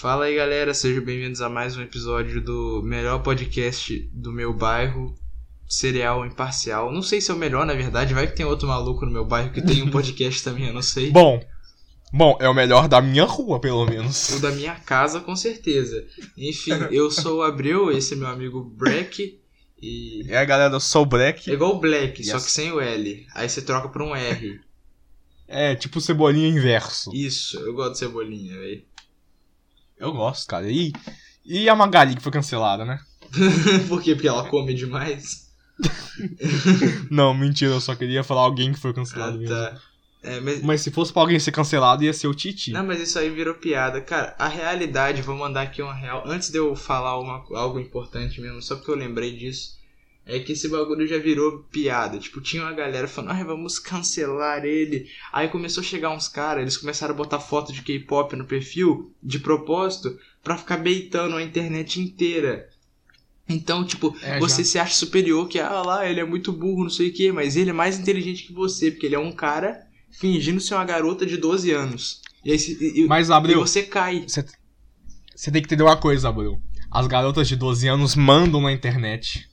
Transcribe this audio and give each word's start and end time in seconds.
Fala 0.00 0.24
aí, 0.24 0.34
galera, 0.34 0.72
sejam 0.72 1.04
bem-vindos 1.04 1.42
a 1.42 1.50
mais 1.50 1.76
um 1.76 1.82
episódio 1.82 2.40
do 2.40 2.80
melhor 2.82 3.22
podcast 3.22 3.98
do 4.14 4.32
meu 4.32 4.50
bairro, 4.54 5.14
Cereal 5.68 6.24
Imparcial. 6.24 6.90
Não 6.90 7.02
sei 7.02 7.20
se 7.20 7.30
é 7.30 7.34
o 7.34 7.36
melhor, 7.36 7.66
na 7.66 7.74
verdade, 7.74 8.14
vai 8.14 8.26
que 8.26 8.34
tem 8.34 8.46
outro 8.46 8.66
maluco 8.66 9.04
no 9.04 9.12
meu 9.12 9.26
bairro 9.26 9.52
que 9.52 9.60
tem 9.60 9.82
um 9.82 9.90
podcast 9.90 10.40
também, 10.42 10.68
eu 10.68 10.72
não 10.72 10.80
sei. 10.80 11.10
Bom, 11.10 11.38
bom, 12.10 12.38
é 12.40 12.48
o 12.48 12.54
melhor 12.54 12.88
da 12.88 13.02
minha 13.02 13.24
rua, 13.24 13.60
pelo 13.60 13.84
menos. 13.84 14.30
O 14.30 14.40
da 14.40 14.50
minha 14.52 14.74
casa, 14.74 15.20
com 15.20 15.36
certeza. 15.36 16.02
Enfim, 16.34 16.72
eu 16.90 17.10
sou 17.10 17.40
o 17.40 17.42
Abreu, 17.42 17.92
esse 17.92 18.14
é 18.14 18.16
meu 18.16 18.28
amigo 18.28 18.64
Breck. 18.64 19.38
E. 19.82 20.22
Aí, 20.30 20.46
galera, 20.46 20.72
eu 20.74 20.80
sou 20.80 21.02
o 21.02 21.06
Black. 21.06 21.50
É 21.50 21.52
igual 21.52 21.76
o 21.76 21.78
Black, 21.78 22.24
só 22.24 22.36
Yes. 22.36 22.46
que 22.46 22.50
sem 22.50 22.72
o 22.72 22.80
L. 22.80 23.26
Aí 23.34 23.46
você 23.46 23.60
troca 23.60 23.90
por 23.90 24.00
um 24.00 24.16
R. 24.16 24.60
É, 25.46 25.74
tipo 25.74 26.00
cebolinha 26.00 26.48
inverso. 26.48 27.10
Isso, 27.12 27.58
eu 27.58 27.74
gosto 27.74 27.92
de 27.92 27.98
cebolinha, 27.98 28.56
velho. 28.56 28.82
Eu 30.00 30.12
gosto, 30.12 30.48
cara. 30.48 30.70
E, 30.70 30.92
e 31.44 31.68
a 31.68 31.76
Magali, 31.76 32.16
que 32.16 32.22
foi 32.22 32.32
cancelada, 32.32 32.84
né? 32.84 32.98
Por 33.88 34.02
quê? 34.02 34.14
Porque 34.14 34.28
ela 34.28 34.48
come 34.48 34.74
demais. 34.74 35.48
Não, 37.10 37.32
mentira, 37.34 37.72
eu 37.72 37.80
só 37.80 37.94
queria 37.94 38.24
falar 38.24 38.42
alguém 38.42 38.72
que 38.72 38.78
foi 38.78 38.90
Ah, 38.90 38.94
cancelado 38.94 39.38
mesmo. 39.38 39.54
tá. 39.54 39.80
É, 40.22 40.38
mas 40.40 40.62
Mas 40.62 40.80
se 40.82 40.90
fosse 40.90 41.12
pra 41.12 41.22
alguém 41.22 41.38
ser 41.38 41.50
cancelado, 41.52 42.04
ia 42.04 42.12
ser 42.12 42.26
o 42.26 42.34
Titi. 42.34 42.72
Não, 42.72 42.84
mas 42.84 43.00
isso 43.00 43.18
aí 43.18 43.30
virou 43.30 43.54
piada. 43.54 44.00
Cara, 44.02 44.34
a 44.38 44.48
realidade, 44.48 45.22
vou 45.22 45.34
mandar 45.36 45.62
aqui 45.62 45.80
uma 45.80 45.94
real. 45.94 46.22
Antes 46.26 46.50
de 46.50 46.58
eu 46.58 46.76
falar 46.76 47.18
uma, 47.18 47.42
algo 47.58 47.80
importante 47.80 48.38
mesmo, 48.40 48.60
só 48.60 48.76
porque 48.76 48.90
eu 48.90 48.96
lembrei 48.96 49.34
disso. 49.36 49.79
É 50.32 50.38
que 50.38 50.52
esse 50.52 50.68
bagulho 50.68 51.06
já 51.06 51.18
virou 51.18 51.64
piada. 51.72 52.18
Tipo, 52.18 52.40
tinha 52.40 52.62
uma 52.62 52.72
galera 52.72 53.08
falando, 53.08 53.32
ai, 53.32 53.44
vamos 53.44 53.78
cancelar 53.78 54.64
ele. 54.64 55.08
Aí 55.32 55.48
começou 55.48 55.80
a 55.82 55.84
chegar 55.84 56.10
uns 56.10 56.28
caras, 56.28 56.62
eles 56.62 56.76
começaram 56.76 57.12
a 57.14 57.16
botar 57.16 57.40
foto 57.40 57.72
de 57.72 57.82
K-pop 57.82 58.36
no 58.36 58.44
perfil, 58.44 59.12
de 59.22 59.38
propósito, 59.40 60.16
pra 60.42 60.56
ficar 60.56 60.76
beitando 60.76 61.34
a 61.36 61.42
internet 61.42 62.00
inteira. 62.00 62.68
Então, 63.48 63.84
tipo, 63.84 64.16
É, 64.22 64.38
você 64.38 64.62
já. 64.62 64.68
se 64.70 64.78
acha 64.78 64.94
superior, 64.94 65.48
que, 65.48 65.58
ah 65.58 65.82
lá, 65.82 66.08
ele 66.08 66.20
é 66.20 66.24
muito 66.24 66.52
burro, 66.52 66.84
não 66.84 66.90
sei 66.90 67.08
o 67.08 67.12
que, 67.12 67.32
mas 67.32 67.56
ele 67.56 67.70
é 67.70 67.72
mais 67.72 67.98
inteligente 67.98 68.44
que 68.44 68.52
você, 68.52 68.90
porque 68.92 69.06
ele 69.06 69.16
é 69.16 69.18
um 69.18 69.32
cara 69.32 69.80
fingindo 70.12 70.60
ser 70.60 70.74
uma 70.74 70.84
garota 70.84 71.26
de 71.26 71.36
12 71.36 71.72
anos. 71.72 72.22
E 72.44 72.52
aí 72.52 72.58
e- 72.58 73.00
e- 73.02 73.06
Mas, 73.08 73.28
e 73.28 73.32
Abreu, 73.32 73.58
você 73.60 73.82
cai. 73.82 74.24
você 74.28 74.44
você 75.34 75.50
tem 75.50 75.60
que 75.62 75.66
entender 75.66 75.82
uma 75.82 75.96
coisa, 75.96 76.28
Abreu. 76.28 76.60
As 76.90 77.06
garotas 77.06 77.48
de 77.48 77.56
12 77.56 77.88
anos 77.88 78.14
mandam 78.14 78.60
na 78.60 78.72
internet. 78.72 79.48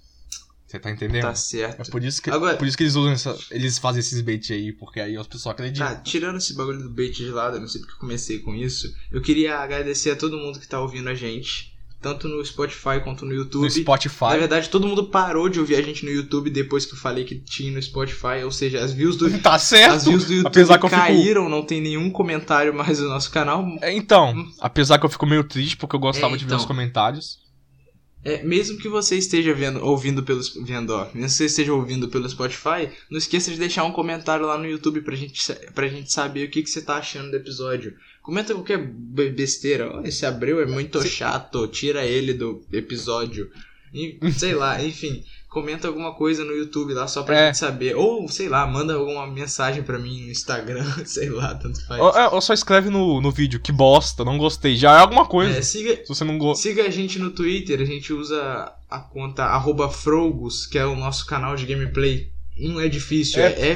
Você 0.68 0.78
tá 0.80 0.92
entendendo? 0.92 1.22
Tá 1.22 1.30
É 1.32 1.36
certo. 1.36 1.90
por 1.90 2.04
isso 2.04 2.22
que, 2.22 2.30
Agora- 2.30 2.58
por 2.58 2.68
isso 2.68 2.76
que 2.76 2.84
eles 2.84 2.96
usam 2.96 3.14
essa- 3.14 3.38
eles 3.52 3.78
fazem 3.78 4.02
esses 4.02 4.20
bait 4.22 4.52
aí, 4.52 4.73
porque 4.73 5.00
aí 5.00 5.16
as 5.16 5.26
pessoas 5.26 5.54
acreditam. 5.54 5.88
Tá, 5.88 5.96
tirando 5.96 6.36
esse 6.38 6.54
bagulho 6.56 6.84
do 6.84 6.90
bait 6.90 7.12
de 7.16 7.30
lado, 7.30 7.56
eu 7.56 7.62
não 7.62 7.70
sei 7.70 7.80
porque 7.80 7.94
eu 7.96 8.00
comecei 8.00 8.40
com 8.40 8.54
isso. 8.54 8.94
Eu 9.10 9.22
queria 9.22 9.60
agradecer 9.60 10.12
a 10.12 10.16
todo 10.18 10.38
mundo 10.38 10.60
que 10.60 10.68
tá 10.68 10.82
ouvindo 10.82 11.08
a 11.08 11.16
gente, 11.16 11.73
tanto 12.02 12.28
no 12.28 12.45
Spotify 12.45 13.00
quanto 13.02 13.26
no 13.26 13.34
YouTube. 13.34 13.64
no 13.64 13.72
Spotify. 13.72 14.26
Na 14.26 14.38
verdade, 14.38 14.70
todo 14.70 14.86
mundo 14.86 15.06
parou 15.06 15.48
de 15.48 15.58
ouvir 15.58 15.78
a 15.78 15.82
gente 15.82 16.04
no 16.04 16.12
YouTube 16.12 16.50
depois 16.50 16.86
que 16.86 16.94
eu 16.94 16.98
falei 16.98 17.23
que 17.23 17.36
tinha 17.40 17.72
no 17.72 17.82
Spotify, 17.82 18.44
ou 18.44 18.52
seja, 18.52 18.84
as 18.84 18.92
views 18.92 19.16
do, 19.16 19.30
Tá 19.40 19.58
certo. 19.58 19.94
as 19.94 20.04
views 20.04 20.26
do 20.26 20.34
YouTube 20.34 20.48
apesar 20.48 20.78
que 20.80 20.86
eu 20.86 20.90
fico- 20.90 21.02
caíram, 21.02 21.48
não 21.48 21.64
tem 21.64 21.80
nenhum 21.80 22.10
comentário 22.12 22.73
mais 22.73 23.00
no 23.00 23.08
nosso 23.08 23.32
canal. 23.32 23.66
É, 23.82 23.94
então, 23.94 24.45
apesar 24.60 25.00
que 25.00 25.06
eu 25.06 25.10
fico 25.10 25.26
meio 25.26 25.45
triste 25.45 25.78
porque 25.78 25.95
eu 25.95 26.00
gostava 26.02 26.34
É, 26.36 26.38
de 26.38 26.44
ver 26.44 26.50
então. 26.50 26.58
os 26.60 26.66
comentários. 26.66 27.47
É, 28.28 28.44
mesmo 28.44 28.78
que 28.78 28.89
você 28.89 29.16
esteja 29.17 29.53
vendo, 29.53 29.81
ouvindo 29.83 30.22
pelos, 30.22 30.53
vendo, 30.66 30.89
ó, 30.89 31.06
mesmo 31.14 31.22
que 31.22 31.30
você 31.30 31.45
esteja 31.45 31.73
ouvindo 31.73 32.09
pelo 32.09 32.28
Spotify, 32.30 32.89
não 33.09 33.17
esqueça 33.17 33.50
de 33.52 33.58
deixar 33.58 33.86
um 33.86 33.92
comentário 33.94 34.45
lá 34.45 34.58
no 34.58 34.66
YouTube 34.66 35.00
pra 35.02 35.16
gente, 35.16 35.39
pra 35.73 35.88
gente 35.88 36.11
saber 36.11 36.45
o 36.45 36.50
que, 36.52 36.61
que 36.61 36.70
você 36.70 36.81
tá 36.81 36.98
achando 36.98 37.31
do 37.31 37.38
episódio. 37.38 37.94
Comenta 38.22 38.53
qualquer 38.53 38.80
be- 38.86 39.30
besteira. 39.30 39.89
Ó, 39.89 40.02
esse 40.02 40.25
Abreu 40.25 40.59
é 40.61 40.66
muito 40.66 41.02
chato, 41.08 41.66
tira 41.70 42.05
ele 42.05 42.33
do 42.33 42.61
episódio. 42.73 43.49
E, 43.93 44.20
sei 44.33 44.54
lá, 44.54 44.83
enfim. 44.83 45.23
Comenta 45.50 45.88
alguma 45.88 46.14
coisa 46.14 46.44
no 46.44 46.52
YouTube 46.52 46.94
lá 46.94 47.08
só 47.08 47.24
pra 47.24 47.36
É. 47.40 47.46
gente 47.48 47.58
saber. 47.58 47.96
Ou, 47.96 48.28
sei 48.28 48.50
lá, 48.50 48.68
manda 48.68 48.94
alguma 48.94 49.26
mensagem 49.26 49.82
pra 49.82 49.98
mim 49.98 50.24
no 50.26 50.32
Instagram, 50.32 50.84
sei 51.06 51.30
lá, 51.30 51.56
tanto 51.56 51.84
faz. 51.88 52.02
Ou, 52.02 52.10
é, 52.12 52.28
ou 52.30 52.42
só 52.42 52.54
escreve 52.54 52.90
no, 52.90 53.22
no 53.22 53.32
vídeo, 53.32 53.60
que 53.60 53.72
bosta, 53.72 54.24
não 54.26 54.38
gostei. 54.38 54.76
Já 54.76 54.98
é 54.98 55.00
alguma 55.00 55.26
coisa. 55.26 55.58
É, 55.58 55.62
siga, 55.62 55.96
Se 56.04 56.10
você 56.10 56.24
não 56.26 56.38
gosta. 56.38 56.62
Siga 56.62 56.84
a 56.84 56.90
gente 56.90 57.18
no 57.18 57.32
Twitter, 57.32 57.80
a 57.82 57.86
gente 57.86 58.12
usa 58.14 58.72
a 58.90 59.00
conta 59.00 59.46
arroba 59.46 59.90
Frogos, 59.90 60.66
que 60.66 60.78
é 60.78 60.86
o 60.86 60.96
nosso 60.96 61.26
canal 61.26 61.56
de 61.56 61.66
gameplay. 61.66 62.30
Não 62.60 62.80
é 62.82 62.88
difícil, 62.88 63.42
é, 63.42 63.70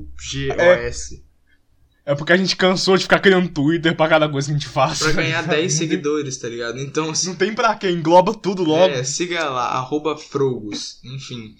F-R-O-U-G-O-S. 0.00 1.24
É 2.10 2.14
porque 2.14 2.32
a 2.32 2.36
gente 2.36 2.56
cansou 2.56 2.96
de 2.96 3.04
ficar 3.04 3.20
criando 3.20 3.48
Twitter 3.48 3.94
pra 3.96 4.08
cada 4.08 4.28
coisa 4.28 4.48
que 4.48 4.52
a 4.54 4.58
gente 4.58 4.68
faz. 4.68 4.98
Pra 4.98 5.12
ganhar 5.12 5.42
10 5.42 5.46
Não 5.46 5.54
tem- 5.56 5.68
seguidores, 5.70 6.36
tá 6.38 6.48
ligado? 6.48 6.78
Então, 6.80 7.14
se- 7.14 7.28
Não 7.28 7.36
tem 7.36 7.54
pra 7.54 7.74
quê, 7.76 7.90
engloba 7.90 8.34
tudo 8.34 8.64
logo. 8.64 8.92
é, 8.92 9.04
siga 9.04 9.48
lá, 9.48 9.68
arroba 9.68 10.16
Frogos. 10.16 10.98
Enfim. 11.04 11.54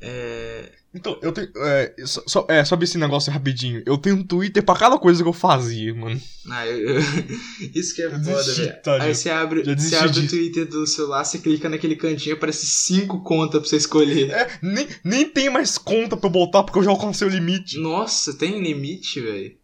É, 0.00 0.72
Então, 0.92 1.16
eu 1.22 1.30
tenho. 1.30 1.48
É, 1.58 1.94
só, 2.04 2.20
só- 2.26 2.46
é, 2.48 2.64
sobre 2.64 2.84
esse 2.84 2.98
negócio 2.98 3.32
rapidinho. 3.32 3.80
Eu 3.86 3.96
tenho 3.96 4.16
um 4.16 4.24
Twitter 4.24 4.60
pra 4.60 4.74
cada 4.74 4.98
coisa 4.98 5.22
que 5.22 5.28
eu 5.28 5.32
fazia, 5.32 5.94
mano. 5.94 6.20
ah, 6.50 6.66
eu- 6.66 6.96
eu- 6.96 7.00
isso 7.76 7.94
que 7.94 8.02
é 8.02 8.06
Eu 8.06 8.18
foda, 8.24 8.52
velho. 8.54 8.82
tá, 8.82 8.94
Aí 8.94 9.08
já- 9.10 9.14
você 9.14 9.30
abre, 9.30 9.62
você 9.76 9.94
abre 9.94 10.18
o. 10.20 10.28
Twitter 10.28 10.66
do 10.66 10.84
celular, 10.88 11.22
você 11.22 11.38
clica 11.38 11.68
naquele 11.68 11.94
cantinho, 11.94 12.34
aparece 12.34 12.66
5 12.66 13.22
contas 13.22 13.60
pra 13.60 13.68
você 13.70 13.76
escolher. 13.76 14.30
É, 14.30 14.58
nem, 14.60 14.88
nem 15.04 15.28
tem 15.28 15.48
mais 15.48 15.78
conta 15.78 16.16
pra 16.16 16.26
eu 16.26 16.32
botar 16.32 16.64
porque 16.64 16.80
eu 16.80 16.82
já 16.82 16.90
alcancei 16.90 17.28
o 17.28 17.30
limite. 17.30 17.78
Nossa, 17.78 18.34
tem 18.34 18.60
limite, 18.60 19.20
velho. 19.20 19.59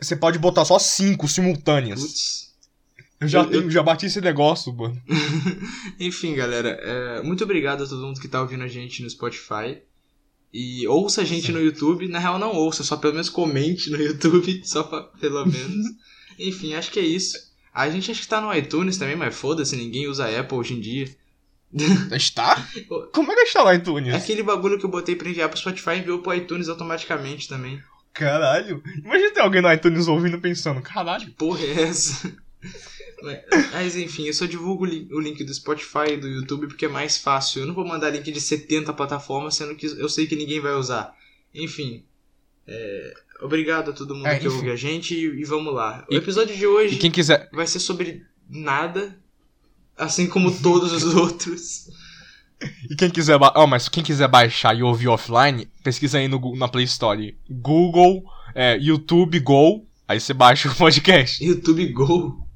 Você 0.00 0.16
pode 0.16 0.38
botar 0.38 0.64
só 0.64 0.78
cinco 0.78 1.26
simultâneas. 1.28 2.00
Putz. 2.00 2.48
Eu 3.20 3.26
já, 3.28 3.40
Eu- 3.40 3.50
tenho, 3.50 3.70
já 3.70 3.82
bati 3.82 4.06
esse 4.06 4.20
negócio, 4.20 4.72
mano. 4.72 5.00
Enfim, 5.98 6.34
galera, 6.34 6.68
é, 6.82 7.22
muito 7.22 7.42
obrigado 7.44 7.82
a 7.82 7.86
todo 7.86 8.06
mundo 8.06 8.20
que 8.20 8.28
tá 8.28 8.40
ouvindo 8.40 8.62
a 8.62 8.68
gente 8.68 9.02
no 9.02 9.10
Spotify. 9.10 9.78
E 10.52 10.86
ouça 10.86 11.22
a 11.22 11.24
gente 11.24 11.52
no 11.52 11.60
YouTube. 11.60 12.08
Na 12.08 12.18
real, 12.18 12.38
não 12.38 12.54
ouça, 12.54 12.82
só 12.82 12.96
pelo 12.96 13.12
menos 13.14 13.28
comente 13.28 13.90
no 13.90 14.00
YouTube, 14.00 14.62
só 14.64 14.82
pra, 14.82 15.02
pelo 15.20 15.44
menos. 15.44 15.86
Enfim, 16.38 16.74
acho 16.74 16.90
que 16.90 17.00
é 17.00 17.02
isso. 17.04 17.36
A 17.74 17.90
gente 17.90 18.10
acha 18.10 18.20
que 18.20 18.28
tá 18.28 18.40
no 18.40 18.54
iTunes 18.54 18.96
também, 18.96 19.16
mas 19.16 19.34
foda-se, 19.34 19.76
ninguém 19.76 20.06
usa 20.08 20.26
Apple 20.40 20.56
hoje 20.56 20.74
em 20.74 20.80
dia. 20.80 21.08
Está? 22.16 22.66
Como 23.12 23.30
é 23.30 23.34
que 23.34 23.42
está 23.42 23.62
lá 23.62 23.74
em 23.74 23.78
iTunes? 23.78 24.14
Aquele 24.14 24.42
bagulho 24.42 24.78
que 24.78 24.86
eu 24.86 24.90
botei 24.90 25.14
pra 25.14 25.28
enviar 25.28 25.50
pro 25.50 25.58
Spotify 25.58 25.96
enviou 25.98 26.20
pro 26.20 26.32
iTunes 26.34 26.68
automaticamente 26.68 27.46
também. 27.46 27.78
Caralho. 28.12 28.82
Imagina 29.04 29.30
ter 29.32 29.40
alguém 29.40 29.62
no 29.62 29.72
iTunes 29.72 30.08
ouvindo 30.08 30.40
pensando, 30.40 30.80
caralho. 30.82 31.30
Porra, 31.32 31.60
é 31.64 31.82
essa? 31.82 32.32
Mas, 33.72 33.96
enfim, 33.96 34.26
eu 34.26 34.32
só 34.32 34.46
divulgo 34.46 34.84
o 34.84 35.20
link, 35.20 35.42
o 35.42 35.46
do 35.46 35.52
Spotify 35.54 36.12
e 36.12 36.16
do 36.16 36.28
YouTube 36.28 36.68
porque 36.68 36.84
é 36.86 36.88
mais 36.88 37.16
fácil. 37.18 37.60
Eu 37.62 37.66
não 37.66 37.74
vou 37.74 37.84
mandar 37.86 38.10
link 38.10 38.30
de 38.30 38.40
70 38.40 38.92
plataformas, 38.92 39.54
sendo 39.56 39.74
que 39.74 39.86
eu 39.86 40.08
sei 40.08 40.26
que 40.26 40.36
ninguém 40.36 40.60
vai 40.60 40.72
usar. 40.74 41.12
Enfim, 41.54 42.04
é, 42.66 43.14
obrigado 43.40 43.90
a 43.90 43.92
todo 43.92 44.14
mundo 44.14 44.26
É, 44.26 44.38
que 44.38 44.46
ouve 44.48 44.70
a 44.70 44.76
gente 44.76 45.14
e, 45.14 45.40
e 45.40 45.44
vamos 45.44 45.74
lá. 45.74 46.04
O 46.10 46.14
E- 46.14 46.16
episódio 46.16 46.56
de 46.56 46.66
hoje 46.66 46.96
quem 46.96 47.10
quiser. 47.10 47.48
vai 47.52 47.66
ser 47.66 47.80
sobre 47.80 48.24
nada, 48.48 49.18
assim 49.96 50.28
como 50.28 50.56
todos 50.56 50.92
os 50.92 51.02
outros. 51.14 51.88
E 52.90 52.96
quem 52.96 53.08
quiser. 53.10 53.38
ba- 53.38 53.52
Ó, 53.54 53.66
mas 53.66 53.88
quem 53.88 54.02
quiser 54.02 54.26
baixar 54.28 54.76
e 54.76 54.82
ouvir 54.82 55.08
offline, 55.08 55.66
pesquisa 55.82 56.18
aí 56.18 56.26
no, 56.28 56.56
na 56.56 56.66
Play 56.68 56.84
Store. 56.84 57.36
Google, 57.48 58.24
é, 58.54 58.76
YouTube 58.78 59.38
Go. 59.40 59.86
Aí 60.08 60.18
você 60.20 60.32
baixa 60.34 60.68
o 60.68 60.74
podcast. 60.74 61.44
YouTube 61.44 61.86
Go. 61.92 62.46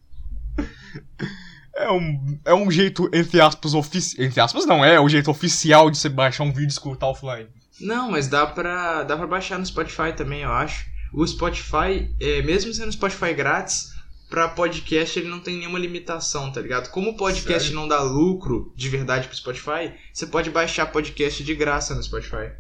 É 1.74 1.90
um, 1.90 2.38
é 2.44 2.54
um 2.54 2.70
jeito, 2.70 3.08
entre 3.12 3.40
aspas, 3.40 3.74
oficial. 3.74 4.26
Entre 4.26 4.40
aspas, 4.40 4.66
não, 4.66 4.84
é 4.84 5.00
o 5.00 5.08
jeito 5.08 5.30
oficial 5.30 5.90
de 5.90 5.96
você 5.98 6.08
baixar 6.08 6.44
um 6.44 6.50
vídeo 6.52 6.64
e 6.66 6.68
escutar 6.68 7.06
offline. 7.08 7.48
Não, 7.80 8.10
mas 8.10 8.28
dá 8.28 8.46
pra, 8.46 9.02
dá 9.04 9.16
pra 9.16 9.26
baixar 9.26 9.58
no 9.58 9.64
Spotify 9.66 10.12
também, 10.14 10.42
eu 10.42 10.52
acho. 10.52 10.84
O 11.14 11.26
Spotify, 11.26 12.14
é, 12.20 12.42
mesmo 12.42 12.72
sendo 12.72 12.92
Spotify 12.92 13.32
grátis, 13.34 13.91
pra 14.32 14.48
podcast 14.48 15.18
ele 15.18 15.28
não 15.28 15.40
tem 15.40 15.58
nenhuma 15.58 15.78
limitação, 15.78 16.50
tá 16.50 16.58
ligado? 16.58 16.88
Como 16.88 17.10
o 17.10 17.16
podcast 17.18 17.64
Sério? 17.68 17.78
não 17.78 17.86
dá 17.86 18.00
lucro 18.00 18.72
de 18.74 18.88
verdade 18.88 19.28
pro 19.28 19.36
Spotify, 19.36 19.92
você 20.10 20.26
pode 20.26 20.48
baixar 20.48 20.86
podcast 20.86 21.44
de 21.44 21.54
graça 21.54 21.94
no 21.94 22.02
Spotify. 22.02 22.50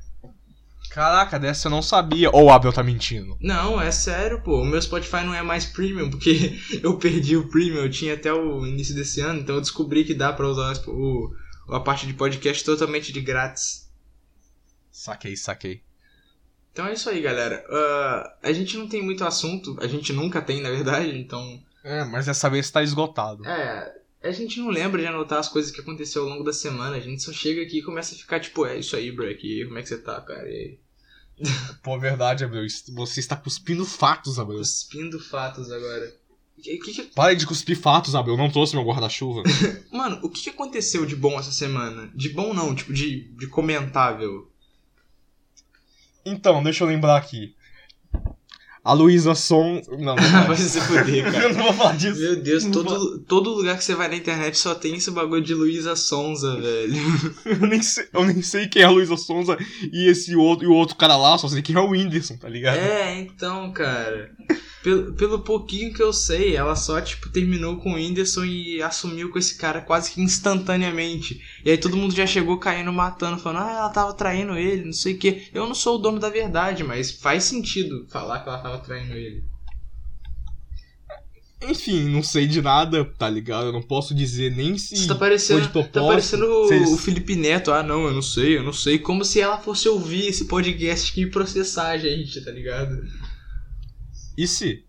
Caraca, 0.90 1.38
dessa 1.38 1.68
eu 1.68 1.70
não 1.70 1.80
sabia. 1.80 2.28
Ou 2.30 2.44
o 2.44 2.50
Abel 2.50 2.74
tá 2.74 2.82
mentindo. 2.82 3.38
Não, 3.40 3.80
é 3.80 3.90
sério, 3.90 4.42
pô. 4.42 4.60
O 4.60 4.66
meu 4.66 4.82
Spotify 4.82 5.24
não 5.24 5.32
é 5.32 5.40
mais 5.40 5.64
premium, 5.64 6.10
porque 6.10 6.60
eu 6.84 6.98
perdi 6.98 7.38
o 7.38 7.48
premium, 7.48 7.78
eu 7.78 7.90
tinha 7.90 8.12
até 8.12 8.30
o 8.30 8.66
início 8.66 8.94
desse 8.94 9.22
ano, 9.22 9.40
então 9.40 9.54
eu 9.54 9.60
descobri 9.62 10.04
que 10.04 10.12
dá 10.12 10.30
pra 10.30 10.46
usar 10.46 10.74
o, 10.88 11.34
a 11.70 11.80
parte 11.80 12.06
de 12.06 12.12
podcast 12.12 12.62
totalmente 12.62 13.14
de 13.14 13.22
grátis. 13.22 13.90
Saquei, 14.90 15.34
saquei. 15.38 15.82
Então 16.72 16.86
é 16.86 16.94
isso 16.94 17.10
aí, 17.10 17.20
galera. 17.20 17.64
Ah, 17.68 18.36
a 18.42 18.52
gente 18.52 18.76
não 18.76 18.88
tem 18.88 19.02
muito 19.02 19.24
assunto, 19.24 19.76
a 19.80 19.86
gente 19.86 20.12
nunca 20.12 20.40
tem, 20.40 20.60
na 20.60 20.70
verdade, 20.70 21.18
então. 21.18 21.62
É, 21.84 22.04
mas 22.04 22.26
dessa 22.26 22.48
vez 22.48 22.70
tá 22.70 22.82
esgotado. 22.82 23.46
É, 23.46 23.94
a 24.22 24.30
gente 24.30 24.58
não 24.60 24.68
lembra 24.68 25.00
de 25.00 25.06
anotar 25.06 25.38
as 25.38 25.48
coisas 25.48 25.70
que 25.70 25.80
aconteceu 25.80 26.22
ao 26.22 26.28
longo 26.28 26.44
da 26.44 26.52
semana, 26.52 26.96
a 26.96 27.00
gente 27.00 27.22
só 27.22 27.32
chega 27.32 27.62
aqui 27.62 27.78
e 27.78 27.82
começa 27.82 28.14
a 28.14 28.18
ficar 28.18 28.40
tipo, 28.40 28.64
é 28.64 28.78
isso 28.78 28.96
aí, 28.96 29.12
Breck, 29.12 29.44
aí, 29.46 29.66
como 29.66 29.78
é 29.78 29.82
que 29.82 29.88
você 29.88 29.98
tá, 29.98 30.20
cara? 30.20 30.48
E 30.48 30.54
aí? 30.54 30.78
Pô, 31.82 31.98
verdade, 31.98 32.44
Abel. 32.44 32.64
Você 32.94 33.20
está 33.20 33.36
cuspindo 33.36 33.84
fatos, 33.84 34.38
Abel. 34.38 34.58
Cuspindo 34.58 35.18
fatos 35.20 35.70
agora. 35.70 36.14
Que, 36.62 36.78
que, 36.78 37.02
Para 37.02 37.34
de 37.34 37.46
cuspir 37.46 37.76
fatos, 37.76 38.14
Abel. 38.14 38.34
Eu 38.34 38.38
não 38.38 38.50
trouxe 38.50 38.76
meu 38.76 38.84
guarda-chuva. 38.84 39.42
Mano, 39.90 40.20
o 40.22 40.28
que, 40.28 40.42
que 40.42 40.50
aconteceu 40.50 41.04
de 41.04 41.16
bom 41.16 41.38
essa 41.38 41.50
semana? 41.50 42.10
De 42.14 42.28
bom 42.28 42.54
não, 42.54 42.74
tipo, 42.74 42.92
de, 42.92 43.32
de 43.36 43.48
comentável. 43.48 44.48
Então, 46.24 46.62
deixa 46.62 46.84
eu 46.84 46.88
lembrar 46.88 47.16
aqui. 47.16 47.54
A 48.84 48.92
Luísa 48.92 49.34
Son. 49.34 49.80
Não, 49.90 50.16
não 50.16 50.16
Vai 50.16 50.46
vai. 50.46 50.56
se 50.56 50.80
fuder, 50.80 51.30
cara. 51.30 51.44
eu 51.44 51.54
não 51.54 51.62
vou 51.64 51.72
falar 51.72 51.96
disso. 51.96 52.20
Meu 52.20 52.36
Deus, 52.42 52.64
Não 52.64 52.72
todo, 52.72 53.18
todo 53.20 53.50
lugar 53.50 53.78
que 53.78 53.84
você 53.84 53.94
vai 53.94 54.08
na 54.08 54.16
internet 54.16 54.58
só 54.58 54.74
tem 54.74 54.96
esse 54.96 55.10
bagulho 55.10 55.42
de 55.42 55.54
Luísa 55.54 55.94
Sonza, 55.94 56.60
velho. 56.60 56.94
Eu 57.46 57.68
nem, 57.68 57.80
sei, 57.80 58.08
eu 58.12 58.24
nem 58.24 58.42
sei 58.42 58.66
quem 58.66 58.82
é 58.82 58.84
a 58.84 58.90
Luísa 58.90 59.16
Sonza 59.16 59.56
e 59.92 60.08
esse 60.08 60.34
outro, 60.34 60.64
e 60.64 60.68
o 60.68 60.74
outro 60.74 60.96
cara 60.96 61.16
lá, 61.16 61.38
só 61.38 61.46
sei 61.46 61.62
quem 61.62 61.76
é 61.76 61.80
o 61.80 61.90
Whindersson, 61.90 62.36
tá 62.36 62.48
ligado? 62.48 62.76
É, 62.76 63.20
então, 63.20 63.70
cara. 63.72 64.30
Pelo, 64.82 65.12
pelo 65.12 65.38
pouquinho 65.38 65.94
que 65.94 66.02
eu 66.02 66.12
sei, 66.12 66.56
ela 66.56 66.74
só, 66.74 67.00
tipo, 67.00 67.28
terminou 67.28 67.76
com 67.76 67.92
o 67.92 67.94
Whindersson 67.94 68.44
e 68.44 68.82
assumiu 68.82 69.30
com 69.30 69.38
esse 69.38 69.56
cara 69.56 69.80
quase 69.80 70.10
que 70.10 70.20
instantaneamente. 70.20 71.40
E 71.64 71.70
aí 71.70 71.78
todo 71.78 71.96
mundo 71.96 72.14
já 72.14 72.26
chegou 72.26 72.58
caindo, 72.58 72.92
matando, 72.92 73.38
falando, 73.38 73.64
ah, 73.64 73.72
ela 73.72 73.88
tava 73.90 74.12
traindo 74.12 74.56
ele, 74.56 74.86
não 74.86 74.92
sei 74.92 75.14
o 75.14 75.18
quê. 75.18 75.44
Eu 75.54 75.66
não 75.66 75.74
sou 75.74 75.96
o 75.96 75.98
dono 75.98 76.18
da 76.18 76.28
verdade, 76.28 76.82
mas 76.82 77.12
faz 77.12 77.44
sentido 77.44 78.06
falar 78.10 78.40
que 78.40 78.48
ela 78.48 78.58
tava 78.58 78.78
traindo 78.78 79.14
ele. 79.14 79.44
Enfim, 81.68 82.08
não 82.08 82.22
sei 82.22 82.46
de 82.46 82.60
nada, 82.60 83.04
tá 83.04 83.30
ligado? 83.30 83.66
Eu 83.66 83.72
não 83.72 83.82
posso 83.82 84.14
dizer 84.14 84.50
nem 84.54 84.76
se. 84.76 84.96
Você 84.96 85.06
tá 85.06 85.14
parecendo, 85.14 85.68
tá 85.68 86.02
parecendo 86.02 86.44
o, 86.44 86.94
o 86.94 86.96
Felipe 86.96 87.36
Neto. 87.36 87.70
Ah, 87.70 87.82
não, 87.82 88.04
eu 88.06 88.12
não 88.12 88.22
sei, 88.22 88.56
eu 88.56 88.62
não 88.62 88.72
sei. 88.72 88.98
Como 88.98 89.24
se 89.24 89.40
ela 89.40 89.58
fosse 89.58 89.88
ouvir 89.88 90.26
esse 90.26 90.46
podcast 90.46 91.12
aqui 91.12 91.22
e 91.22 91.30
processar 91.30 91.90
a 91.90 91.98
gente, 91.98 92.44
tá 92.44 92.50
ligado? 92.50 93.00
E 94.36 94.46
se? 94.46 94.84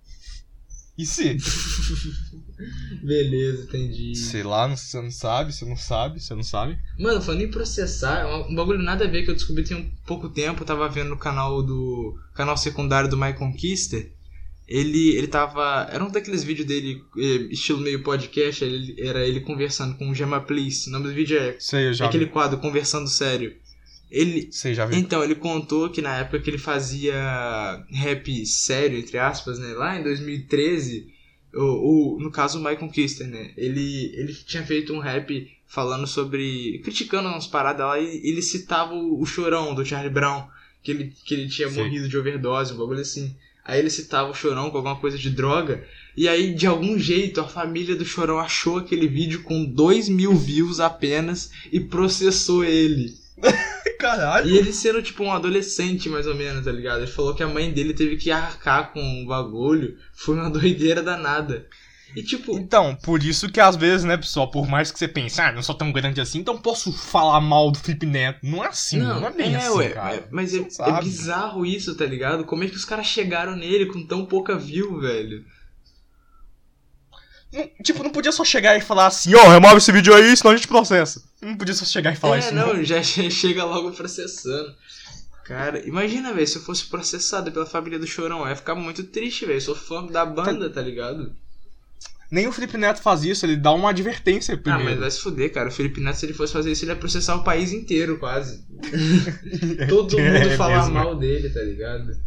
E 0.98 1.06
se? 1.06 1.38
Beleza, 3.04 3.64
entendi. 3.64 4.16
Sei 4.16 4.44
lá, 4.44 4.68
não- 4.68 4.78
você 4.78 5.02
não 5.02 5.12
sabe, 5.12 5.52
você 5.52 5.66
não 5.66 5.76
sabe, 5.76 6.20
você 6.20 6.34
não 6.36 6.44
sabe. 6.44 6.78
Mano, 7.00 7.22
falando 7.22 7.42
em 7.42 7.50
processar, 7.52 8.20
é 8.22 8.26
um 8.48 8.56
bagulho 8.56 8.80
nada 8.82 9.06
a 9.06 9.08
ver 9.08 9.24
que 9.24 9.32
eu 9.32 9.36
descobri 9.36 9.64
tem 9.64 9.76
um 9.78 9.90
pouco 10.06 10.30
tempo, 10.30 10.62
eu 10.62 10.66
tava 10.68 10.88
vendo 10.90 11.10
no 11.10 11.18
canal 11.18 11.62
do. 11.64 12.18
canal 12.36 12.56
secundário 12.58 13.10
do 13.10 13.18
My 13.18 13.34
Conquister. 13.34 14.12
Ele, 14.68 15.10
ele 15.18 15.28
tava. 15.28 15.90
Era 15.92 16.04
um 16.04 16.10
daqueles 16.10 16.44
vídeos 16.44 16.66
dele, 16.68 17.02
eh, 17.18 17.48
estilo 17.52 17.80
meio 17.82 18.02
podcast, 18.02 18.64
ele, 18.64 18.96
era 18.98 19.26
ele 19.28 19.42
conversando 19.42 19.96
com 19.98 20.10
o 20.10 20.16
Gemma 20.16 20.40
Please. 20.40 20.88
O 20.88 20.92
nome 20.92 21.08
do 21.10 21.14
vídeo 21.14 21.38
é 21.38 21.58
Sei, 21.60 21.88
eu 21.88 21.94
já 21.94 22.06
aquele 22.06 22.26
vi. 22.26 22.32
quadro 22.32 22.60
Conversando 22.60 23.10
Sério. 23.10 23.54
Ele, 24.14 24.48
Sei, 24.52 24.76
já 24.76 24.86
vi. 24.86 24.96
então, 24.96 25.24
ele 25.24 25.34
contou 25.34 25.90
que 25.90 26.00
na 26.00 26.20
época 26.20 26.40
que 26.40 26.50
ele 26.50 26.60
fazia 26.60 27.84
rap 27.90 28.46
sério, 28.46 29.00
entre 29.00 29.18
aspas, 29.18 29.58
né? 29.58 29.74
Lá 29.74 30.00
em 30.00 30.04
2013, 30.04 31.08
o, 31.52 32.20
no 32.22 32.32
caso 32.32 32.60
o 32.60 32.64
Michael 32.64 32.92
Kister, 32.92 33.28
né? 33.28 33.52
Ele, 33.58 34.12
ele 34.14 34.32
tinha 34.34 34.64
feito 34.64 34.94
um 34.94 35.00
rap 35.00 35.52
falando 35.66 36.06
sobre. 36.06 36.80
criticando 36.84 37.28
umas 37.28 37.48
paradas 37.48 37.88
lá 37.88 38.00
e 38.00 38.22
ele 38.24 38.44
citava 38.44 38.94
o, 38.94 39.20
o 39.20 39.26
chorão 39.26 39.74
do 39.74 39.84
Charlie 39.84 40.14
Brown, 40.14 40.48
que 40.84 40.92
ele, 40.92 41.12
que 41.26 41.34
ele 41.34 41.50
tinha 41.50 41.68
Sei. 41.68 41.82
morrido 41.84 42.08
de 42.08 42.16
overdose, 42.16 42.72
um 42.72 42.78
bagulho 42.78 43.02
assim. 43.02 43.36
Aí 43.66 43.80
ele 43.80 43.90
citava 43.90 44.30
o 44.30 44.36
chorão 44.36 44.70
com 44.70 44.78
alguma 44.78 44.98
coisa 44.98 45.18
de 45.18 45.32
droga. 45.32 45.88
E 46.16 46.28
aí, 46.28 46.54
de 46.54 46.68
algum 46.68 47.00
jeito, 47.00 47.42
a 47.42 47.48
família 47.48 47.96
do 47.96 48.06
chorão 48.06 48.38
achou 48.38 48.78
aquele 48.78 49.08
vídeo 49.08 49.42
com 49.42 49.66
2 49.66 50.08
mil 50.10 50.36
views 50.36 50.80
apenas 50.80 51.50
e 51.72 51.80
processou 51.80 52.64
ele. 52.64 53.23
Caralho. 54.00 54.50
E 54.50 54.58
ele 54.58 54.74
sendo, 54.74 55.02
tipo, 55.02 55.24
um 55.24 55.32
adolescente, 55.32 56.10
mais 56.10 56.28
ou 56.28 56.36
menos, 56.36 56.66
tá 56.66 56.72
ligado? 56.72 57.00
Ele 57.00 57.08
falou 57.12 57.34
que 57.34 57.44
a 57.44 57.48
mãe 57.48 57.72
dele 57.72 57.94
teve 57.94 58.18
que 58.18 58.32
arcar 58.32 58.92
com 58.92 59.24
o 59.24 59.26
bagulho. 59.26 59.98
Foi 60.14 60.36
uma 60.36 60.50
doideira 60.52 61.02
danada. 61.02 61.66
E, 62.16 62.22
tipo, 62.22 62.56
Então, 62.60 62.96
por 62.96 63.24
isso 63.24 63.50
que 63.50 63.60
às 63.60 63.76
vezes, 63.76 64.04
né, 64.04 64.16
pessoal, 64.16 64.52
por 64.52 64.68
mais 64.68 64.92
que 64.92 65.00
você 65.00 65.08
pense, 65.08 65.42
ah, 65.42 65.52
não 65.52 65.64
sou 65.64 65.74
tão 65.74 65.92
grande 65.92 66.22
assim, 66.22 66.38
então 66.40 66.56
posso 66.58 66.94
falar 66.94 67.42
mal 67.42 67.72
do 67.72 67.80
Felipe 67.80 68.06
Neto. 68.06 68.40
Não 68.44 68.64
é 68.64 68.68
assim, 68.68 69.00
não, 69.00 69.26
é 69.26 69.32
bem 69.32 69.56
assim, 69.56 69.70
ué, 69.78 69.90
cara. 69.90 70.16
é- 70.18 70.28
mas 70.30 70.54
é, 70.54 70.60
é 70.60 71.02
bizarro 71.02 71.66
isso, 71.66 71.96
tá 71.96 72.06
ligado? 72.06 72.46
Como 72.46 72.64
é 72.64 72.68
que 72.68 72.76
os 72.76 72.86
caras 72.86 73.08
chegaram 73.08 73.56
nele 73.56 73.88
com 73.88 74.06
tão 74.06 74.26
pouca 74.28 74.56
view, 74.56 75.00
velho? 75.00 75.44
Não- 77.54 77.70
tipo, 77.84 78.04
não 78.04 78.10
podia 78.10 78.32
só 78.32 78.44
chegar 78.44 78.76
e 78.76 78.82
falar 78.82 79.08
assim, 79.08 79.34
ó, 79.36 79.48
remove 79.50 79.78
esse 79.78 79.92
vídeo 79.92 80.14
aí, 80.14 80.36
senão 80.36 80.52
a 80.54 80.56
gente 80.56 80.68
processa. 80.68 81.22
Não 81.42 81.56
podia 81.56 81.74
só 81.76 81.86
chegar 81.86 82.12
e 82.12 82.16
falar 82.16 82.38
é, 82.38 82.40
isso, 82.40 82.54
não, 82.54 82.84
já 82.84 83.02
che- 83.04 83.30
chega 83.30 83.64
logo 83.64 83.92
processando. 83.92 84.74
Cara, 85.46 85.86
imagina, 85.88 86.34
velho, 86.34 86.48
se 86.48 86.56
eu 86.58 86.62
fosse 86.64 86.86
processado 86.86 87.52
pela 87.52 87.66
família 87.66 88.00
do 88.00 88.08
Chorão, 88.08 88.42
eu 88.42 88.48
ia 88.48 88.56
ficar 88.56 88.76
muito 88.76 89.04
triste, 89.04 89.46
velho. 89.46 89.62
Sou 89.62 89.76
fã 89.76 90.06
da 90.06 90.26
banda, 90.26 90.70
tá 90.70 90.82
ligado? 90.82 91.32
Nem 92.32 92.48
o 92.48 92.52
Felipe 92.52 92.78
Neto 92.78 93.02
faz 93.02 93.24
isso, 93.24 93.46
ele 93.46 93.56
dá 93.58 93.72
uma 93.74 93.92
advertência 93.92 94.56
Ah, 94.56 94.58
primeiro. 94.58 94.90
mas 94.90 95.00
vai 95.00 95.12
se 95.12 95.20
fuder, 95.20 95.52
cara. 95.54 95.70
O 95.70 95.72
Felipe 95.72 96.00
Neto, 96.02 96.16
se 96.16 96.26
ele 96.26 96.34
fosse 96.34 96.52
fazer 96.54 96.72
isso, 96.72 96.84
ele 96.86 96.92
ia 96.94 96.96
processar 96.98 97.36
o 97.36 97.44
país 97.44 97.72
inteiro, 97.74 98.18
quase. 98.18 98.66
Todo 99.88 100.18
mundo 100.18 100.36
É 100.38 100.58
falar 100.58 100.90
mal 100.90 101.16
dele, 101.16 101.50
tá 101.50 101.62
ligado? 101.62 102.18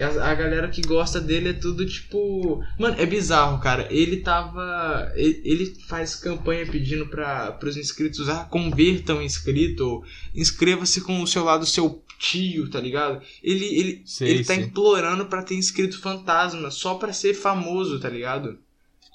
A, 0.00 0.30
a 0.30 0.34
galera 0.34 0.68
que 0.68 0.80
gosta 0.82 1.20
dele 1.20 1.50
é 1.50 1.52
tudo 1.52 1.86
tipo. 1.86 2.62
Mano, 2.78 2.96
é 2.98 3.04
bizarro, 3.06 3.60
cara. 3.60 3.86
Ele 3.90 4.18
tava. 4.18 5.10
Ele, 5.16 5.40
ele 5.44 5.76
faz 5.86 6.14
campanha 6.14 6.66
pedindo 6.66 7.06
para 7.06 7.52
pros 7.52 7.76
inscritos, 7.76 8.28
ah, 8.28 8.44
convertam 8.44 9.20
inscrito, 9.22 10.02
inscreva-se 10.34 11.00
com 11.00 11.20
o 11.22 11.26
seu 11.26 11.44
lado 11.44 11.66
seu 11.66 12.02
tio, 12.18 12.68
tá 12.68 12.80
ligado? 12.80 13.20
Ele, 13.42 13.64
ele, 13.64 14.02
Sei, 14.04 14.28
ele 14.30 14.44
tá 14.44 14.54
sei. 14.54 14.64
implorando 14.64 15.26
pra 15.26 15.42
ter 15.42 15.54
inscrito 15.54 16.00
fantasma, 16.00 16.70
só 16.70 16.94
pra 16.94 17.12
ser 17.12 17.34
famoso, 17.34 18.00
tá 18.00 18.08
ligado? 18.08 18.58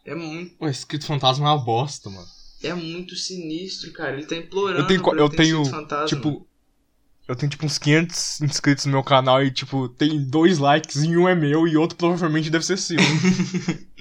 É 0.06 0.14
muito. 0.16 0.56
Pô, 0.56 0.68
escrito 0.68 1.06
fantasma 1.06 1.48
é 1.48 1.52
uma 1.52 1.64
bosta, 1.64 2.10
mano. 2.10 2.28
É 2.62 2.74
muito 2.74 3.16
sinistro, 3.16 3.92
cara. 3.92 4.14
Ele 4.18 4.26
tá 4.26 4.36
implorando. 4.38 4.82
Eu 4.84 4.88
tenho, 4.88 5.02
pra 5.02 5.18
eu 5.18 5.30
ter 5.30 5.36
tenho 5.38 5.62
inscrito 5.62 5.80
fantasma. 5.82 6.08
tipo, 6.08 6.48
eu 7.28 7.36
tenho 7.36 7.50
tipo 7.50 7.66
uns 7.66 7.78
500 7.78 8.42
inscritos 8.42 8.86
no 8.86 8.92
meu 8.92 9.04
canal 9.04 9.42
e 9.44 9.50
tipo, 9.50 9.88
tem 9.88 10.24
dois 10.26 10.58
likes 10.58 11.04
e 11.04 11.16
um 11.16 11.28
é 11.28 11.34
meu 11.34 11.68
e 11.68 11.78
outro 11.78 11.98
provavelmente 11.98 12.50
deve 12.50 12.66
ser 12.66 12.78
seu. 12.78 12.98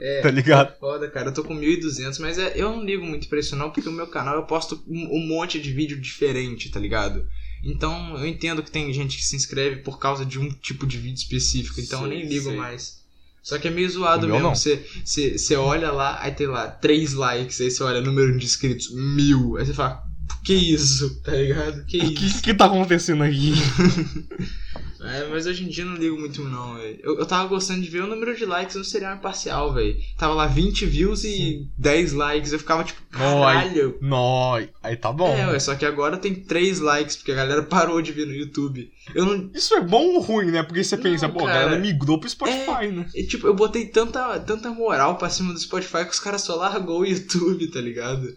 É, 0.00 0.20
tá 0.22 0.30
ligado? 0.30 0.76
Foda, 0.78 1.08
cara. 1.08 1.28
Eu 1.28 1.34
tô 1.34 1.44
com 1.44 1.54
1.200, 1.54 2.20
mas 2.20 2.38
é, 2.38 2.52
eu 2.56 2.70
não 2.70 2.84
ligo 2.84 3.04
muito 3.04 3.28
pra 3.28 3.38
isso 3.38 3.56
não, 3.56 3.70
porque 3.70 3.88
o 3.88 3.92
meu 3.92 4.06
canal 4.06 4.36
eu 4.36 4.44
posto 4.44 4.82
um, 4.86 5.18
um 5.18 5.26
monte 5.26 5.60
de 5.60 5.72
vídeo 5.72 6.00
diferente, 6.00 6.70
tá 6.70 6.80
ligado? 6.80 7.26
Então 7.64 8.16
eu 8.16 8.26
entendo 8.26 8.62
que 8.62 8.70
tem 8.70 8.92
gente 8.92 9.16
que 9.16 9.24
se 9.24 9.36
inscreve 9.36 9.76
por 9.76 9.98
causa 9.98 10.24
de 10.24 10.38
um 10.38 10.48
tipo 10.50 10.86
de 10.86 10.98
vídeo 10.98 11.18
específico, 11.18 11.80
então 11.80 12.02
eu 12.02 12.08
Sei, 12.08 12.18
nem 12.18 12.28
ligo 12.28 12.48
sei. 12.48 12.56
mais. 12.56 12.98
Só 13.42 13.58
que 13.58 13.68
é 13.68 13.70
meio 13.70 13.88
zoado 13.88 14.28
mesmo. 14.28 14.50
você 14.54 15.56
olha 15.56 15.90
lá, 15.90 16.22
aí 16.22 16.32
tem 16.32 16.46
lá 16.46 16.68
3 16.68 17.14
likes, 17.14 17.60
aí 17.60 17.70
você 17.70 17.82
olha 17.82 18.00
número 18.00 18.36
de 18.36 18.44
inscritos, 18.44 18.92
mil. 18.92 19.56
Aí 19.56 19.64
você 19.64 19.72
fala, 19.72 20.07
que 20.44 20.54
isso, 20.54 21.20
tá 21.22 21.32
ligado? 21.32 21.84
Que 21.86 21.98
O 21.98 22.04
isso? 22.12 22.36
que 22.36 22.42
que 22.42 22.54
tá 22.54 22.66
acontecendo 22.66 23.22
aqui? 23.22 23.52
É, 25.00 25.28
mas 25.30 25.46
hoje 25.46 25.64
em 25.64 25.68
dia 25.68 25.84
eu 25.84 25.88
não 25.90 25.96
ligo 25.96 26.18
muito 26.18 26.42
não, 26.42 26.74
velho. 26.74 26.98
Eu, 27.04 27.18
eu 27.20 27.24
tava 27.24 27.48
gostando 27.48 27.80
de 27.80 27.88
ver 27.88 28.02
o 28.02 28.08
número 28.08 28.36
de 28.36 28.44
likes 28.44 28.74
no 28.74 28.84
serial 28.84 29.14
imparcial, 29.14 29.72
velho. 29.72 29.96
Tava 30.16 30.34
lá 30.34 30.46
20 30.48 30.84
views 30.86 31.22
e 31.22 31.68
10 31.78 32.14
likes. 32.14 32.52
Eu 32.52 32.58
ficava 32.58 32.82
tipo, 32.82 33.00
caralho. 33.08 33.96
Nó, 34.00 34.56
aí 34.82 34.96
tá 34.96 35.12
bom. 35.12 35.28
É, 35.28 35.46
ué, 35.50 35.58
só 35.60 35.76
que 35.76 35.86
agora 35.86 36.16
tem 36.16 36.34
3 36.34 36.80
likes, 36.80 37.14
porque 37.14 37.30
a 37.30 37.36
galera 37.36 37.62
parou 37.70 38.02
de 38.02 38.10
ver 38.10 38.26
no 38.26 38.34
YouTube. 38.34 38.90
Eu 39.14 39.24
não. 39.24 39.48
Isso 39.54 39.72
é 39.74 39.80
bom 39.80 40.14
ou 40.14 40.20
ruim, 40.20 40.50
né? 40.50 40.64
Porque 40.64 40.82
você 40.82 40.96
Não, 40.96 41.02
pensa, 41.04 41.28
pô, 41.28 41.44
a 41.44 41.46
cara. 41.46 41.60
galera 41.60 41.80
migrou 41.80 42.18
pro 42.18 42.28
Spotify, 42.28 42.88
né? 42.92 43.06
e, 43.14 43.22
tipo, 43.24 43.46
eu 43.46 43.54
botei 43.54 43.86
tanta, 43.86 44.40
tanta 44.40 44.68
moral 44.70 45.16
pra 45.16 45.30
cima 45.30 45.52
do 45.52 45.60
Spotify 45.60 46.04
que 46.04 46.10
os 46.12 46.20
caras 46.20 46.42
só 46.42 46.56
largou 46.56 47.02
o 47.02 47.06
YouTube, 47.06 47.68
tá 47.68 47.80
ligado? 47.80 48.36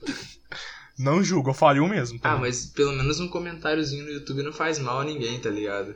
Não 0.97 1.23
julgo, 1.23 1.49
eu 1.49 1.53
faria 1.53 1.83
o 1.83 1.87
mesmo. 1.89 2.19
Ah, 2.21 2.29
também. 2.29 2.41
mas 2.41 2.65
pelo 2.67 2.91
menos 2.93 3.19
um 3.19 3.27
comentáriozinho 3.27 4.05
no 4.05 4.11
YouTube 4.11 4.43
não 4.43 4.53
faz 4.53 4.77
mal 4.79 4.99
a 4.99 5.03
ninguém, 5.03 5.39
tá 5.39 5.49
ligado? 5.49 5.95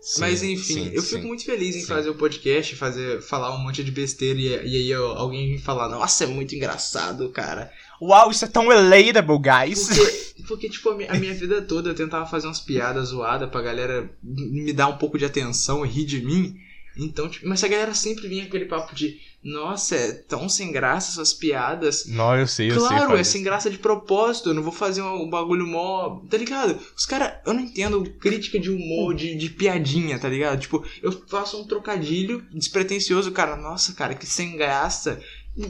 Sim, 0.00 0.20
Mas 0.20 0.42
enfim, 0.42 0.74
sim, 0.74 0.90
eu 0.94 1.02
sim. 1.02 1.16
fico 1.16 1.26
muito 1.26 1.44
feliz 1.44 1.76
em 1.76 1.80
Sim. 1.80 1.86
fazer 1.86 2.08
o 2.08 2.14
podcast, 2.14 2.74
fazer, 2.76 3.20
falar 3.20 3.54
um 3.54 3.58
monte 3.58 3.84
de 3.84 3.90
besteira 3.90 4.38
e, 4.40 4.46
e 4.46 4.76
aí 4.76 4.94
ó, 4.94 5.12
alguém 5.12 5.48
vem 5.48 5.58
falar, 5.58 5.88
nossa, 5.88 6.24
é 6.24 6.26
muito 6.26 6.54
engraçado, 6.54 7.28
cara. 7.30 7.70
Uau, 8.00 8.30
isso 8.30 8.44
é 8.44 8.48
tão 8.48 8.68
relatable, 8.68 9.38
guys. 9.38 9.88
Porque, 9.88 10.42
porque 10.48 10.68
tipo, 10.70 10.88
a 10.90 10.96
minha, 10.96 11.10
a 11.12 11.14
minha 11.18 11.34
vida 11.34 11.60
toda 11.60 11.90
eu 11.90 11.94
tentava 11.94 12.24
fazer 12.26 12.46
umas 12.46 12.60
piadas 12.60 13.08
zoadas 13.08 13.50
pra 13.50 13.60
galera 13.60 14.10
me 14.22 14.72
dar 14.72 14.88
um 14.88 14.96
pouco 14.96 15.18
de 15.18 15.24
atenção 15.24 15.84
e 15.84 15.88
rir 15.88 16.06
de 16.06 16.22
mim. 16.24 16.56
Então, 16.98 17.28
tipo, 17.28 17.48
mas 17.48 17.62
a 17.62 17.68
galera 17.68 17.94
sempre 17.94 18.26
vinha 18.26 18.44
aquele 18.44 18.64
papo 18.64 18.94
de, 18.94 19.20
nossa, 19.42 19.94
é 19.94 20.12
tão 20.12 20.48
sem 20.48 20.72
graça 20.72 21.12
essas 21.12 21.32
piadas. 21.32 22.06
Não, 22.06 22.36
eu 22.36 22.46
sei, 22.46 22.70
eu 22.70 22.80
sei. 22.80 22.88
Claro, 22.88 23.16
é 23.16 23.22
sem 23.22 23.42
graça 23.42 23.70
de 23.70 23.78
propósito, 23.78 24.50
eu 24.50 24.54
não 24.54 24.62
vou 24.62 24.72
fazer 24.72 25.00
um, 25.02 25.30
bagulho 25.30 25.66
mó. 25.66 26.20
Tá 26.28 26.36
ligado? 26.36 26.78
Os 26.96 27.06
caras, 27.06 27.34
eu 27.46 27.54
não 27.54 27.60
entendo 27.60 28.02
crítica 28.18 28.58
de 28.58 28.70
humor, 28.70 29.14
de, 29.14 29.36
de 29.36 29.48
piadinha, 29.48 30.18
tá 30.18 30.28
ligado? 30.28 30.60
Tipo, 30.60 30.84
eu 31.00 31.12
faço 31.28 31.60
um 31.60 31.66
trocadilho 31.66 32.44
despretensioso, 32.52 33.30
cara, 33.30 33.56
nossa, 33.56 33.94
cara, 33.94 34.14
que 34.14 34.26
sem 34.26 34.56
graça. 34.56 35.20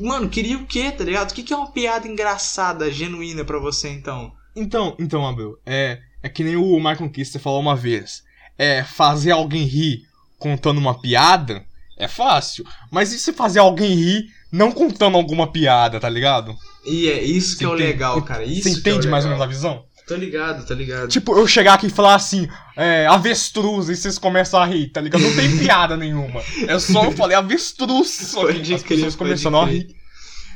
Mano, 0.00 0.28
queria 0.28 0.56
o 0.56 0.66
quê, 0.66 0.90
tá 0.90 1.04
ligado? 1.04 1.30
O 1.30 1.34
que, 1.34 1.42
que 1.42 1.52
é 1.52 1.56
uma 1.56 1.70
piada 1.70 2.08
engraçada, 2.08 2.90
genuína 2.90 3.44
pra 3.44 3.58
você 3.58 3.88
então? 3.88 4.32
Então, 4.56 4.96
então, 4.98 5.26
Abel, 5.26 5.58
é, 5.64 6.00
é 6.22 6.28
que 6.28 6.42
nem 6.42 6.56
o 6.56 6.76
Michael 6.76 7.10
Kister 7.10 7.40
falou 7.40 7.60
uma 7.60 7.76
vez. 7.76 8.22
É 8.56 8.82
fazer 8.82 9.30
alguém 9.30 9.64
rir 9.64 10.07
contando 10.38 10.78
uma 10.78 11.00
piada 11.00 11.62
é 11.96 12.06
fácil. 12.08 12.64
Mas 12.90 13.12
e 13.12 13.18
se 13.18 13.32
fazer 13.32 13.58
alguém 13.58 13.94
rir 13.94 14.24
não 14.50 14.72
contando 14.72 15.16
alguma 15.16 15.50
piada, 15.50 16.00
tá 16.00 16.08
ligado? 16.08 16.54
E 16.86 17.08
é 17.08 17.22
isso 17.22 17.52
que 17.58 17.58
Você 17.58 17.64
é 17.64 17.68
o 17.68 17.74
entende- 17.74 17.88
legal, 17.92 18.22
cara. 18.22 18.44
Isso 18.44 18.62
Você 18.62 18.68
é 18.68 18.72
entende 18.72 19.08
mais 19.08 19.24
ou 19.24 19.30
menos 19.30 19.44
a 19.44 19.46
visão? 19.48 19.84
Tô 20.06 20.14
ligado, 20.14 20.64
tô 20.66 20.72
ligado. 20.72 21.08
Tipo, 21.08 21.36
eu 21.36 21.46
chegar 21.46 21.74
aqui 21.74 21.88
e 21.88 21.90
falar 21.90 22.14
assim, 22.14 22.48
é, 22.74 23.06
avestruz, 23.06 23.90
e 23.90 23.96
vocês 23.96 24.16
começam 24.16 24.58
a 24.58 24.64
rir, 24.64 24.88
tá 24.88 25.02
ligado? 25.02 25.20
Não 25.20 25.36
tem 25.36 25.54
piada 25.58 25.98
nenhuma. 25.98 26.40
É 26.66 26.78
só 26.78 27.04
eu 27.04 27.12
falei 27.12 27.36
avestruz, 27.36 28.08
só 28.10 28.46
que 28.46 28.72
as 28.72 28.82
pessoas 28.82 29.14
começando 29.14 29.58
a 29.58 29.66
rir. 29.66 29.86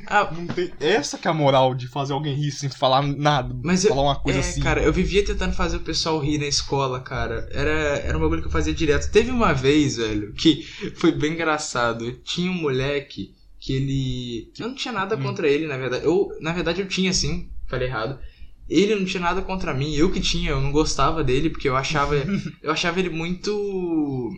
Ah, 0.06 0.24
tem... 0.54 0.72
Essa 0.80 1.16
que 1.16 1.28
é 1.28 1.30
a 1.30 1.34
moral 1.34 1.74
de 1.74 1.88
fazer 1.88 2.12
alguém 2.12 2.34
rir 2.34 2.50
sem 2.50 2.68
falar 2.68 3.02
nada. 3.02 3.56
Mas 3.62 3.84
eu, 3.84 3.90
falar 3.90 4.02
uma 4.02 4.16
coisa 4.20 4.38
é, 4.38 4.42
assim. 4.42 4.60
cara, 4.60 4.82
eu 4.82 4.92
vivia 4.92 5.24
tentando 5.24 5.54
fazer 5.54 5.76
o 5.76 5.80
pessoal 5.80 6.18
rir 6.18 6.38
na 6.38 6.46
escola, 6.46 7.00
cara. 7.00 7.48
Era, 7.52 7.70
era 7.70 8.18
um 8.18 8.20
bagulho 8.20 8.42
que 8.42 8.48
eu 8.48 8.52
fazia 8.52 8.74
direto. 8.74 9.10
Teve 9.10 9.30
uma 9.30 9.52
vez, 9.52 9.96
velho, 9.96 10.32
que 10.34 10.62
foi 10.96 11.12
bem 11.12 11.32
engraçado. 11.32 12.12
Tinha 12.24 12.50
um 12.50 12.54
moleque 12.54 13.34
que 13.60 13.72
ele. 13.74 14.52
Eu 14.58 14.68
não 14.68 14.74
tinha 14.74 14.92
nada 14.92 15.16
Hum. 15.16 15.22
contra 15.22 15.48
ele, 15.48 15.66
na 15.66 15.76
verdade. 15.76 16.04
Eu, 16.04 16.28
na 16.40 16.52
verdade, 16.52 16.80
eu 16.80 16.88
tinha 16.88 17.12
sim, 17.12 17.48
falei 17.68 17.86
errado. 17.88 18.18
Ele 18.68 18.94
não 18.94 19.04
tinha 19.04 19.20
nada 19.20 19.42
contra 19.42 19.74
mim, 19.74 19.94
eu 19.94 20.10
que 20.10 20.20
tinha, 20.20 20.50
eu 20.50 20.60
não 20.60 20.72
gostava 20.72 21.22
dele, 21.22 21.50
porque 21.50 21.68
eu 21.68 21.76
achava. 21.76 22.16
eu 22.62 22.72
achava 22.72 22.98
ele 22.98 23.10
muito. 23.10 24.30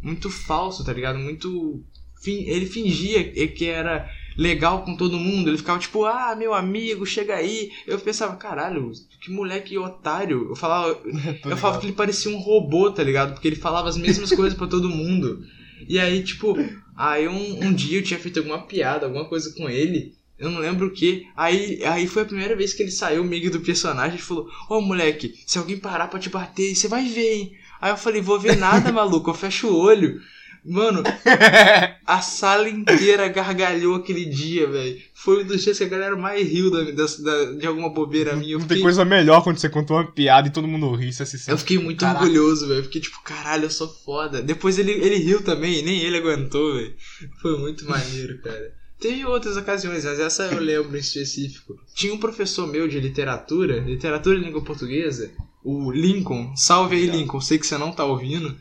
Muito 0.00 0.30
falso, 0.30 0.84
tá 0.84 0.92
ligado? 0.92 1.18
Muito. 1.18 1.82
Ele 2.24 2.66
fingia 2.66 3.24
que 3.48 3.64
era 3.64 4.08
legal 4.38 4.84
com 4.84 4.96
todo 4.96 5.18
mundo. 5.18 5.50
Ele 5.50 5.58
ficava 5.58 5.80
tipo, 5.80 6.04
ah, 6.04 6.36
meu 6.36 6.54
amigo, 6.54 7.04
chega 7.04 7.34
aí. 7.34 7.72
Eu 7.86 7.98
pensava, 7.98 8.36
caralho, 8.36 8.92
que 9.20 9.32
moleque 9.32 9.76
otário. 9.76 10.46
Eu 10.48 10.56
falava, 10.56 10.96
eu 11.44 11.56
falava 11.56 11.80
que 11.80 11.86
ele 11.86 11.92
parecia 11.92 12.30
um 12.30 12.38
robô, 12.38 12.90
tá 12.90 13.02
ligado? 13.02 13.32
Porque 13.32 13.48
ele 13.48 13.56
falava 13.56 13.88
as 13.88 13.96
mesmas 13.96 14.30
coisas 14.30 14.56
pra 14.56 14.68
todo 14.68 14.88
mundo. 14.88 15.44
E 15.88 15.98
aí, 15.98 16.22
tipo, 16.22 16.56
aí 16.96 17.26
um, 17.26 17.64
um 17.64 17.72
dia 17.72 17.98
eu 17.98 18.04
tinha 18.04 18.20
feito 18.20 18.38
alguma 18.38 18.62
piada, 18.62 19.06
alguma 19.06 19.24
coisa 19.24 19.52
com 19.54 19.68
ele. 19.68 20.16
Eu 20.38 20.50
não 20.50 20.60
lembro 20.60 20.86
o 20.86 20.90
que. 20.92 21.26
Aí, 21.36 21.84
aí 21.84 22.06
foi 22.06 22.22
a 22.22 22.26
primeira 22.26 22.54
vez 22.54 22.72
que 22.72 22.82
ele 22.84 22.92
saiu 22.92 23.24
meio 23.24 23.50
do 23.50 23.60
personagem 23.60 24.18
e 24.18 24.22
falou: 24.22 24.48
Ô 24.70 24.80
moleque, 24.80 25.34
se 25.44 25.58
alguém 25.58 25.76
parar 25.76 26.06
pra 26.06 26.20
te 26.20 26.30
bater, 26.30 26.76
você 26.76 26.86
vai 26.86 27.08
ver, 27.08 27.34
hein? 27.34 27.52
Aí 27.80 27.90
eu 27.90 27.96
falei: 27.96 28.22
Vou 28.22 28.38
ver 28.38 28.56
nada, 28.56 28.90
maluco. 28.92 29.30
Eu 29.30 29.34
fecho 29.34 29.66
o 29.66 29.76
olho. 29.76 30.20
Mano, 30.68 31.02
a 32.06 32.20
sala 32.20 32.68
inteira 32.68 33.26
gargalhou 33.28 33.94
aquele 33.96 34.24
dia, 34.26 34.68
velho. 34.68 34.98
Foi 35.14 35.42
um 35.42 35.46
dos 35.46 35.62
dias 35.62 35.78
que 35.78 35.84
a 35.84 35.88
galera 35.88 36.16
mais 36.16 36.46
riu 36.46 36.70
da, 36.70 36.82
da- 36.84 37.52
de 37.52 37.66
alguma 37.66 37.88
bobeira 37.90 38.36
minha. 38.36 38.52
Eu 38.52 38.58
Não 38.58 38.66
tem 38.66 38.76
fiquei, 38.76 38.82
coisa 38.82 39.04
melhor 39.04 39.42
quando 39.42 39.58
você 39.58 39.68
conta 39.68 39.92
uma 39.94 40.04
piada 40.12 40.48
e 40.48 40.52
todo 40.52 40.68
mundo 40.68 40.94
ri, 40.94 41.12
você 41.12 41.24
se 41.24 41.38
sente. 41.38 41.50
eu 41.50 41.58
fiquei 41.58 41.78
muito 41.78 42.00
Caraca. 42.00 42.22
orgulhoso, 42.24 42.68
velho. 42.68 42.82
Fiquei 42.84 43.00
tipo, 43.00 43.20
caralho, 43.22 43.64
eu 43.64 43.70
sou 43.70 43.88
foda. 43.88 44.42
Depois 44.42 44.78
ele, 44.78 44.92
ele 44.92 45.16
riu 45.16 45.42
também, 45.42 45.82
nem 45.82 46.00
ele 46.02 46.18
aguentou, 46.18 46.74
velho. 46.74 46.94
Foi 47.40 47.58
muito 47.58 47.88
maneiro, 47.88 48.38
cara. 48.42 48.72
Teve 49.00 49.24
outras 49.24 49.56
ocasiões, 49.56 50.04
mas 50.04 50.18
essa 50.18 50.44
eu 50.46 50.60
lembro 50.60 50.96
em 50.96 51.00
específico. 51.00 51.76
Tinha 51.94 52.12
um 52.12 52.18
professor 52.18 52.66
meu 52.66 52.88
de 52.88 52.98
literatura, 52.98 53.78
literatura 53.78 54.36
e 54.36 54.40
língua 54.40 54.62
portuguesa, 54.64 55.30
o 55.62 55.90
Lincoln. 55.92 56.52
Salve 56.56 56.96
aí, 56.96 57.06
Lincoln. 57.06 57.40
Sei 57.40 57.58
que 57.58 57.66
você 57.66 57.78
não 57.78 57.92
tá 57.92 58.04
ouvindo. 58.04 58.56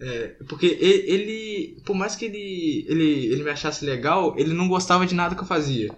É, 0.00 0.28
porque 0.48 0.66
e- 0.66 1.10
ele, 1.12 1.82
por 1.84 1.94
mais 1.96 2.14
que 2.14 2.26
ele, 2.26 2.86
ele, 2.88 3.26
ele 3.32 3.42
me 3.44 3.50
achasse 3.50 3.84
legal, 3.84 4.34
ele 4.38 4.54
não 4.54 4.68
gostava 4.68 5.06
de 5.06 5.14
nada 5.14 5.34
que 5.34 5.42
eu 5.42 5.46
fazia. 5.46 5.92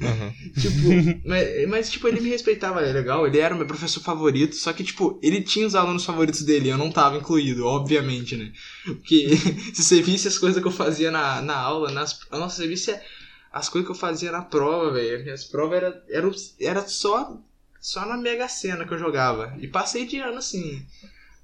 Uhum. 0.00 0.32
Tipo, 0.60 1.28
mas, 1.28 1.68
mas, 1.68 1.90
tipo, 1.90 2.08
ele 2.08 2.20
me 2.20 2.28
respeitava, 2.30 2.80
é 2.82 2.92
legal, 2.92 3.26
ele 3.26 3.38
era 3.38 3.54
o 3.54 3.58
meu 3.58 3.66
professor 3.66 4.00
favorito, 4.00 4.54
só 4.56 4.72
que, 4.72 4.84
tipo, 4.84 5.18
ele 5.22 5.42
tinha 5.42 5.66
os 5.66 5.74
alunos 5.74 6.04
favoritos 6.04 6.42
dele, 6.42 6.68
eu 6.68 6.78
não 6.78 6.90
tava 6.90 7.16
incluído, 7.16 7.64
obviamente, 7.66 8.36
né? 8.36 8.52
Porque 8.84 9.28
se 9.74 9.82
você 9.84 10.02
visse 10.02 10.28
as 10.28 10.38
coisas 10.38 10.60
que 10.60 10.66
eu 10.68 10.72
fazia 10.72 11.10
na, 11.10 11.40
na 11.42 11.56
aula, 11.56 11.90
nas, 11.90 12.18
nossa, 12.30 12.56
você 12.56 12.66
visse 12.68 12.98
as 13.52 13.68
coisas 13.68 13.86
que 13.86 13.92
eu 13.92 13.98
fazia 13.98 14.30
na 14.32 14.42
prova, 14.42 14.92
velho, 14.92 15.22
minhas 15.24 15.44
provas 15.44 15.78
era, 15.78 16.02
era, 16.10 16.30
era 16.60 16.88
só, 16.88 17.36
só 17.80 18.06
na 18.06 18.16
Mega 18.16 18.48
Sena 18.48 18.84
que 18.86 18.94
eu 18.94 18.98
jogava, 18.98 19.56
e 19.60 19.68
passei 19.68 20.06
de 20.06 20.18
ano, 20.18 20.38
assim. 20.38 20.84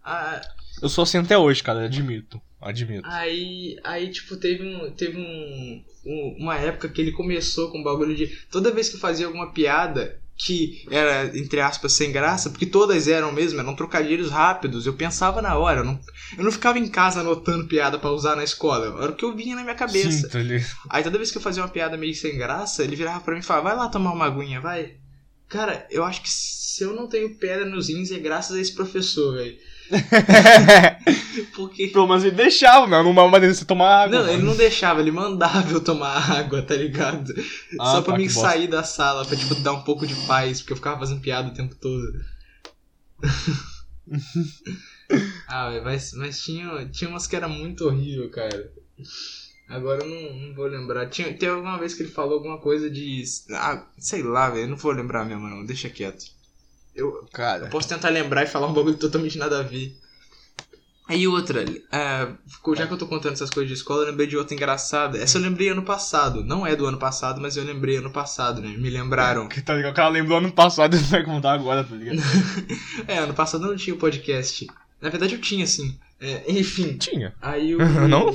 Ah, 0.05 0.41
Eu 0.83 0.89
sou 0.89 1.03
assim 1.03 1.19
até 1.19 1.37
hoje, 1.39 1.63
cara, 1.63 1.85
admito. 1.85 2.41
Admito. 2.61 3.07
Aí, 3.09 3.77
aí 3.85 4.11
tipo, 4.11 4.37
teve, 4.37 4.63
um, 4.65 4.91
teve 4.93 5.19
um, 5.19 5.85
um- 6.07 6.37
uma 6.41 6.57
época 6.57 6.89
que 6.89 7.01
ele 7.01 7.13
começou 7.13 7.71
com 7.71 7.81
o 7.81 7.85
bagulho 7.85 8.15
de. 8.17 8.27
Toda 8.51 8.71
vez 8.73 8.89
que 8.89 8.97
eu 8.97 9.01
fazia 9.01 9.27
alguma 9.27 9.53
piada 9.53 10.19
que 10.37 10.85
era, 10.91 11.27
entre 11.39 11.61
aspas, 11.61 11.93
sem 11.93 12.11
graça, 12.11 12.51
porque 12.51 12.67
todas 12.67 13.07
eram 13.07 13.31
mesmo, 13.31 13.61
eram 13.61 13.77
trocadilhos 13.77 14.31
rápidos, 14.31 14.85
eu 14.85 14.95
pensava 14.95 15.41
na 15.41 15.57
hora, 15.57 15.81
eu 15.81 15.85
não, 15.85 16.01
eu 16.37 16.43
não 16.43 16.51
ficava 16.51 16.77
em 16.77 16.89
casa 16.89 17.21
anotando 17.21 17.69
piada 17.69 18.01
pra 18.01 18.11
usar 18.11 18.35
na 18.35 18.43
escola, 18.43 19.01
era 19.01 19.13
o 19.13 19.15
que 19.15 19.25
eu 19.25 19.37
vinha 19.37 19.55
na 19.55 19.63
minha 19.63 19.77
cabeça. 19.77 20.11
Sim, 20.11 20.23
tá? 20.23 20.31
Aí 20.91 21.05
toda 21.05 21.19
vez 21.19 21.31
que 21.31 21.39
eu 21.39 21.43
fazia 21.43 21.63
uma 21.63 21.69
piada 21.69 21.97
meio 21.97 22.15
sem 22.17 22.37
graça, 22.37 22.83
ele 22.83 22.97
virava 22.97 23.21
pra 23.21 23.33
mim 23.35 23.41
e 23.41 23.45
falava, 23.45 23.69
vai 23.69 23.77
lá 23.77 23.89
tomar 23.89 24.13
uma 24.13 24.25
aguinha, 24.25 24.61
vai. 24.61 24.97
Cara, 25.49 25.87
eu 25.89 26.03
acho 26.03 26.21
que 26.21 26.29
se 26.31 26.83
eu 26.83 26.93
não 26.97 27.07
tenho 27.09 27.37
pedra 27.37 27.65
nos 27.65 27.89
rins 27.89 28.11
é 28.11 28.19
graças 28.19 28.57
a 28.57 28.61
esse 28.61 28.75
professor, 28.75 29.35
velho. 29.37 29.57
Porque. 31.55 31.89
Pelo 31.89 32.07
menos 32.07 32.25
ele 32.25 32.37
deixava, 32.37 32.87
meu, 32.87 33.03
numa 33.03 33.29
maneira 33.29 33.53
de 33.53 33.59
você 33.59 33.65
tomar 33.65 34.05
água. 34.05 34.19
Não, 34.19 34.29
ele 34.29 34.39
mano. 34.39 34.51
não 34.51 34.57
deixava, 34.57 35.01
ele 35.01 35.11
mandava 35.11 35.71
eu 35.71 35.81
tomar 35.81 36.17
água, 36.31 36.63
tá 36.63 36.75
ligado? 36.75 37.35
Ah, 37.79 37.93
Só 37.93 38.03
pra 38.03 38.13
tá, 38.13 38.19
mim 38.19 38.27
bosta. 38.27 38.41
sair 38.41 38.67
da 38.67 38.83
sala, 38.83 39.25
pra 39.25 39.37
tipo, 39.37 39.55
dar 39.57 39.73
um 39.73 39.83
pouco 39.83 40.07
de 40.07 40.15
paz, 40.27 40.61
porque 40.61 40.73
eu 40.73 40.77
ficava 40.77 41.01
fazendo 41.01 41.21
piada 41.21 41.49
o 41.49 41.55
tempo 41.55 41.75
todo. 41.75 42.25
ah, 45.49 45.81
mas, 45.85 46.13
mas 46.15 46.43
tinha, 46.43 46.87
tinha 46.87 47.11
umas 47.11 47.27
que 47.27 47.37
era 47.37 47.49
muito 47.49 47.87
horrível, 47.87 48.31
cara. 48.31 48.73
Agora 49.69 50.05
eu 50.05 50.09
não, 50.09 50.49
não 50.49 50.55
vou 50.55 50.67
lembrar. 50.67 51.09
Tinha, 51.09 51.33
teve 51.33 51.53
alguma 51.53 51.79
vez 51.79 51.95
que 51.95 52.03
ele 52.03 52.11
falou 52.11 52.35
alguma 52.35 52.59
coisa 52.59 52.91
de. 52.91 53.25
Ah, 53.53 53.87
sei 53.99 54.23
lá, 54.23 54.51
velho, 54.51 54.69
não 54.69 54.77
vou 54.77 54.93
lembrar 54.93 55.25
mesmo, 55.25 55.49
não. 55.49 55.65
Deixa 55.65 55.89
quieto. 55.89 56.25
Eu, 56.95 57.27
Cara, 57.33 57.65
eu 57.67 57.71
posso 57.71 57.89
tentar 57.89 58.09
lembrar 58.11 58.43
e 58.45 58.47
falar 58.47 58.67
um 58.69 58.73
bagulho 58.73 58.97
totalmente 58.97 59.37
nada 59.39 59.59
a 59.61 59.63
ver. 59.63 59.97
Aí 61.07 61.29
outra, 61.29 61.63
ficou- 62.47 62.75
já 62.75 62.87
que 62.87 62.93
eu 62.95 62.97
tô 62.97 63.07
contando 63.07 63.35
essas 63.35 63.51
coisas 63.51 63.69
de 63.69 63.75
escola, 63.75 64.05
eu 64.05 64.07
lembrei 64.11 64.27
de 64.27 64.39
outra 64.39 64.55
engraçada. 64.55 65.19
Essa 65.19 65.37
eu 65.37 65.43
lembrei 65.43 65.69
ano 65.69 65.83
passado. 65.83 66.43
Não 66.43 66.67
é 66.67 66.75
do 66.75 66.87
ano 66.87 66.97
passado, 66.97 67.43
mas 67.43 67.59
eu 67.59 67.65
lembrei 67.65 67.99
ano 67.99 68.11
passado, 68.11 68.63
né? 68.63 68.69
Me 68.69 68.89
lembraram. 68.89 69.47
que 69.47 69.61
tá 69.63 69.75
ligado? 69.75 69.93
O 69.93 69.95
cara 69.97 70.09
lembrou 70.09 70.39
ano 70.39 70.51
passado 70.51 70.97
e 70.97 70.99
vai 71.01 71.23
contar 71.23 71.53
agora, 71.53 71.85
tá 71.85 71.95
ligado? 71.95 72.17
É, 73.07 73.19
ano 73.19 73.35
passado 73.35 73.65
eu 73.67 73.71
não 73.71 73.77
tinha 73.77 73.95
o 73.95 73.99
podcast. 73.99 74.67
Na 75.01 75.11
verdade 75.11 75.35
eu 75.35 75.41
tinha, 75.41 75.67
sim. 75.67 75.99
É, 76.19 76.45
enfim, 76.51 76.97
Tinha. 76.97 77.35
aí 77.43 77.75
o. 77.75 77.79
Não? 78.09 78.35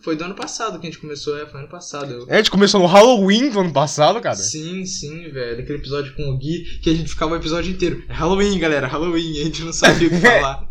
Foi 0.00 0.16
do 0.16 0.24
ano 0.24 0.34
passado 0.34 0.78
que 0.78 0.86
a 0.86 0.90
gente 0.90 1.00
começou, 1.00 1.36
é, 1.38 1.46
foi 1.46 1.60
ano 1.60 1.68
passado. 1.68 2.12
Eu... 2.12 2.26
É, 2.28 2.34
a 2.34 2.36
gente 2.38 2.50
começou 2.50 2.80
no 2.80 2.86
Halloween 2.86 3.50
do 3.50 3.60
ano 3.60 3.72
passado, 3.72 4.20
cara. 4.20 4.36
Sim, 4.36 4.84
sim, 4.84 5.28
velho. 5.30 5.60
Aquele 5.60 5.78
episódio 5.78 6.14
com 6.14 6.30
o 6.30 6.36
Gui, 6.36 6.78
que 6.82 6.90
a 6.90 6.94
gente 6.94 7.10
ficava 7.10 7.32
o 7.32 7.36
episódio 7.36 7.72
inteiro. 7.72 8.02
É 8.08 8.12
Halloween, 8.12 8.58
galera, 8.58 8.86
Halloween. 8.86 9.40
A 9.40 9.44
gente 9.44 9.62
não 9.62 9.72
sabia 9.72 10.08
o 10.08 10.10
que 10.10 10.20
falar. 10.20 10.68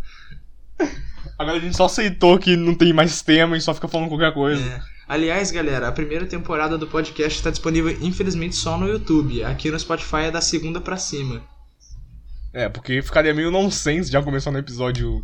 Agora 1.37 1.57
a 1.57 1.59
gente 1.59 1.77
só 1.77 1.85
aceitou 1.85 2.39
que 2.39 2.55
não 2.55 2.73
tem 2.73 2.93
mais 2.93 3.21
tema 3.21 3.57
e 3.57 3.61
só 3.61 3.73
fica 3.73 3.87
falando 3.87 4.09
qualquer 4.09 4.33
coisa. 4.33 4.61
É. 4.61 4.81
Aliás, 5.07 5.51
galera, 5.51 5.87
a 5.87 5.91
primeira 5.91 6.25
temporada 6.25 6.77
do 6.77 6.87
podcast 6.87 7.37
está 7.37 7.49
disponível, 7.49 7.95
infelizmente, 8.01 8.55
só 8.55 8.77
no 8.77 8.87
YouTube. 8.87 9.43
Aqui 9.43 9.71
no 9.71 9.79
Spotify 9.79 10.23
é 10.25 10.31
da 10.31 10.41
segunda 10.41 10.81
pra 10.81 10.97
cima. 10.97 11.41
É, 12.53 12.67
porque 12.67 13.01
ficaria 13.01 13.33
meio 13.33 13.51
nonsense 13.51 14.11
já 14.11 14.21
começar 14.21 14.51
no 14.51 14.57
episódio, 14.57 15.21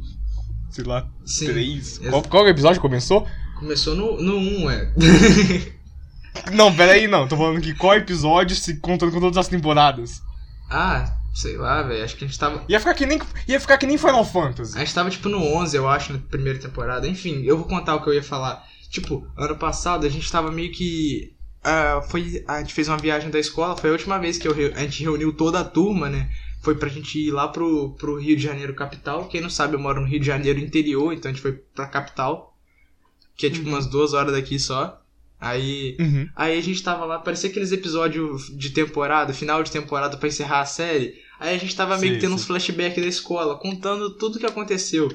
sei 0.74 0.84
lá, 0.84 1.08
Sim. 1.25 1.46
3. 1.46 2.00
Ex- 2.01 2.10
Qual, 2.10 2.22
qual 2.24 2.48
episódio 2.50 2.82
começou? 2.82 3.25
Começou 3.58 3.96
no, 3.96 4.22
no 4.22 4.36
1, 4.38 4.70
é. 4.72 4.92
Não, 6.51 6.75
pera 6.75 6.94
aí, 6.94 7.08
não. 7.08 7.27
Tô 7.27 7.38
falando 7.38 7.62
que 7.62 7.74
qual 7.75 7.94
episódio 7.96 8.56
se 8.56 8.77
contando 8.80 9.12
com 9.12 9.20
todas 9.20 9.38
as 9.38 9.48
temporadas. 9.48 10.20
ah, 10.70 11.15
sei 11.34 11.56
lá, 11.58 11.84
velho. 11.84 12.03
Acho 12.03 12.15
que 12.15 12.25
a 12.25 12.27
gente 12.27 12.39
tava. 12.39 12.63
Ia 12.68 12.80
ficar 12.80 12.94
que 12.96 13.06
nem, 13.06 13.22
ia 13.48 13.60
ficar 13.60 13.77
que 13.77 13.86
nem 13.86 13.98
Final 14.00 14.25
Fantasy. 14.25 14.75
A 14.75 14.80
gente 14.80 14.94
tava 14.96 15.10
tipo 15.12 15.30
no 15.30 15.38
11, 15.39 15.77
eu 15.77 15.88
acho, 15.88 16.12
na 16.13 16.20
primeira 16.20 16.58
temporada. 16.60 17.08
Enfim, 17.08 17.44
eu 17.44 17.56
vou 17.58 17.68
contar 17.68 17.96
o 17.96 18.01
que 18.03 18.10
eu 18.10 18.13
ia 18.15 18.24
falar. 18.24 18.63
Tipo, 18.89 19.27
ano 19.38 19.56
passado 19.56 20.06
a 20.08 20.10
gente 20.10 20.32
tava 20.32 20.51
meio 20.51 20.72
que. 20.72 21.36
ah, 21.63 22.01
foi, 22.10 22.44
a 22.48 22.60
gente 22.60 22.74
fez 22.74 22.88
uma 22.88 22.98
viagem 22.98 23.30
da 23.30 23.39
escola, 23.39 23.77
foi 23.77 23.92
a 23.92 23.94
última 23.94 24.18
vez 24.18 24.38
que 24.39 24.48
eu 24.48 24.53
a 24.75 24.80
gente 24.82 25.03
reuniu 25.03 25.34
toda 25.34 25.60
a 25.60 25.63
turma, 25.63 26.10
né? 26.10 26.30
Foi 26.63 26.75
pra 26.75 26.89
gente 26.89 27.20
ir 27.20 27.29
lá 27.32 27.48
pro, 27.48 27.91
pro 28.00 28.17
Rio 28.20 28.36
de 28.36 28.41
Janeiro 28.43 28.74
capital. 28.74 29.27
Quem 29.27 29.41
não 29.41 29.50
sabe, 29.50 29.75
eu 29.75 29.79
moro 29.79 30.00
no 30.01 30.08
Rio 30.08 30.20
de 30.20 30.25
Janeiro 30.25 30.60
interior, 30.60 31.12
então 31.13 31.29
a 31.29 31.34
gente 31.34 31.41
foi 31.41 31.51
pra 31.51 31.86
capital. 31.86 32.58
Que 33.36 33.48
é 33.48 33.50
tipo 33.50 33.67
umas 33.67 33.86
duas 33.86 34.13
horas 34.13 34.32
daqui 34.34 34.58
só. 34.58 35.00
Aí. 35.39 35.98
Uhum. 36.00 36.29
Aí 36.36 36.58
a 36.58 36.62
gente 36.62 36.82
tava 36.82 37.03
lá, 37.05 37.20
parecia 37.20 37.50
aqueles 37.50 37.72
episódios 37.74 38.48
de 38.58 38.70
temporada, 38.70 39.34
final 39.34 39.62
de 39.62 39.72
temporada 39.72 40.15
pra 40.15 40.29
encerrar 40.29 40.62
a 40.62 40.65
série. 40.65 41.15
Aí 41.39 41.53
a 41.53 41.58
gente 41.58 41.75
tava 41.75 41.98
meio 41.98 42.13
Sim, 42.13 42.15
que 42.15 42.22
tendo 42.22 42.29
sim. 42.29 42.36
uns 42.36 42.46
flashbacks 42.46 43.03
da 43.03 43.10
escola, 43.10 43.58
contando 43.58 44.12
tudo 44.12 44.39
que 44.39 44.46
aconteceu. 44.46 45.10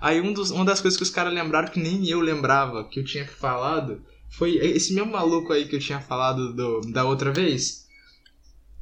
Aí 0.00 0.20
um 0.22 0.32
dos, 0.32 0.50
uma 0.50 0.64
das 0.64 0.80
coisas 0.80 0.96
que 0.96 1.02
os 1.02 1.10
caras 1.10 1.34
lembraram 1.34 1.68
que 1.68 1.78
nem 1.80 2.08
eu 2.08 2.20
lembrava 2.20 2.84
que 2.88 2.98
eu 3.00 3.04
tinha 3.04 3.26
falado 3.26 4.00
foi 4.30 4.56
esse 4.56 4.94
mesmo 4.94 5.12
maluco 5.12 5.52
aí 5.52 5.66
que 5.66 5.76
eu 5.76 5.80
tinha 5.80 6.00
falado 6.00 6.52
do- 6.54 6.80
da 6.90 7.04
outra 7.04 7.30
vez. 7.32 7.83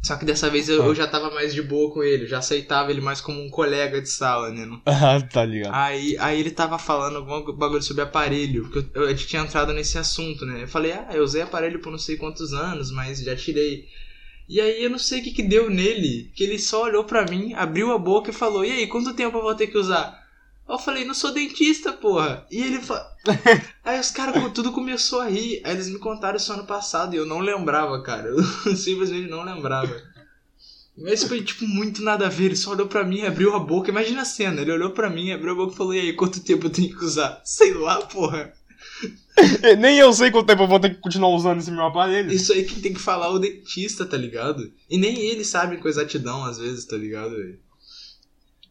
Só 0.03 0.17
que 0.17 0.25
dessa 0.25 0.51
vez 0.51 0.69
eu, 0.69 0.83
Ah. 0.83 0.87
eu 0.87 0.95
já 0.95 1.07
tava 1.07 1.31
mais 1.31 1.55
de 1.55 1.63
boa 1.63 1.93
com 1.93 2.03
ele, 2.03 2.27
já 2.27 2.39
aceitava 2.39 2.91
ele 2.91 3.01
mais 3.01 3.21
como 3.21 3.41
um 3.41 3.49
colega 3.49 4.01
de 4.01 4.09
sala, 4.09 4.51
né? 4.51 4.67
Ah, 4.85 5.21
tá 5.21 5.45
ligado. 5.45 5.73
Aí, 5.75 6.17
aí 6.19 6.41
ele 6.41 6.51
tava 6.51 6.79
falando 6.79 7.17
algum 7.19 7.53
bagulho 7.53 7.83
sobre 7.83 8.03
aparelho, 8.03 8.65
porque 8.69 8.99
eu, 8.99 9.09
eu, 9.09 9.17
tinha 9.17 9.43
entrado 9.43 9.73
nesse 9.73 9.99
assunto, 9.99 10.45
né? 10.45 10.65
Eu 10.65 10.69
falei, 10.69 10.93
ah, 10.93 11.09
eu 11.13 11.23
usei 11.23 11.43
aparelho 11.43 11.79
por 11.81 11.91
não 11.91 11.99
sei 11.99 12.17
quantos 12.17 12.53
anos, 12.53 12.91
mas 12.91 13.21
já 13.21 13.37
tirei. 13.37 13.87
E 14.49 14.61
aí 14.61 14.83
eu 14.83 14.91
não 14.91 14.99
sei 14.99 15.21
o 15.21 15.23
que 15.23 15.31
que 15.31 15.43
deu 15.43 15.71
nele, 15.71 16.31
que 16.35 16.43
ele 16.45 16.59
só 16.59 16.83
olhou 16.85 17.05
pra 17.05 17.25
mim, 17.25 17.55
abriu 17.55 17.93
a 17.93 17.99
boca 17.99 18.31
e 18.31 18.35
falou, 18.35 18.65
e 18.65 18.73
aí, 18.73 18.87
quanto 18.89 19.15
tempo 19.15 19.39
eu 19.39 19.43
vou 19.43 19.55
ter 19.55 19.69
que 19.69 19.79
usar? 19.79 20.22
Eu 20.73 20.79
falei, 20.79 21.05
não 21.05 21.13
sou 21.13 21.33
dentista, 21.33 21.93
porra. 21.93 22.47
E 22.51 22.63
ele 22.63 22.81
fa... 22.81 23.07
Aí 23.85 24.01
os 24.01 24.11
caras 24.11 24.53
tudo 24.53 24.73
começou 24.73 25.21
a 25.21 25.29
rir. 25.29 25.61
Aí 25.65 25.75
eles 25.75 25.91
me 25.91 25.99
contaram 25.99 26.39
isso 26.39 26.51
ano 26.51 26.65
passado 26.65 27.15
e 27.15 27.19
eu 27.19 27.27
não 27.27 27.41
lembrava, 27.41 28.03
cara. 28.03 28.29
Eu 28.29 28.43
simplesmente 28.75 29.29
não 29.29 29.45
lembrava. 29.45 29.95
Mas 30.97 31.25
foi, 31.25 31.43
tipo, 31.43 31.67
muito 31.67 32.03
nada 32.03 32.27
a 32.27 32.31
ver. 32.31 32.47
Ele 32.47 32.57
só 32.57 32.71
olhou 32.71 32.87
pra 32.87 33.05
mim, 33.05 33.23
abriu 33.23 33.55
a 33.55 33.59
boca. 33.59 33.91
Imagina 33.91 34.23
a 34.23 34.25
cena. 34.25 34.63
Ele 34.63 34.73
olhou 34.73 34.91
pra 34.93 35.11
mim, 35.11 35.31
abriu 35.31 35.53
a 35.53 35.57
boca 35.57 35.75
e 35.75 35.77
falou: 35.77 35.95
E 35.95 36.01
aí, 36.01 36.13
quanto 36.15 36.43
tempo 36.43 36.67
eu 36.67 36.71
tenho 36.71 36.97
que 36.97 37.05
usar? 37.05 37.43
Sei 37.45 37.75
lá, 37.75 38.01
porra. 38.07 38.53
Nem 39.79 39.99
eu 39.99 40.13
sei 40.13 40.31
quanto 40.31 40.47
tempo 40.47 40.63
eu 40.63 40.69
vou 40.69 40.81
ter 40.81 40.91
que 40.91 41.01
continuar 41.01 41.29
usando 41.29 41.61
esse 41.61 41.71
meu 41.71 41.85
aparelho. 41.85 42.33
Isso 42.33 42.53
aí 42.53 42.65
quem 42.65 42.81
tem 42.81 42.95
que 42.95 43.01
falar 43.01 43.27
é 43.27 43.31
o 43.31 43.39
dentista, 43.39 44.07
tá 44.07 44.17
ligado? 44.17 44.73
E 44.89 44.99
nem 44.99 45.19
ele 45.19 45.45
sabe 45.45 45.77
com 45.77 45.89
exatidão, 45.89 46.45
às 46.45 46.59
vezes, 46.59 46.85
tá 46.85 46.97
ligado, 46.97 47.31
velho? 47.31 47.59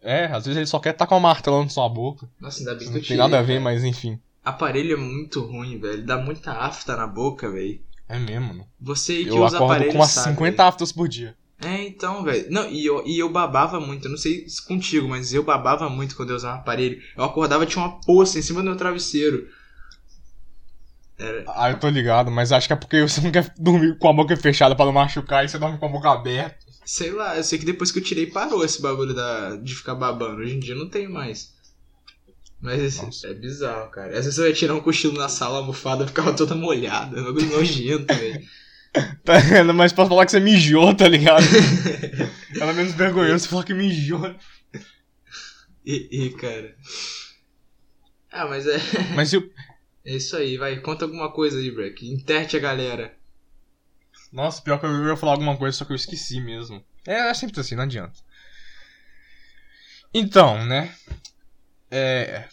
É, 0.01 0.25
às 0.25 0.45
vezes 0.45 0.57
ele 0.57 0.65
só 0.65 0.79
quer 0.79 0.93
tacar 0.93 1.17
um 1.17 1.21
martelo 1.21 1.61
na 1.63 1.69
sua 1.69 1.87
boca. 1.87 2.27
Nossa, 2.39 2.59
ainda 2.59 2.71
bem 2.75 2.79
que 2.79 2.85
Não 2.85 2.91
eu 2.91 2.93
tem 3.01 3.03
tirei. 3.03 3.17
nada 3.17 3.39
a 3.39 3.41
ver, 3.41 3.53
cara. 3.53 3.63
mas 3.63 3.83
enfim. 3.83 4.19
Aparelho 4.43 4.93
é 4.93 4.97
muito 4.97 5.41
ruim, 5.45 5.77
velho. 5.79 6.03
Dá 6.05 6.17
muita 6.17 6.51
afta 6.53 6.95
na 6.97 7.05
boca, 7.05 7.49
velho. 7.51 7.79
É 8.09 8.17
mesmo, 8.17 8.47
mano. 8.47 8.65
Você 8.79 9.13
aí 9.13 9.23
que 9.25 9.29
Eu 9.29 9.43
usa 9.43 9.57
acordo 9.57 9.71
aparelho 9.73 9.91
com 9.91 9.99
umas 9.99 10.09
sabe, 10.09 10.29
50 10.31 10.63
aftas 10.65 10.91
por 10.91 11.07
dia. 11.07 11.35
É, 11.63 11.83
então, 11.87 12.23
velho. 12.23 12.47
Não, 12.49 12.67
e 12.69 12.83
eu, 12.83 13.05
e 13.05 13.19
eu 13.19 13.29
babava 13.29 13.79
muito. 13.79 14.05
Eu 14.07 14.11
não 14.11 14.17
sei 14.17 14.49
se 14.49 14.65
contigo, 14.65 15.07
mas 15.07 15.31
eu 15.31 15.43
babava 15.43 15.87
muito 15.89 16.15
quando 16.15 16.31
eu 16.31 16.35
usava 16.35 16.57
aparelho. 16.57 16.99
Eu 17.15 17.23
acordava 17.23 17.63
e 17.63 17.67
tinha 17.67 17.85
uma 17.85 18.01
poça 18.01 18.39
em 18.39 18.41
cima 18.41 18.61
do 18.61 18.65
meu 18.65 18.75
travesseiro. 18.75 19.47
Era... 21.19 21.45
Ah, 21.49 21.69
eu 21.69 21.79
tô 21.79 21.87
ligado, 21.87 22.31
mas 22.31 22.51
acho 22.51 22.65
que 22.65 22.73
é 22.73 22.75
porque 22.75 23.01
você 23.03 23.21
não 23.21 23.31
quer 23.31 23.53
dormir 23.59 23.95
com 23.99 24.09
a 24.09 24.13
boca 24.13 24.35
fechada 24.35 24.75
pra 24.75 24.85
não 24.85 24.91
machucar 24.91 25.45
e 25.45 25.49
você 25.49 25.59
dorme 25.59 25.77
com 25.77 25.85
a 25.85 25.89
boca 25.89 26.09
aberta. 26.09 26.65
Sei 26.83 27.11
lá, 27.11 27.37
eu 27.37 27.43
sei 27.43 27.59
que 27.59 27.65
depois 27.65 27.91
que 27.91 27.99
eu 27.99 28.03
tirei 28.03 28.25
parou 28.25 28.65
esse 28.65 28.81
bagulho 28.81 29.13
da, 29.13 29.55
de 29.55 29.75
ficar 29.75 29.95
babando. 29.95 30.41
Hoje 30.41 30.55
em 30.55 30.59
dia 30.59 30.75
não 30.75 30.89
tem 30.89 31.07
mais. 31.07 31.53
Mas 32.59 32.97
Nossa. 32.97 33.27
é 33.27 33.33
bizarro, 33.33 33.89
cara. 33.89 34.17
Às 34.17 34.25
vezes 34.25 34.37
eu 34.37 34.47
ia 34.47 34.53
tirar 34.53 34.75
um 34.75 34.81
cochilo 34.81 35.17
na 35.17 35.27
sala, 35.27 35.55
a 35.55 35.57
almofada 35.59 36.05
ficava 36.05 36.33
toda 36.33 36.53
molhada. 36.53 37.19
Um 37.19 37.25
bagulho 37.25 37.47
nojento, 37.47 38.13
velho. 38.13 38.41
Tá? 39.23 39.35
Mas 39.73 39.93
posso 39.93 40.09
falar 40.09 40.25
que 40.25 40.31
você 40.31 40.39
mijou, 40.41 40.93
tá 40.93 41.07
ligado? 41.07 41.45
Pelo 42.53 42.73
menos 42.73 42.91
vergonhoso 42.91 43.45
você 43.45 43.47
falar 43.47 43.63
que 43.63 43.73
mijou. 43.73 44.35
E, 45.85 46.25
e, 46.25 46.29
cara. 46.31 46.75
Ah, 48.29 48.47
mas 48.47 48.67
é, 48.67 48.77
Mas 49.15 49.31
eu. 49.31 49.49
é 50.05 50.15
isso 50.15 50.35
aí, 50.35 50.57
vai. 50.57 50.79
Conta 50.81 51.05
alguma 51.05 51.31
coisa 51.31 51.57
aí, 51.57 51.71
Breck. 51.71 52.05
Interte 52.05 52.57
a 52.57 52.59
galera. 52.59 53.13
Nossa, 54.31 54.61
pior 54.61 54.79
que 54.79 54.85
eu 54.85 55.07
ia 55.07 55.17
falar 55.17 55.33
alguma 55.33 55.57
coisa, 55.57 55.77
só 55.77 55.85
que 55.85 55.91
eu 55.91 55.95
esqueci 55.95 56.39
mesmo. 56.39 56.83
É, 57.05 57.29
é 57.29 57.33
sempre 57.33 57.59
assim, 57.59 57.75
não 57.75 57.83
adianta. 57.83 58.19
Então, 60.13 60.63
né? 60.65 60.93
É. 61.89 62.47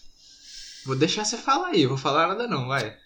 Vou 0.84 0.96
deixar 0.96 1.24
você 1.24 1.36
falar 1.36 1.68
aí, 1.68 1.86
vou 1.86 1.96
falar 1.98 2.28
nada 2.28 2.46
não, 2.46 2.66
vai. 2.66 2.96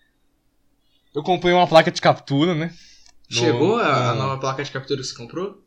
Eu 1.15 1.23
comprei 1.23 1.53
uma 1.53 1.67
placa 1.67 1.91
de 1.91 2.01
captura, 2.01 2.55
né? 2.55 2.73
No- 3.31 3.37
Chegou 3.39 3.77
a, 3.79 4.11
a 4.11 4.15
no- 4.15 4.23
nova 4.23 4.39
placa 4.39 4.63
de 4.63 4.71
captura 4.71 5.01
que 5.01 5.07
você 5.07 5.15
comprou? 5.17 5.63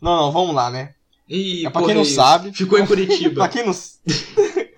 Não, 0.00 0.16
não, 0.16 0.32
vamos 0.32 0.54
lá, 0.54 0.70
né? 0.70 0.94
Ih, 1.28 1.60
É, 1.66 1.70
pra 1.70 1.72
porra, 1.80 1.86
quem 1.86 1.94
não 1.94 2.02
isso. 2.02 2.14
sabe- 2.14 2.52
Ficou 2.52 2.78
em 2.78 2.82
pra 2.86 2.96
Curitiba. 2.96 3.48
quem 3.48 3.64
não. 3.66 3.72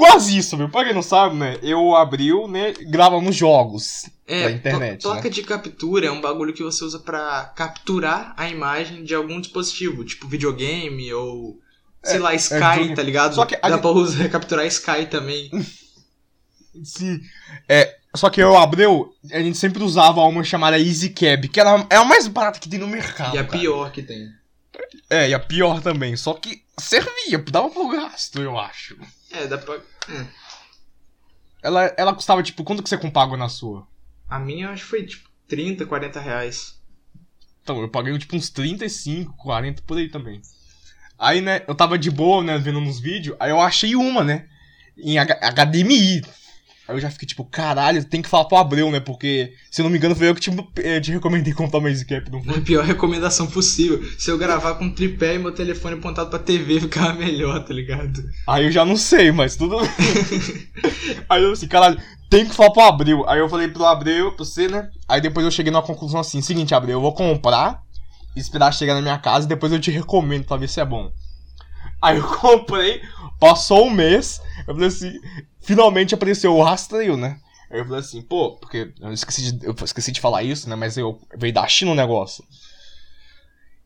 Quase 0.00 0.38
isso, 0.38 0.56
viu? 0.56 0.68
Pra 0.70 0.82
quem 0.82 0.94
não 0.94 1.02
sabe, 1.02 1.36
né? 1.36 1.58
Eu 1.62 1.94
abriu, 1.94 2.48
né? 2.48 2.72
Gravamos 2.72 3.36
jogos. 3.36 4.08
é, 4.26 4.42
pra 4.44 4.50
internet, 4.52 5.02
placa 5.02 5.24
né? 5.24 5.28
de 5.28 5.42
captura 5.42 6.06
é 6.06 6.10
um 6.10 6.22
bagulho 6.22 6.54
que 6.54 6.62
você 6.62 6.82
usa 6.82 6.98
pra 6.98 7.52
capturar 7.54 8.32
a 8.34 8.48
imagem 8.48 9.04
de 9.04 9.14
algum 9.14 9.38
dispositivo, 9.38 10.02
tipo 10.02 10.26
videogame 10.26 11.12
ou. 11.12 11.58
Sei 12.02 12.18
lá, 12.18 12.34
Sky, 12.34 12.54
videogame. 12.54 12.94
tá 12.94 13.02
ligado? 13.02 13.34
Só 13.34 13.44
que 13.44 13.54
Dá 13.56 13.76
pra 13.76 13.90
usar, 13.90 14.26
capturar 14.30 14.64
Sky 14.66 15.04
também. 15.04 15.50
Sim. 16.82 17.20
É, 17.68 17.98
só 18.16 18.30
que 18.30 18.40
eu 18.40 18.56
abriu, 18.56 19.12
a 19.30 19.38
gente 19.38 19.58
sempre 19.58 19.82
usava 19.82 20.22
uma 20.22 20.42
chamada 20.42 20.78
Easy 20.78 21.10
Cab, 21.10 21.46
que 21.46 21.60
ela 21.60 21.86
é 21.90 21.96
a 21.96 22.04
mais 22.04 22.26
barata 22.26 22.58
que 22.58 22.70
tem 22.70 22.78
no 22.78 22.86
mercado. 22.86 23.36
e 23.36 23.38
a 23.38 23.44
cara. 23.44 23.58
pior 23.58 23.92
que 23.92 24.02
tem. 24.02 24.28
É, 25.10 25.28
e 25.28 25.34
a 25.34 25.38
pior 25.38 25.82
também. 25.82 26.16
Só 26.16 26.32
que 26.32 26.62
servia, 26.78 27.36
dava 27.50 27.68
pro 27.68 27.88
gasto, 27.88 28.40
eu 28.40 28.58
acho. 28.58 28.96
É, 29.30 29.46
dá 29.46 29.58
pra. 29.58 29.74
é. 29.76 30.26
Ela, 31.62 31.94
ela 31.96 32.14
custava, 32.14 32.42
tipo, 32.42 32.64
quanto 32.64 32.82
que 32.82 32.88
você 32.88 32.96
pagou 33.10 33.36
na 33.36 33.48
sua? 33.48 33.86
A 34.28 34.38
minha 34.38 34.66
eu 34.66 34.70
acho 34.70 34.84
que 34.84 34.90
foi 34.90 35.06
tipo 35.06 35.28
30, 35.46 35.84
40 35.84 36.20
reais. 36.20 36.80
Então, 37.62 37.80
eu 37.80 37.88
paguei 37.88 38.16
tipo 38.18 38.36
uns 38.36 38.48
35, 38.50 39.36
40 39.36 39.82
por 39.82 39.98
aí 39.98 40.08
também. 40.08 40.40
Aí, 41.18 41.40
né, 41.42 41.62
eu 41.68 41.74
tava 41.74 41.98
de 41.98 42.10
boa, 42.10 42.42
né, 42.42 42.56
vendo 42.56 42.80
nos 42.80 42.98
vídeos, 42.98 43.36
aí 43.38 43.50
eu 43.50 43.60
achei 43.60 43.94
uma, 43.94 44.24
né, 44.24 44.48
em 44.96 45.18
HDMI. 45.18 46.22
Aí 46.90 46.96
eu 46.96 47.00
já 47.00 47.08
fiquei 47.08 47.28
tipo, 47.28 47.44
caralho, 47.44 48.04
tem 48.04 48.20
que 48.20 48.28
falar 48.28 48.46
pro 48.46 48.56
Abreu, 48.56 48.90
né, 48.90 48.98
porque, 48.98 49.52
se 49.70 49.80
eu 49.80 49.84
não 49.84 49.90
me 49.90 49.96
engano, 49.96 50.16
foi 50.16 50.28
eu 50.28 50.34
que 50.34 50.40
te, 50.40 50.50
eh, 50.78 51.00
te 51.00 51.12
recomendei 51.12 51.52
comprar 51.52 51.80
Easy 51.88 52.04
Cap, 52.04 52.28
não 52.32 52.42
foi? 52.42 52.56
A 52.56 52.60
pior 52.60 52.84
recomendação 52.84 53.46
possível. 53.46 54.02
Se 54.18 54.28
eu 54.28 54.36
gravar 54.36 54.74
com 54.74 54.90
tripé 54.90 55.36
e 55.36 55.38
meu 55.38 55.52
telefone 55.52 55.94
apontado 55.94 56.30
pra 56.30 56.38
TV, 56.40 56.80
ficava 56.82 57.12
melhor, 57.12 57.62
tá 57.64 57.72
ligado? 57.72 58.20
Aí 58.48 58.64
eu 58.64 58.72
já 58.72 58.84
não 58.84 58.96
sei, 58.96 59.30
mas 59.30 59.54
tudo 59.54 59.76
aí 61.30 61.44
eu 61.44 61.52
assim, 61.52 61.68
caralho, 61.68 61.96
tem 62.28 62.44
que 62.44 62.56
falar 62.56 62.72
pro 62.72 62.82
Abreu. 62.82 63.28
Aí 63.28 63.38
eu 63.38 63.48
falei 63.48 63.68
pro 63.68 63.84
Abreu, 63.84 64.32
pra 64.32 64.44
você, 64.44 64.66
né? 64.66 64.90
Aí 65.08 65.20
depois 65.20 65.46
eu 65.46 65.52
cheguei 65.52 65.70
numa 65.70 65.82
conclusão 65.82 66.18
assim, 66.18 66.42
seguinte, 66.42 66.74
Abreu, 66.74 66.94
eu 66.94 67.00
vou 67.00 67.14
comprar, 67.14 67.82
esperar 68.34 68.72
chegar 68.72 68.94
na 68.94 69.00
minha 69.00 69.18
casa 69.18 69.46
e 69.46 69.48
depois 69.48 69.72
eu 69.72 69.78
te 69.78 69.92
recomendo 69.92 70.44
pra 70.44 70.56
ver 70.56 70.68
se 70.68 70.80
é 70.80 70.84
bom. 70.84 71.12
Aí 72.02 72.16
eu 72.16 72.26
comprei, 72.38 73.00
passou 73.38 73.86
um 73.86 73.90
mês, 73.90 74.40
eu 74.66 74.74
falei 74.74 74.88
assim, 74.88 75.12
finalmente 75.70 76.16
apareceu 76.16 76.56
o 76.56 76.62
rastreio, 76.62 77.16
né? 77.16 77.38
Aí 77.70 77.78
eu 77.78 77.84
falei 77.84 78.00
assim, 78.00 78.20
pô, 78.20 78.56
porque 78.56 78.92
eu 79.00 79.12
esqueci 79.12 79.52
de, 79.52 79.64
eu 79.64 79.72
esqueci 79.84 80.10
de 80.10 80.20
falar 80.20 80.42
isso, 80.42 80.68
né? 80.68 80.74
Mas 80.74 80.96
eu 80.96 81.20
veio 81.38 81.54
da 81.54 81.64
China 81.68 81.92
o 81.92 81.94
negócio. 81.94 82.42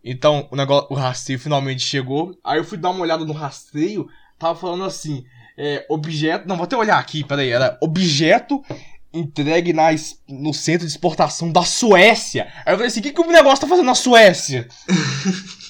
Então, 0.02 0.48
o 0.50 0.56
negócio, 0.56 0.86
o 0.90 0.94
rastreio 0.94 1.38
finalmente 1.38 1.82
chegou. 1.82 2.34
Aí 2.42 2.58
eu 2.58 2.64
fui 2.64 2.78
dar 2.78 2.88
uma 2.88 3.02
olhada 3.02 3.22
no 3.26 3.34
rastreio, 3.34 4.08
tava 4.38 4.58
falando 4.58 4.84
assim, 4.84 5.26
é, 5.58 5.84
objeto, 5.90 6.48
não, 6.48 6.56
vou 6.56 6.64
até 6.64 6.74
olhar 6.74 6.98
aqui, 6.98 7.22
peraí, 7.22 7.50
era 7.50 7.76
objeto 7.82 8.64
entregue 9.12 9.74
na, 9.74 9.90
no 10.26 10.54
centro 10.54 10.86
de 10.86 10.92
exportação 10.92 11.52
da 11.52 11.62
Suécia. 11.62 12.50
Aí 12.64 12.72
eu 12.72 12.76
falei 12.76 12.86
assim, 12.86 13.00
o 13.00 13.02
que, 13.02 13.12
que 13.12 13.20
o 13.20 13.30
negócio 13.30 13.60
tá 13.60 13.66
fazendo 13.66 13.86
na 13.86 13.94
Suécia? 13.94 14.66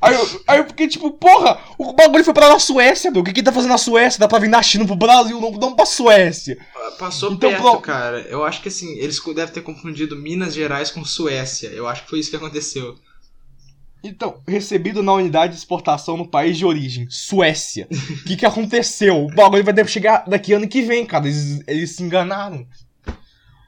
aí, 0.00 0.14
eu, 0.14 0.42
aí 0.46 0.58
eu 0.58 0.66
fiquei 0.66 0.88
tipo, 0.88 1.10
porra, 1.12 1.60
o 1.78 1.92
bagulho 1.92 2.24
foi 2.24 2.32
pra 2.34 2.48
na 2.48 2.58
Suécia, 2.58 3.10
meu, 3.10 3.22
o 3.22 3.24
que 3.24 3.32
que 3.32 3.42
tá 3.42 3.52
fazendo 3.52 3.70
na 3.70 3.78
Suécia? 3.78 4.18
Dá 4.20 4.26
pra 4.28 4.38
vir 4.38 4.50
da 4.50 4.62
China 4.62 4.86
pro 4.86 4.96
Brasil, 4.96 5.40
não, 5.40 5.50
não 5.52 5.74
pra 5.76 5.84
Suécia. 5.86 6.58
Passou 6.98 7.32
Então, 7.32 7.50
perto, 7.50 7.62
pro- 7.62 7.80
cara. 7.80 8.20
Eu 8.22 8.44
acho 8.44 8.62
que 8.62 8.68
assim, 8.68 8.96
eles 8.98 9.20
devem 9.34 9.54
ter 9.54 9.62
confundido 9.62 10.16
Minas 10.16 10.54
Gerais 10.54 10.90
com 10.90 11.04
Suécia. 11.04 11.68
Eu 11.68 11.86
acho 11.86 12.04
que 12.04 12.10
foi 12.10 12.18
isso 12.20 12.30
que 12.30 12.36
aconteceu. 12.36 12.96
Então, 14.02 14.40
recebido 14.48 15.02
na 15.02 15.12
unidade 15.12 15.52
de 15.52 15.58
exportação 15.58 16.16
no 16.16 16.26
país 16.26 16.56
de 16.56 16.64
origem, 16.64 17.06
Suécia. 17.10 17.86
O 17.90 18.24
que 18.24 18.36
que 18.36 18.46
aconteceu? 18.46 19.26
O 19.26 19.34
bagulho 19.34 19.62
vai 19.62 19.86
chegar 19.86 20.24
daqui 20.26 20.54
ano 20.54 20.66
que 20.66 20.80
vem, 20.80 21.04
cara. 21.04 21.26
Eles, 21.26 21.60
eles 21.66 21.96
se 21.96 22.02
enganaram. 22.02 22.66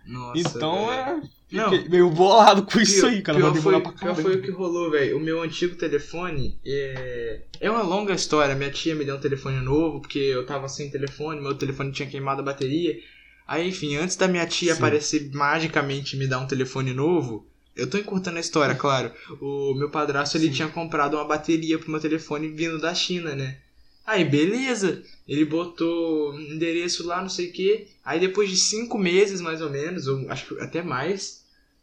Nossa. 0.07 0.40
então 0.40 0.92
é. 0.92 1.21
Não. 1.53 1.71
Fiquei 1.71 1.88
meio 1.88 2.11
bolado 2.11 2.62
com 2.62 2.81
isso 2.81 3.01
Pior- 3.01 3.11
aí, 3.11 3.23
cara. 3.23 3.38
Pior, 3.38 3.57
foi, 3.57 3.81
pra 3.81 3.93
pior 3.93 4.17
foi 4.17 4.37
o 4.37 4.43
que 4.43 4.51
rolou, 4.51 4.91
velho. 4.91 5.17
O 5.17 5.21
meu 5.21 5.43
antigo 5.43 5.77
telefone 5.77 6.59
é... 6.65 7.41
é 7.61 7.71
uma 7.71 7.83
longa 7.83 8.15
história. 8.15 8.55
Minha 8.55 8.71
tia 8.71 8.95
me 8.95 9.05
deu 9.05 9.17
um 9.17 9.21
telefone 9.21 9.61
novo, 9.61 10.01
porque 10.01 10.19
eu 10.19 10.47
tava 10.47 10.69
sem 10.69 10.91
telefone, 10.91 11.41
meu 11.41 11.55
telefone 11.55 11.93
tinha 11.93 12.09
queimado 12.09 12.41
a 12.41 12.45
bateria. 12.45 12.99
Aí, 13.47 13.69
enfim, 13.69 13.97
antes 13.97 14.17
da 14.17 14.29
minha 14.29 14.47
tia 14.47 14.73
Sim. 14.73 14.79
aparecer 14.79 15.31
magicamente 15.33 16.17
me 16.17 16.27
dar 16.27 16.38
um 16.38 16.47
telefone 16.47 16.95
novo, 16.95 17.47
eu 17.77 17.88
tô 17.88 17.99
encurtando 17.99 18.38
a 18.38 18.41
história, 18.41 18.75
claro. 18.75 19.11
O 19.41 19.75
meu 19.75 19.91
padrasto 19.91 20.37
ele 20.37 20.47
Sim. 20.47 20.53
tinha 20.53 20.69
comprado 20.69 21.15
uma 21.15 21.25
bateria 21.25 21.79
pro 21.79 21.91
meu 21.91 22.01
telefone 22.01 22.49
vindo 22.49 22.79
da 22.79 22.95
China, 22.95 23.35
né? 23.35 23.59
Aí, 24.07 24.25
beleza. 24.25 25.03
Ele 25.29 25.45
botou 25.45 26.38
endereço 26.38 27.07
lá, 27.07 27.21
não 27.23 27.29
sei 27.29 27.49
o 27.49 27.53
que. 27.53 27.87
Aí, 28.05 28.19
depois 28.19 28.51
de 28.51 28.57
cinco 28.57 28.99
meses, 28.99 29.41
mais 29.41 29.61
ou 29.62 29.71
menos, 29.71 30.07
ou 30.09 30.29
acho 30.31 30.47
que 30.55 30.61
até 30.61 30.83
mais, 30.83 31.42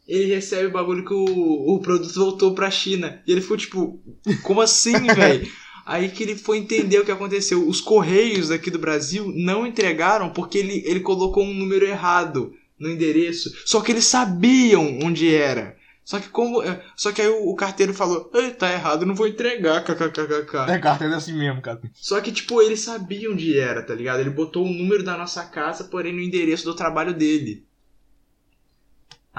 ele 0.10 0.34
recebe 0.34 0.66
o 0.66 0.72
bagulho 0.72 1.06
que 1.06 1.14
o, 1.14 1.76
o 1.76 1.80
produto 1.80 2.14
voltou 2.14 2.56
pra 2.56 2.72
China. 2.72 3.22
E 3.28 3.32
ele 3.32 3.42
ficou 3.42 3.56
tipo, 3.56 4.02
como 4.44 4.60
assim, 4.60 4.94
velho? 5.14 5.48
Aí 5.86 6.10
que 6.10 6.24
ele 6.24 6.36
foi 6.36 6.58
entender 6.58 7.00
o 7.00 7.06
que 7.06 7.12
aconteceu. 7.12 7.68
Os 7.68 7.80
correios 7.80 8.52
aqui 8.52 8.70
do 8.70 8.80
Brasil 8.80 9.32
não 9.36 9.66
entregaram 9.66 10.30
porque 10.32 10.58
ele, 10.58 10.84
ele 10.86 11.00
colocou 11.00 11.44
um 11.44 11.54
número 11.54 11.86
errado 11.86 12.54
no 12.80 12.90
endereço. 12.90 13.52
Só 13.66 13.82
que 13.82 13.92
eles 13.92 14.06
sabiam 14.06 15.00
onde 15.04 15.34
era. 15.34 15.78
Só 16.10 16.20
que 16.20 16.30
como. 16.30 16.64
é, 16.64 16.82
Só 16.96 17.12
que 17.12 17.22
aí 17.22 17.28
o, 17.28 17.50
o 17.50 17.56
carteiro 17.56 17.94
falou, 17.94 18.32
tá 18.58 18.72
errado, 18.72 19.06
não 19.06 19.14
vou 19.14 19.28
entregar, 19.28 19.84
kkkk. 19.84 20.72
É, 20.72 20.80
carteira 20.80 21.14
é 21.14 21.18
assim 21.18 21.38
mesmo, 21.38 21.62
cara. 21.62 21.80
Só 21.94 22.20
que, 22.20 22.32
tipo, 22.32 22.60
ele 22.64 22.76
sabia 22.76 23.30
onde 23.30 23.60
era, 23.60 23.84
tá 23.84 23.94
ligado? 23.94 24.20
Ele 24.20 24.32
botou 24.32 24.66
o 24.66 24.74
número 24.74 25.04
da 25.04 25.16
nossa 25.16 25.44
casa, 25.46 25.84
porém 25.84 26.12
no 26.12 26.20
endereço 26.20 26.66
do 26.66 26.76
trabalho 26.76 27.14
dele. 27.14 27.64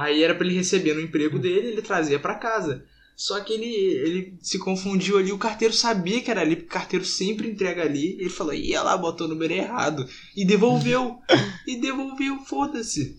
Aí 0.00 0.22
era 0.22 0.34
pra 0.34 0.46
ele 0.46 0.56
receber 0.56 0.94
no 0.94 1.00
emprego 1.00 1.38
dele, 1.38 1.68
ele 1.68 1.82
trazia 1.82 2.18
pra 2.18 2.34
casa. 2.34 2.86
Só 3.14 3.38
que 3.40 3.52
ele, 3.52 3.66
ele 3.66 4.38
se 4.40 4.58
confundiu 4.58 5.18
ali, 5.18 5.30
o 5.30 5.36
carteiro 5.36 5.74
sabia 5.74 6.22
que 6.22 6.30
era 6.30 6.40
ali, 6.40 6.56
porque 6.56 6.70
o 6.70 6.72
carteiro 6.72 7.04
sempre 7.04 7.50
entrega 7.50 7.82
ali. 7.82 8.16
Ele 8.18 8.30
falou, 8.30 8.54
ia 8.54 8.82
lá, 8.82 8.96
botou 8.96 9.26
o 9.26 9.30
número 9.30 9.52
errado. 9.52 10.08
E 10.34 10.42
devolveu. 10.42 11.18
e 11.68 11.76
devolveu, 11.76 12.38
foda-se. 12.46 13.18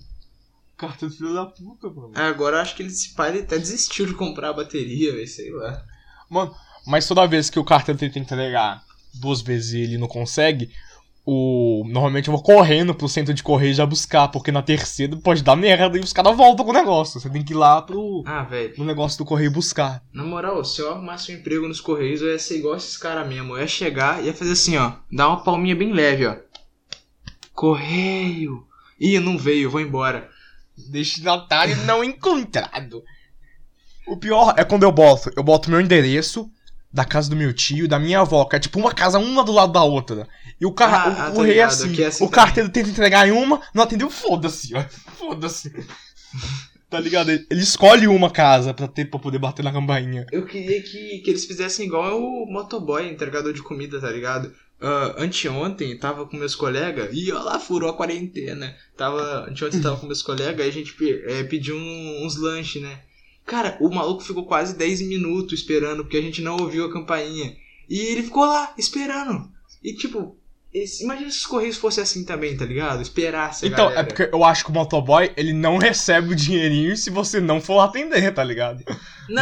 Carteira 0.75 1.13
filho 1.13 1.35
da 1.35 1.45
puta, 1.45 1.87
mano. 1.87 2.13
Agora 2.15 2.57
eu 2.57 2.61
acho 2.61 2.75
que 2.75 2.81
ele, 2.81 2.89
esse 2.89 3.13
pai 3.13 3.29
ele 3.29 3.41
até 3.41 3.59
desistiu 3.59 4.07
de 4.07 4.15
comprar 4.15 4.49
a 4.49 4.53
bateria, 4.53 5.13
velho, 5.13 5.27
sei 5.27 5.51
lá. 5.51 5.85
Mano, 6.27 6.55
mas 6.87 7.07
toda 7.07 7.27
vez 7.27 7.51
que 7.51 7.59
o 7.59 7.63
carteiro 7.63 7.99
tenta 7.99 8.17
entregar 8.17 8.83
duas 9.13 9.41
vezes 9.41 9.73
e 9.73 9.81
ele 9.81 9.99
não 9.99 10.07
consegue, 10.07 10.71
o... 11.25 11.83
normalmente 11.87 12.27
eu 12.27 12.33
vou 12.33 12.41
correndo 12.43 12.93
pro 12.95 13.07
centro 13.07 13.33
de 13.33 13.43
correio 13.43 13.73
já 13.73 13.85
buscar, 13.85 14.27
porque 14.29 14.51
na 14.51 14.61
terceira 14.61 15.15
pode 15.17 15.43
dar 15.43 15.55
merda 15.55 15.97
e 15.97 16.01
os 16.01 16.11
caras 16.13 16.35
voltam 16.35 16.65
com 16.65 16.71
o 16.71 16.73
negócio. 16.73 17.19
Você 17.19 17.29
tem 17.29 17.43
que 17.43 17.53
ir 17.53 17.55
lá 17.57 17.81
pro, 17.81 18.23
Ah, 18.25 18.43
velho. 18.43 18.73
pro 18.73 18.83
negócio 18.83 19.17
do 19.17 19.25
correio 19.25 19.51
buscar. 19.51 20.03
Na 20.11 20.23
moral, 20.23 20.63
se 20.65 20.81
eu 20.81 20.91
arrumasse 20.91 21.31
um 21.31 21.35
emprego 21.35 21.67
nos 21.67 21.79
Correios, 21.81 22.21
eu 22.21 22.29
ia 22.31 22.39
ser 22.39 22.57
igual 22.57 22.75
esses 22.75 22.97
caras 22.97 23.27
mesmo. 23.27 23.53
Eu 23.55 23.61
ia 23.61 23.67
chegar 23.67 24.21
e 24.21 24.27
ia 24.27 24.33
fazer 24.33 24.53
assim, 24.53 24.77
ó. 24.77 24.93
Dar 25.11 25.27
uma 25.27 25.43
palminha 25.43 25.75
bem 25.75 25.93
leve, 25.93 26.25
ó. 26.25 26.35
Correio. 27.53 28.65
Ih, 28.99 29.19
não 29.19 29.37
veio, 29.37 29.69
vou 29.69 29.81
embora. 29.81 30.29
Destinatário 30.89 31.75
não 31.85 32.03
encontrado. 32.03 33.03
O 34.07 34.17
pior 34.17 34.53
é 34.57 34.63
quando 34.63 34.83
eu 34.83 34.91
boto, 34.91 35.31
eu 35.35 35.43
boto 35.43 35.69
meu 35.69 35.79
endereço 35.79 36.49
da 36.93 37.05
casa 37.05 37.29
do 37.29 37.35
meu 37.35 37.53
tio, 37.53 37.87
da 37.87 37.97
minha 37.99 38.19
avó, 38.19 38.43
que 38.45 38.55
é 38.55 38.59
tipo 38.59 38.79
uma 38.79 38.93
casa 38.93 39.17
uma 39.19 39.43
do 39.43 39.51
lado 39.51 39.71
da 39.71 39.83
outra. 39.83 40.27
E 40.59 40.65
o, 40.65 40.71
car 40.71 40.93
Ah, 40.93 41.31
o, 41.33 41.39
o 41.39 41.41
rei 41.43 41.59
é 41.59 41.63
assim, 41.63 42.01
é 42.01 42.07
assim 42.07 42.23
o 42.23 42.29
carteiro 42.29 42.69
tenta 42.69 42.89
entregar 42.89 43.27
em 43.27 43.31
uma, 43.31 43.61
não 43.73 43.83
atendeu, 43.83 44.09
foda-se, 44.09 44.75
ó. 44.75 44.83
Foda-se. 45.17 45.71
tá 46.89 46.99
ligado? 46.99 47.31
Ele, 47.31 47.45
escolhe 47.51 48.07
uma 48.07 48.29
casa 48.29 48.73
pra, 48.73 48.87
ter, 48.87 49.05
pra 49.05 49.19
poder 49.19 49.39
bater 49.39 49.63
na 49.63 49.71
campainha. 49.71 50.25
Eu 50.31 50.45
queria 50.45 50.81
que, 50.83 51.19
que 51.19 51.29
eles 51.29 51.45
fizessem 51.45 51.85
igual 51.85 52.21
o 52.21 52.45
motoboy, 52.51 53.07
entregador 53.09 53.53
de 53.53 53.63
comida, 53.63 53.99
tá 53.99 54.09
ligado? 54.09 54.53
Ah, 54.81 55.15
anteontem, 55.17 55.97
tava 55.97 56.25
com 56.25 56.35
meus 56.37 56.55
colegas, 56.55 57.09
e 57.13 57.31
ó 57.31 57.41
lá, 57.41 57.59
furou 57.59 57.89
a 57.89 57.95
quarentena. 57.95 58.75
Tava, 58.97 59.47
anteontem 59.49 59.79
tava 59.81 59.97
com 59.97 60.07
meus 60.07 60.21
colegas, 60.23 60.59
aí 60.61 60.69
a 60.69 60.73
gente 60.73 60.93
eh, 61.27 61.43
pediu 61.43 61.75
um- 61.75 62.25
uns 62.25 62.35
lanches, 62.35 62.81
né? 62.81 62.99
Cara, 63.45 63.77
o 63.81 63.89
maluco 63.89 64.23
ficou 64.23 64.45
quase 64.45 64.75
10 64.75 65.01
minutos 65.01 65.59
esperando, 65.59 66.03
porque 66.03 66.17
a 66.17 66.21
gente 66.21 66.41
não 66.41 66.57
ouviu 66.57 66.85
a 66.85 66.91
campainha. 66.91 67.55
E 67.89 67.99
ele 67.99 68.23
ficou 68.23 68.45
lá, 68.45 68.73
esperando. 68.77 69.51
E 69.83 69.93
tipo, 69.93 70.37
esse- 70.73 71.03
imagina 71.03 71.29
se 71.29 71.37
os 71.39 71.45
Correios 71.45 71.77
fossem 71.77 72.01
assim 72.03 72.23
também, 72.23 72.55
tá 72.55 72.65
ligado? 72.65 73.01
Esperasse 73.01 73.65
Então, 73.67 73.85
galera. 73.89 73.99
é 74.01 74.03
porque 74.03 74.29
eu 74.33 74.43
acho 74.43 74.63
que 74.65 74.69
o 74.71 74.73
motoboy, 74.73 75.31
ele 75.35 75.53
não 75.53 75.77
recebe 75.77 76.31
o 76.33 76.35
dinheirinho 76.35 76.95
se 76.95 77.09
você 77.09 77.39
não 77.41 77.59
for 77.61 77.79
atender, 77.79 78.33
tá 78.33 78.43
ligado? 78.43 78.83
Já 78.87 78.95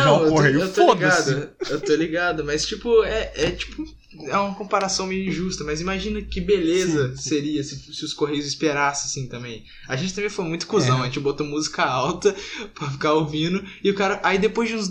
Não, 0.06 0.20
o 0.20 0.24
eu 0.24 0.28
tô, 0.30 0.36
Correio, 0.36 0.60
eu 0.62 0.74
tô 0.74 0.94
ligado. 0.94 1.50
Eu 1.70 1.82
tô 1.82 1.96
ligado, 1.96 2.44
mas 2.46 2.66
tipo, 2.66 3.04
é, 3.04 3.32
é 3.36 3.52
tipo. 3.52 3.84
É 4.28 4.36
uma 4.38 4.56
comparação 4.56 5.06
meio 5.06 5.30
injusta, 5.30 5.64
mas 5.64 5.80
imagina 5.82 6.20
que 6.22 6.42
beleza 6.42 7.16
Sim, 7.16 7.30
seria 7.30 7.64
se, 7.64 7.76
se 7.94 8.04
os 8.04 8.12
Correios 8.14 8.46
esperassem 8.48 9.06
assim 9.06 9.30
também. 9.30 9.64
A 9.88 9.96
gente 9.96 10.14
também 10.16 10.32
foi 10.32 10.46
muito 10.46 10.66
cuzão, 10.68 10.98
É. 11.00 11.02
a 11.04 11.06
gente 11.06 11.20
botou 11.20 11.46
música 11.46 11.84
alta 11.86 12.36
pra 12.74 12.90
ficar 12.90 13.14
ouvindo, 13.14 13.64
e 13.84 13.90
o 13.92 13.96
cara. 13.96 14.20
Aí 14.24 14.40
depois 14.40 14.68
de 14.68 14.76
uns, 14.76 14.90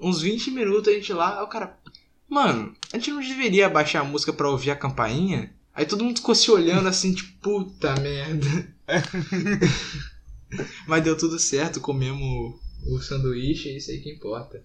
uns 0.00 0.22
20 0.22 0.52
minutos 0.52 0.88
a 0.88 0.92
gente 0.96 1.12
lá, 1.12 1.42
o 1.42 1.48
cara. 1.48 1.76
Mano, 2.28 2.72
a 2.92 2.96
gente 2.96 3.10
não 3.10 3.20
deveria 3.20 3.68
baixar 3.68 4.00
a 4.00 4.04
música 4.04 4.32
pra 4.32 4.48
ouvir 4.48 4.70
a 4.70 4.76
campainha? 4.76 5.52
Aí 5.74 5.84
todo 5.84 6.04
mundo 6.04 6.18
ficou 6.18 6.34
se 6.34 6.50
olhando 6.50 6.88
assim, 6.88 7.12
tipo, 7.12 7.32
puta 7.40 7.94
merda. 8.00 8.46
Mas 10.86 11.02
deu 11.02 11.18
tudo 11.18 11.38
certo, 11.38 11.80
comemos 11.80 12.54
o 12.86 13.00
sanduíche, 13.00 13.70
é 13.70 13.76
isso 13.76 13.90
aí 13.90 13.98
que 13.98 14.12
importa. 14.12 14.62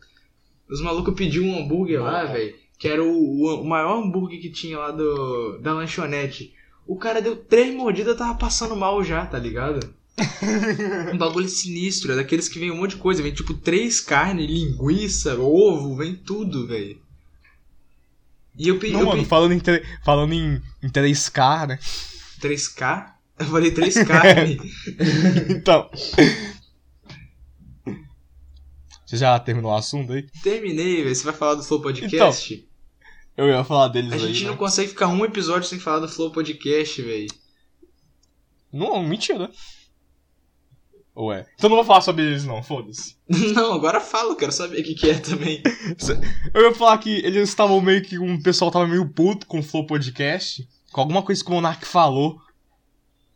Os 0.69 0.81
malucos 0.81 1.15
pediu 1.15 1.43
um 1.43 1.57
hambúrguer 1.57 2.01
lá, 2.01 2.25
velho, 2.25 2.55
que 2.77 2.87
era 2.87 3.03
o, 3.03 3.11
o, 3.11 3.61
o 3.61 3.67
maior 3.67 4.03
hambúrguer 4.03 4.39
que 4.39 4.51
tinha 4.51 4.77
lá 4.77 4.91
do, 4.91 5.57
da 5.59 5.73
lanchonete. 5.73 6.53
O 6.85 6.95
cara 6.95 7.21
deu 7.21 7.35
três 7.35 7.73
mordidas 7.73 8.17
tava 8.17 8.37
passando 8.37 8.75
mal 8.75 9.03
já, 9.03 9.25
tá 9.25 9.39
ligado? 9.39 9.79
um 11.13 11.17
bagulho 11.17 11.47
sinistro, 11.47 12.11
é 12.11 12.17
daqueles 12.17 12.47
que 12.47 12.59
vem 12.59 12.71
um 12.71 12.77
monte 12.77 12.95
de 12.95 13.01
coisa, 13.01 13.23
vem 13.23 13.33
tipo 13.33 13.53
três 13.53 13.99
carnes, 13.99 14.49
linguiça, 14.49 15.39
ovo, 15.39 15.95
vem 15.95 16.15
tudo, 16.15 16.67
velho. 16.67 16.99
E 18.59 18.67
eu 18.67 18.77
pedi, 18.77 18.91
Não, 18.91 18.99
eu 18.99 19.05
mano, 19.05 19.17
pedi 19.19 19.29
falando 19.29 19.53
em, 19.53 19.61
falando 20.03 20.33
em, 20.33 20.61
em 20.83 20.89
3K, 20.89 21.67
né? 21.69 21.79
3K? 22.41 23.13
Eu 23.39 23.45
falei 23.45 23.71
três 23.71 23.95
carnes. 24.03 24.59
Então. 25.49 25.89
Você 29.05 29.15
já 29.17 29.39
terminou 29.39 29.71
o 29.71 29.75
assunto 29.75 30.11
aí? 30.11 30.27
Terminei, 30.43 31.03
velho. 31.03 31.15
Você 31.15 31.23
vai 31.23 31.33
falar 31.33 31.55
do 31.55 31.63
Flow 31.63 31.81
Podcast? 31.81 32.67
Eu 33.37 33.47
ia 33.47 33.63
falar 33.63 33.87
deles 33.87 34.11
a 34.11 34.15
aí. 34.15 34.21
gente 34.21 34.43
né? 34.43 34.49
não 34.49 34.57
consegue 34.57 34.89
ficar 34.89 35.07
um 35.07 35.23
episódio 35.23 35.67
sem 35.67 35.79
falar 35.79 35.99
do 35.99 36.09
Flow 36.09 36.29
Podcast, 36.31 37.01
velho. 37.01 37.29
Não, 38.73 39.01
mentira. 39.01 39.49
Ou 41.19 41.33
é? 41.33 41.45
Então 41.55 41.69
não 41.69 41.75
vou 41.75 41.83
falar 41.85 41.99
sobre 41.99 42.23
eles, 42.23 42.45
não, 42.45 42.63
foda-se. 42.63 43.17
Não, 43.53 43.73
agora 43.73 43.99
fala, 43.99 44.29
eu 44.31 44.35
quero 44.37 44.53
saber 44.53 44.79
o 44.79 44.83
que, 44.85 44.95
que 44.95 45.09
é 45.09 45.15
também. 45.19 45.61
Eu 46.53 46.61
ia 46.61 46.73
falar 46.73 46.97
que 46.97 47.09
eles 47.25 47.49
estavam 47.49 47.81
meio 47.81 48.01
que. 48.01 48.17
Um 48.17 48.41
pessoal 48.41 48.71
tava 48.71 48.87
meio 48.87 49.05
puto 49.09 49.45
com 49.45 49.59
o 49.59 49.63
Flow 49.63 49.85
Podcast. 49.85 50.65
Com 50.93 51.01
alguma 51.01 51.21
coisa 51.21 51.43
que 51.43 51.49
o 51.49 51.53
Monark 51.53 51.85
falou. 51.85 52.39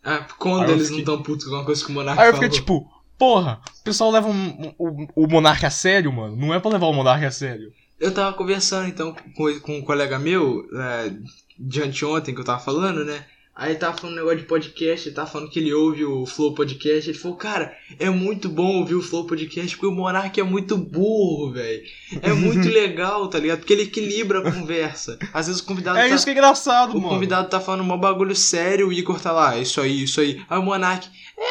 Ah, 0.01 0.25
quando 0.39 0.63
Aí 0.67 0.71
eles 0.71 0.87
fiquei- 0.87 1.03
não 1.03 1.13
tão 1.15 1.23
putos 1.23 1.43
com 1.43 1.49
alguma 1.51 1.65
coisa 1.65 1.83
que 1.85 1.91
o 1.91 1.93
Monark 1.93 2.21
Aí 2.21 2.29
eu 2.29 2.33
falou? 2.33 2.43
fiquei 2.49 2.57
tipo, 2.59 2.89
porra, 3.17 3.59
o 3.81 3.83
pessoal 3.83 4.11
leva 4.11 4.29
um- 4.29 4.33
um- 4.33 4.73
o, 4.77 5.23
o 5.25 5.27
Monark 5.27 5.65
a 5.65 5.69
sério, 5.69 6.11
mano. 6.13 6.37
Não 6.37 6.53
é 6.53 6.61
pra 6.61 6.71
levar 6.71 6.87
o 6.87 6.93
Monark 6.93 7.25
a 7.25 7.31
sério. 7.31 7.73
Eu 7.99 8.13
tava 8.13 8.31
conversando 8.37 8.87
então 8.87 9.13
com, 9.35 9.59
com 9.59 9.77
um 9.77 9.81
colega 9.81 10.17
meu, 10.17 10.65
é, 10.73 11.13
de 11.59 11.81
anteontem 11.81 12.33
que 12.33 12.39
eu 12.39 12.45
tava 12.45 12.59
falando, 12.63 13.03
né? 13.03 13.25
Aí 13.55 13.69
ele 13.71 13.79
tava 13.79 13.95
falando 13.95 14.13
um 14.13 14.17
negócio 14.17 14.39
de 14.39 14.45
podcast, 14.45 15.07
ele 15.07 15.15
tava 15.15 15.29
falando 15.29 15.49
que 15.49 15.59
ele 15.59 15.71
ouve 15.71 16.03
o 16.03 16.25
Flow 16.25 16.55
Podcast. 16.55 17.07
Ele 17.07 17.17
falou, 17.19 17.37
cara, 17.37 17.77
é 17.99 18.09
muito 18.09 18.49
bom 18.49 18.79
ouvir 18.79 18.95
o 18.95 19.01
Flow 19.01 19.27
Podcast 19.27 19.75
porque 19.77 19.85
o 19.85 19.91
Monark 19.95 20.39
é 20.39 20.43
muito 20.43 20.75
burro, 20.75 21.51
velho. 21.51 21.83
É 22.23 22.33
muito 22.33 22.67
legal, 22.73 23.27
tá 23.27 23.37
ligado? 23.37 23.59
Porque 23.59 23.73
ele 23.73 23.83
equilibra 23.83 24.39
a 24.39 24.51
conversa. 24.51 25.19
Às 25.31 25.45
vezes 25.47 25.61
o 25.61 25.65
convidado 25.65 25.99
É 25.99 26.09
tá... 26.09 26.15
isso 26.15 26.23
que 26.23 26.31
é 26.31 26.33
engraçado, 26.33 26.93
O 26.97 26.99
mano. 26.99 27.09
convidado 27.13 27.47
tá 27.47 27.59
falando 27.59 27.83
um 27.83 27.95
bagulho 27.97 28.35
sério, 28.35 28.87
o 28.87 28.93
Igor 28.93 29.21
tá 29.21 29.31
lá, 29.31 29.55
isso 29.55 29.79
aí, 29.79 30.01
isso 30.03 30.19
aí. 30.19 30.41
Aí 30.49 30.57
o 30.57 30.63
Monark, 30.63 31.07
é, 31.37 31.41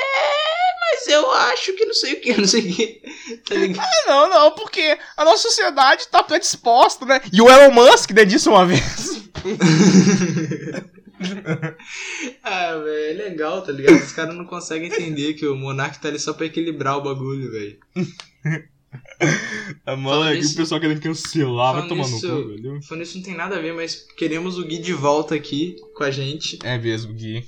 mas 0.81 1.07
eu 1.07 1.31
acho 1.31 1.73
que 1.75 1.87
não 1.87 1.95
sei 1.95 2.15
o 2.15 2.21
que, 2.21 2.37
não 2.37 2.47
sei 2.49 2.61
o 2.69 2.75
que. 2.75 3.03
Tá 3.49 3.55
ligado? 3.55 3.89
Não, 4.09 4.29
não, 4.29 4.51
porque 4.51 4.99
a 5.17 5.25
nossa 5.25 5.43
sociedade 5.49 6.09
tá 6.09 6.23
predisposta, 6.25 7.07
né? 7.07 7.21
E 7.33 7.41
o 7.41 7.49
Elon 7.49 7.71
Musk, 7.73 8.11
né, 8.11 8.25
disse 8.25 8.49
uma 8.49 8.67
vez. 8.67 9.23
ah, 12.43 12.77
velho, 12.79 13.21
é 13.21 13.29
legal, 13.29 13.63
tá 13.63 13.73
ligado? 13.73 13.97
Os 14.03 14.13
caras 14.13 14.35
não 14.35 14.45
conseguem 14.45 14.89
entender 14.89 15.35
que 15.35 15.47
o 15.47 15.57
Monark 15.57 16.01
tá 16.01 16.09
ali 16.09 16.19
só 16.19 16.33
pra 16.33 16.47
equilibrar 16.47 16.99
o 16.99 17.03
bagulho, 17.03 17.51
velho. 17.51 17.79
Ah, 19.87 19.95
mano, 19.97 20.25
é 20.31 20.35
nisso- 20.35 20.55
o 20.55 20.57
pessoal 20.57 20.81
querendo 20.81 21.01
cancelar, 21.01 21.75
vai 21.75 21.89
tomar 21.89 22.07
no 22.07 22.15
nisso- 22.15 22.29
cu, 22.29 22.49
velho. 22.49 22.83
Falando 22.83 23.03
isso 23.05 23.17
não 23.19 23.25
tem 23.25 23.35
nada 23.37 23.57
a 23.57 23.61
ver, 23.61 23.73
mas 23.75 24.07
queremos 24.17 24.59
o 24.59 24.65
Gui 24.65 24.79
de 24.79 24.93
volta 24.93 25.35
aqui 25.35 25.77
com 25.95 26.05
a 26.05 26.11
gente. 26.11 26.59
É 26.63 26.77
mesmo, 26.79 27.13
Gui. 27.15 27.45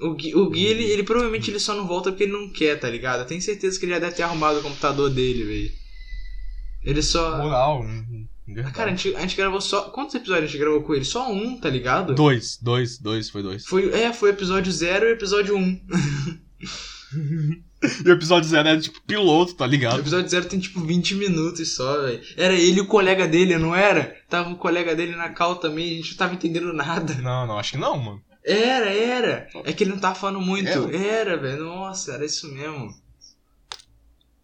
O 0.00 0.14
Gui, 0.14 0.34
o 0.34 0.50
Gui 0.50 0.64
ele, 0.66 0.84
ele 0.84 1.02
provavelmente 1.04 1.50
ele 1.50 1.60
só 1.60 1.74
não 1.74 1.86
volta 1.86 2.10
porque 2.10 2.24
ele 2.24 2.32
não 2.32 2.48
quer, 2.52 2.78
tá 2.78 2.88
ligado? 2.90 3.20
Eu 3.20 3.26
tenho 3.26 3.40
certeza 3.42 3.78
que 3.78 3.84
ele 3.84 3.92
já 3.92 3.98
deve 4.00 4.16
ter 4.16 4.22
arrumado 4.22 4.58
o 4.58 4.62
computador 4.62 5.08
dele, 5.10 5.44
velho. 5.44 5.70
Ele 6.82 7.02
só. 7.02 7.36
Moral. 7.38 7.84
Verdade. 8.54 8.74
Cara, 8.74 8.90
a 8.90 8.94
gente, 8.94 9.16
a 9.16 9.20
gente 9.20 9.36
gravou 9.36 9.60
só. 9.60 9.82
Quantos 9.90 10.14
episódios 10.14 10.44
a 10.44 10.46
gente 10.48 10.60
gravou 10.60 10.82
com 10.82 10.94
ele? 10.94 11.04
Só 11.04 11.30
um, 11.30 11.58
tá 11.58 11.68
ligado? 11.68 12.14
Dois, 12.14 12.58
dois, 12.60 12.98
dois, 12.98 13.30
foi 13.30 13.42
dois. 13.42 13.66
Foi, 13.66 13.90
é, 13.92 14.12
foi 14.12 14.30
o 14.30 14.32
episódio 14.32 14.72
0 14.72 15.06
e 15.06 15.08
o 15.10 15.12
episódio 15.12 15.56
1. 15.56 15.58
Um. 15.58 15.80
E 18.04 18.08
o 18.08 18.12
episódio 18.12 18.48
zero 18.48 18.68
era 18.68 18.78
tipo 18.80 19.00
piloto, 19.02 19.54
tá 19.54 19.64
O 19.64 19.68
ligado? 19.68 20.00
episódio 20.00 20.28
0 20.28 20.44
tem 20.44 20.60
tipo 20.60 20.80
20 20.80 21.14
minutos 21.14 21.74
só, 21.74 22.02
velho. 22.02 22.22
Era 22.36 22.52
ele 22.52 22.76
e 22.76 22.80
o 22.82 22.86
colega 22.86 23.26
dele, 23.26 23.56
não 23.56 23.74
era? 23.74 24.16
Tava 24.28 24.50
o 24.50 24.56
colega 24.56 24.94
dele 24.94 25.16
na 25.16 25.30
cal 25.30 25.56
também, 25.56 25.94
a 25.94 25.96
gente 25.96 26.10
não 26.10 26.16
tava 26.18 26.34
entendendo 26.34 26.72
nada. 26.74 27.14
Não, 27.14 27.46
não, 27.46 27.58
acho 27.58 27.72
que 27.72 27.78
não, 27.78 27.96
mano. 27.98 28.22
Era, 28.44 28.92
era. 28.92 29.48
É 29.64 29.72
que 29.72 29.82
ele 29.84 29.92
não 29.92 29.98
tava 29.98 30.14
falando 30.14 30.40
muito. 30.40 30.68
Era? 30.68 30.96
Era, 30.96 31.36
velho. 31.38 31.64
Nossa, 31.64 32.12
era 32.12 32.24
isso 32.24 32.52
mesmo. 32.52 32.94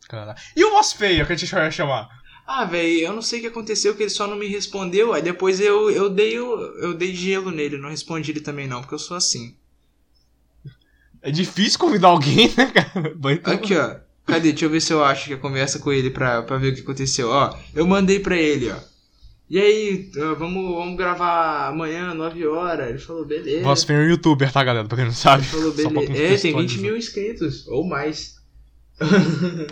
Caralho. 0.08 0.38
E 0.56 0.64
o 0.64 0.70
voz 0.70 0.92
feia 0.92 1.24
que 1.26 1.32
a 1.32 1.36
gente 1.36 1.52
vai 1.52 1.70
chamar? 1.70 2.08
Ah, 2.46 2.64
velho, 2.64 3.00
eu 3.00 3.12
não 3.12 3.22
sei 3.22 3.38
o 3.40 3.42
que 3.42 3.48
aconteceu, 3.48 3.94
que 3.96 4.02
ele 4.04 4.10
só 4.10 4.26
não 4.26 4.36
me 4.36 4.46
respondeu. 4.46 5.12
Aí 5.12 5.20
depois 5.22 5.60
eu, 5.60 5.90
eu 5.90 6.08
dei 6.08 6.38
o, 6.38 6.60
eu 6.78 6.94
dei 6.94 7.12
gelo 7.14 7.50
nele, 7.50 7.76
não 7.76 7.88
respondi 7.90 8.30
ele 8.30 8.40
também 8.40 8.68
não, 8.68 8.80
porque 8.80 8.94
eu 8.94 8.98
sou 9.00 9.16
assim. 9.16 9.54
É 11.22 11.30
difícil 11.30 11.78
convidar 11.78 12.08
alguém, 12.08 12.52
né, 12.56 12.66
cara? 12.66 13.10
Tomar- 13.14 13.40
Aqui, 13.44 13.74
ó. 13.76 13.96
Cadê? 14.24 14.50
Deixa 14.50 14.64
eu 14.64 14.70
ver 14.70 14.80
se 14.80 14.92
eu 14.92 15.04
acho 15.04 15.26
que 15.26 15.34
a 15.34 15.38
conversa 15.38 15.78
com 15.78 15.92
ele 15.92 16.10
pra, 16.10 16.42
pra 16.42 16.56
ver 16.58 16.72
o 16.72 16.74
que 16.74 16.80
aconteceu. 16.82 17.28
Ó, 17.30 17.56
eu 17.74 17.86
mandei 17.86 18.18
pra 18.20 18.36
ele, 18.36 18.70
ó. 18.70 18.76
E 19.48 19.58
aí, 19.60 20.10
vamos, 20.36 20.74
vamos 20.74 20.96
gravar 20.96 21.68
amanhã, 21.68 22.12
9 22.12 22.44
horas. 22.48 22.88
Ele 22.90 22.98
falou, 22.98 23.24
beleza. 23.24 23.62
Você 23.62 23.92
é 23.92 23.96
um 23.96 24.08
youtuber, 24.08 24.52
tá, 24.52 24.64
galera? 24.64 24.86
Pra 24.88 24.96
quem 24.96 25.06
não 25.06 25.12
sabe. 25.12 25.42
Ele 25.44 25.50
falou, 25.50 25.72
beleza. 25.72 25.94
É, 26.00 26.02
tem 26.02 26.10
20 26.10 26.52
contextualizar. 26.54 26.80
mil 26.82 26.96
inscritos, 26.96 27.68
ou 27.68 27.84
mais. 27.86 28.35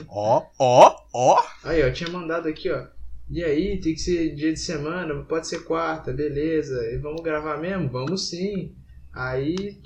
Ó, 0.08 0.46
ó, 0.58 0.96
ó. 1.12 1.42
Aí, 1.64 1.82
ó, 1.82 1.90
tinha 1.90 2.10
mandado 2.10 2.48
aqui, 2.48 2.70
ó. 2.70 2.86
E 3.30 3.42
aí, 3.42 3.80
tem 3.80 3.94
que 3.94 4.00
ser 4.00 4.34
dia 4.34 4.52
de 4.52 4.60
semana, 4.60 5.14
pode 5.22 5.46
ser 5.48 5.64
quarta, 5.64 6.12
beleza. 6.12 6.78
E 6.92 6.98
vamos 6.98 7.22
gravar 7.22 7.56
mesmo? 7.56 7.88
Vamos 7.88 8.28
sim. 8.28 8.72
Aí 9.12 9.78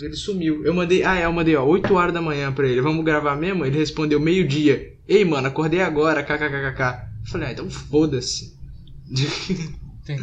ele 0.00 0.14
sumiu. 0.14 0.64
Eu 0.64 0.74
mandei, 0.74 1.02
ah, 1.02 1.18
é, 1.18 1.24
eu 1.24 1.32
mandei, 1.32 1.56
ó, 1.56 1.64
8 1.64 1.92
horas 1.94 2.12
da 2.12 2.20
manhã 2.20 2.52
pra 2.52 2.68
ele. 2.68 2.80
Vamos 2.80 3.04
gravar 3.04 3.34
mesmo? 3.34 3.64
Ele 3.64 3.78
respondeu 3.78 4.20
meio-dia. 4.20 4.94
Ei, 5.08 5.24
mano, 5.24 5.48
acordei 5.48 5.80
agora, 5.80 6.22
kkkk. 6.22 7.08
Eu 7.24 7.30
falei, 7.30 7.48
ah, 7.48 7.52
então 7.52 7.70
foda-se. 7.70 8.56
É, 10.08 10.16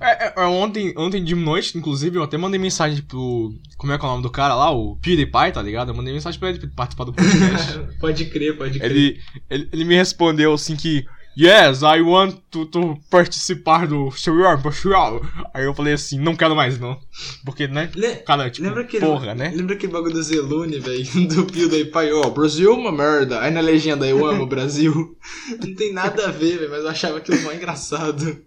é, 0.00 0.34
é, 0.36 0.44
ontem, 0.46 0.94
ontem 0.96 1.22
de 1.24 1.34
noite, 1.34 1.76
inclusive, 1.76 2.16
eu 2.18 2.22
até 2.22 2.36
mandei 2.36 2.58
mensagem 2.60 3.02
pro. 3.02 3.52
Como 3.76 3.92
é 3.92 3.98
que 3.98 4.04
é 4.04 4.08
o 4.08 4.10
nome 4.10 4.22
do 4.22 4.30
cara 4.30 4.54
lá? 4.54 4.70
O 4.70 4.96
PewDiePie, 4.96 5.52
tá 5.52 5.62
ligado? 5.62 5.90
Eu 5.90 5.94
mandei 5.94 6.12
mensagem 6.12 6.38
pra 6.38 6.50
ele 6.50 6.66
participar 6.68 7.04
do 7.04 7.12
podcast. 7.12 7.78
pode 8.00 8.24
crer, 8.26 8.56
pode 8.56 8.78
crer. 8.78 8.90
ele, 8.90 9.20
ele, 9.50 9.68
ele 9.72 9.84
me 9.84 9.94
respondeu 9.94 10.52
assim 10.52 10.76
que. 10.76 11.04
Yes, 11.38 11.82
I 11.82 12.00
want 12.00 12.34
to, 12.50 12.64
to 12.64 12.98
participar 13.10 13.86
do 13.86 14.10
Serial 14.10 14.58
Social. 14.62 15.20
Aí 15.52 15.66
eu 15.66 15.74
falei 15.74 15.92
assim, 15.92 16.18
não 16.18 16.34
quero 16.34 16.56
mais 16.56 16.80
não. 16.80 16.98
Porque, 17.44 17.68
né? 17.68 17.90
Le- 17.94 18.16
Cara, 18.16 18.48
tipo, 18.48 18.66
Lembra 18.66 18.80
aquele, 18.80 19.04
porra, 19.04 19.34
né? 19.34 19.52
Lembra 19.54 19.74
aquele 19.74 19.92
bagulho 19.92 20.14
do 20.14 20.22
Zelune, 20.22 20.78
velho? 20.78 21.04
Do 21.28 21.76
Ipai, 21.76 22.10
ó, 22.10 22.30
Brasil 22.30 22.72
é 22.72 22.74
uma 22.74 22.90
merda. 22.90 23.42
Aí 23.42 23.50
na 23.50 23.60
legenda, 23.60 24.06
eu 24.06 24.24
amo 24.24 24.44
o 24.44 24.46
Brasil. 24.46 25.14
Não 25.62 25.74
tem 25.74 25.92
nada 25.92 26.26
a 26.26 26.30
ver, 26.30 26.56
velho, 26.56 26.70
mas 26.70 26.84
eu 26.84 26.88
achava 26.88 27.18
aquilo 27.18 27.42
mó 27.42 27.52
engraçado. 27.52 28.42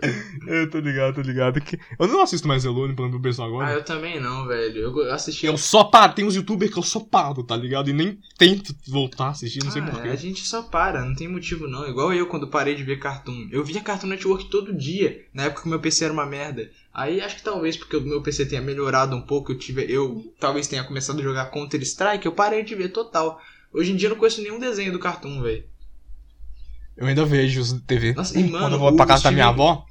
Eu 0.46 0.68
tô 0.70 0.78
ligado, 0.78 1.14
tô 1.14 1.20
ligado. 1.22 1.60
Eu 1.98 2.08
não 2.08 2.22
assisto 2.22 2.46
mais 2.46 2.64
Elone, 2.64 2.94
pra 2.94 3.08
não 3.08 3.20
pensar 3.20 3.44
Ah, 3.44 3.46
agora. 3.46 3.72
eu 3.72 3.84
também 3.84 4.20
não, 4.20 4.46
velho. 4.46 4.78
Eu 4.78 5.12
assisti. 5.12 5.46
Eu 5.46 5.56
só 5.56 5.84
paro, 5.84 6.12
tem 6.14 6.24
uns 6.24 6.34
youtubers 6.34 6.72
que 6.72 6.78
eu 6.78 6.82
só 6.82 7.00
paro, 7.00 7.42
tá 7.42 7.56
ligado? 7.56 7.88
E 7.88 7.92
nem 7.92 8.18
tento 8.36 8.74
voltar 8.88 9.26
a 9.26 9.30
assistir, 9.30 9.62
não 9.64 9.70
sei 9.70 9.82
Ah, 9.82 9.86
porquê. 9.86 10.08
A 10.08 10.16
gente 10.16 10.42
só 10.46 10.62
para, 10.62 11.04
não 11.04 11.14
tem 11.14 11.28
motivo 11.28 11.66
não. 11.66 11.88
Igual 11.88 12.12
eu 12.12 12.26
quando 12.26 12.48
parei 12.48 12.74
de 12.74 12.82
ver 12.84 12.98
Cartoon. 12.98 13.48
Eu 13.50 13.64
via 13.64 13.80
Cartoon 13.80 14.08
Network 14.08 14.50
todo 14.50 14.72
dia, 14.76 15.24
na 15.32 15.44
época 15.44 15.62
que 15.62 15.68
meu 15.68 15.80
PC 15.80 16.04
era 16.04 16.12
uma 16.12 16.26
merda. 16.26 16.70
Aí 16.92 17.20
acho 17.20 17.36
que 17.36 17.42
talvez 17.42 17.76
porque 17.76 17.96
o 17.96 18.00
meu 18.02 18.22
PC 18.22 18.46
tenha 18.46 18.60
melhorado 18.62 19.16
um 19.16 19.22
pouco, 19.22 19.52
eu 19.52 19.58
tive, 19.58 19.84
eu 19.90 20.32
talvez 20.38 20.68
tenha 20.68 20.84
começado 20.84 21.18
a 21.18 21.22
jogar 21.22 21.46
Counter 21.46 21.80
Strike, 21.82 22.26
eu 22.26 22.32
parei 22.32 22.62
de 22.62 22.74
ver 22.74 22.90
total. 22.90 23.40
Hoje 23.72 23.90
em 23.92 23.96
dia 23.96 24.06
eu 24.06 24.10
não 24.10 24.18
conheço 24.18 24.40
nenhum 24.42 24.58
desenho 24.60 24.92
do 24.92 24.98
Cartoon, 25.00 25.42
velho. 25.42 25.64
Eu 26.96 27.06
ainda 27.06 27.24
vejo 27.24 27.60
os 27.60 27.72
TV. 27.86 28.12
Nossa, 28.14 28.38
e, 28.38 28.42
mano, 28.44 28.58
Quando 28.66 28.72
eu 28.74 28.78
vou 28.78 28.94
pra 28.96 29.04
o 29.04 29.08
casa 29.08 29.24
da 29.24 29.30
minha 29.32 29.46
avó, 29.48 29.84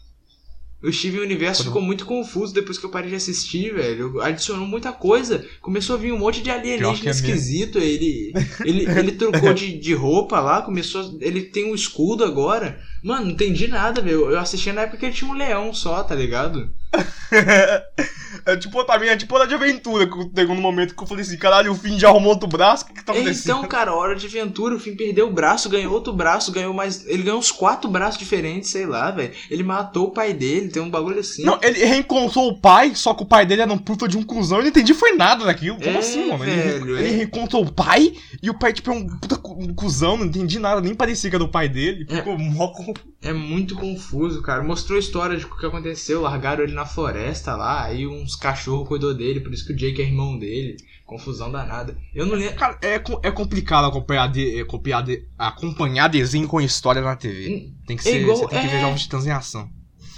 O 0.82 0.92
Steven 0.92 1.22
Universo 1.22 1.62
Quando- 1.62 1.68
ficou 1.68 1.82
muito 1.82 2.06
confuso 2.06 2.54
depois 2.54 2.78
que 2.78 2.86
eu 2.86 2.90
parei 2.90 3.10
de 3.10 3.16
assistir, 3.16 3.74
velho. 3.74 4.20
Adicionou 4.22 4.68
muita 4.68 4.92
coisa. 4.92 5.46
Começou 5.62 5.96
a 5.96 6.00
vir 6.00 6.12
um 6.12 6.18
monte 6.20 6.42
de 6.42 6.50
alienígena 6.50 7.08
é 7.10 7.12
esquisito. 7.12 7.80
Ele, 7.80 8.34
ele, 8.66 8.86
ele 9.00 9.12
trocou 9.14 9.54
de, 9.54 9.78
de 9.78 9.94
roupa 9.94 10.42
lá, 10.42 10.62
começou. 10.62 11.02
a- 11.02 11.12
Ele 11.22 11.42
tem 11.44 11.72
um 11.72 11.76
escudo 11.76 12.24
agora. 12.26 12.80
Mano, 13.02 13.26
não 13.26 13.32
entendi 13.32 13.68
nada, 13.68 14.02
velho. 14.02 14.30
Eu 14.32 14.40
assisti 14.40 14.72
na 14.74 14.82
época 14.82 14.98
que 14.98 15.06
ele 15.06 15.14
tinha 15.16 15.30
um 15.32 15.34
leão 15.36 15.74
só, 15.74 16.04
tá 16.04 16.16
ligado? 16.16 16.70
é 18.46 18.56
tipo, 18.58 18.84
pra 18.86 19.00
mim, 19.00 19.08
é 19.08 19.16
tipo 19.18 19.36
hora 19.36 19.48
de 19.48 19.54
aventura. 19.54 20.06
Que 20.08 20.14
chegou 20.36 20.56
no 20.56 20.62
momento 20.62 20.96
que 20.96 21.02
eu 21.04 21.08
falei 21.08 21.24
assim, 21.24 21.38
caralho, 21.38 21.72
o 21.72 21.76
fim 21.76 21.98
já 22.00 22.10
arrumou 22.10 22.32
outro 22.32 22.48
braço, 22.48 22.84
o 22.84 22.88
que 22.88 22.94
que 22.96 23.04
tá 23.06 23.14
acontecendo? 23.14 23.58
Então, 23.58 23.68
cara, 23.68 23.94
hora 23.94 24.16
de 24.16 24.26
aventura, 24.28 24.76
o 24.76 24.80
fim 24.80 24.96
perdeu 24.96 25.28
o 25.28 25.34
braço, 25.34 25.70
ganhou 25.70 25.94
outro 25.94 26.14
braço, 26.14 26.52
ganhou 26.52 26.74
mais. 26.74 27.06
Ele 27.08 27.24
ganhou 27.24 27.40
uns 27.40 27.52
quatro 27.52 27.90
braços 27.90 28.18
diferentes, 28.20 28.70
sei 28.70 28.86
lá, 28.86 29.12
velho. 29.12 29.34
Ele 29.50 29.64
matou 29.64 30.08
o 30.08 30.12
pai 30.12 30.34
dele, 30.34 30.70
tem 30.70 30.82
um 30.82 30.90
bagulho 30.90 31.20
assim. 31.20 31.44
Não, 31.44 31.58
ele 31.62 31.84
reencontrou 31.86 32.50
o 32.50 32.60
pai, 32.60 32.94
só 32.96 33.14
que 33.14 33.24
o 33.24 33.28
pai 33.28 33.46
dele 33.46 33.62
era 33.62 33.72
um 33.74 33.78
puta 33.78 34.08
de 34.08 34.18
um 34.18 34.24
cuzão. 34.24 34.58
Eu 34.60 34.64
não 34.64 34.70
entendi 34.70 34.94
foi 34.94 35.14
nada 35.14 35.46
daquilo. 35.46 35.78
Como 35.78 35.90
É, 35.96 36.00
assim, 36.00 36.30
mano? 36.30 36.44
Ele, 36.44 36.62
velho, 36.62 36.98
ele 37.00 37.08
é. 37.08 37.12
reencontrou 37.12 37.64
o 37.66 37.72
pai 37.72 38.14
e 38.42 38.50
o 38.50 38.54
pai, 38.58 38.74
tipo, 38.74 38.92
é 38.92 38.94
um 38.94 39.08
puta 39.20 39.38
cu- 39.38 39.58
um 39.62 39.74
cuzão. 39.74 40.18
Não 40.18 40.26
entendi 40.26 40.60
nada, 40.60 40.82
nem 40.82 40.94
parecia 40.94 41.30
que 41.30 41.36
era 41.36 41.44
do 41.44 41.50
pai 41.52 41.68
dele. 41.70 42.06
É. 42.10 42.16
Ficou 42.18 42.38
mó 42.38 42.68
com- 42.70 42.94
É 43.24 43.32
muito 43.34 43.76
confuso, 43.76 44.42
cara. 44.42 44.62
Mostrou 44.64 44.98
a 44.98 45.00
história 45.00 45.38
de 45.38 45.46
o 45.46 45.56
que 45.58 45.66
aconteceu. 45.66 46.22
Largaram 46.22 46.64
ele 46.64 46.74
na 46.74 46.86
floresta 46.86 47.56
lá, 47.56 47.84
aí 47.86 48.06
uns 48.06 48.36
cachorros 48.36 48.88
cuidou 48.88 49.14
dele, 49.14 49.40
por 49.40 49.54
isso 49.54 49.66
que 49.66 49.72
o 49.74 49.76
Jake 49.76 50.02
é 50.02 50.06
irmão 50.06 50.38
dele. 50.38 50.76
Confusão 51.06 51.52
danada. 51.52 51.98
Eu 52.14 52.26
não 52.26 52.36
lembro. 52.36 52.56
Cara, 52.56 52.78
é, 52.82 52.96
é 53.24 53.32
complicado 53.32 53.86
acompanhar, 53.86 54.28
de, 54.32 54.58
é, 54.58 54.62
acompanhar, 54.62 55.02
de- 55.04 55.26
acompanhar 55.38 56.08
desenho 56.08 56.48
com 56.48 56.60
história 56.62 57.02
na 57.02 57.16
TV. 57.16 57.72
Tem 57.86 57.96
que 57.98 58.08
É 58.08 58.12
ser. 58.12 58.22
igual- 58.22 58.38
você 58.38 58.48
tem 58.48 58.62
que 58.62 58.68
ver 58.68 58.78
é. 58.78 58.82
Jovens 58.82 59.02
Titãs 59.04 59.26
em 59.28 59.32
ação. 59.32 59.70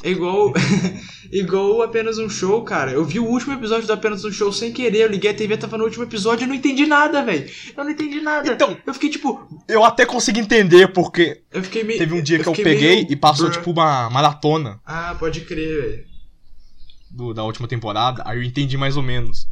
É 0.04 0.10
igual. 0.12 0.54
igual 1.32 1.82
apenas 1.82 2.18
um 2.18 2.30
show, 2.30 2.62
cara. 2.64 2.92
Eu 2.92 3.04
vi 3.04 3.20
o 3.20 3.26
último 3.26 3.54
episódio 3.54 3.88
do 3.88 3.94
apenas 3.94 4.24
um 4.24 4.32
show 4.32 4.52
sem 4.54 4.72
querer. 4.72 5.00
Eu 5.04 5.08
liguei 5.10 5.32
a 5.32 5.34
TV, 5.34 5.58
tava 5.58 5.78
no 5.78 5.84
último 5.84 6.04
episódio 6.04 6.44
e 6.44 6.46
eu 6.46 6.48
não 6.50 6.56
entendi 6.56 6.86
nada, 6.86 7.24
velho. 7.24 7.50
Eu 7.76 7.84
não 7.84 7.92
entendi 7.92 8.22
nada. 8.22 8.52
Então, 8.54 8.78
Eu 8.86 8.94
fiquei 8.94 9.10
tipo. 9.10 9.48
eu 9.68 9.84
até 9.84 10.06
consegui 10.06 10.40
entender 10.40 10.90
porque 10.90 11.42
Eu 11.52 11.64
fiquei 11.64 11.84
meio. 11.84 11.98
teve 12.00 12.14
um 12.14 12.22
dia 12.22 12.40
que 12.40 12.48
eu 12.48 12.54
peguei 12.54 12.96
meio 12.98 13.08
e 13.10 13.16
passou, 13.16 13.48
brr. 13.48 13.58
tipo, 13.58 13.72
uma 13.72 14.10
maratona 14.10 14.80
Ah, 14.86 15.16
pode 15.20 15.42
crer, 15.42 15.82
velho. 15.82 16.04
do- 17.10 17.34
da 17.34 17.44
última 17.44 17.68
temporada. 17.68 18.22
Aí 18.26 18.38
eu 18.38 18.44
entendi 18.44 18.78
mais 18.78 18.96
ou 18.98 19.04
menos. 19.04 19.48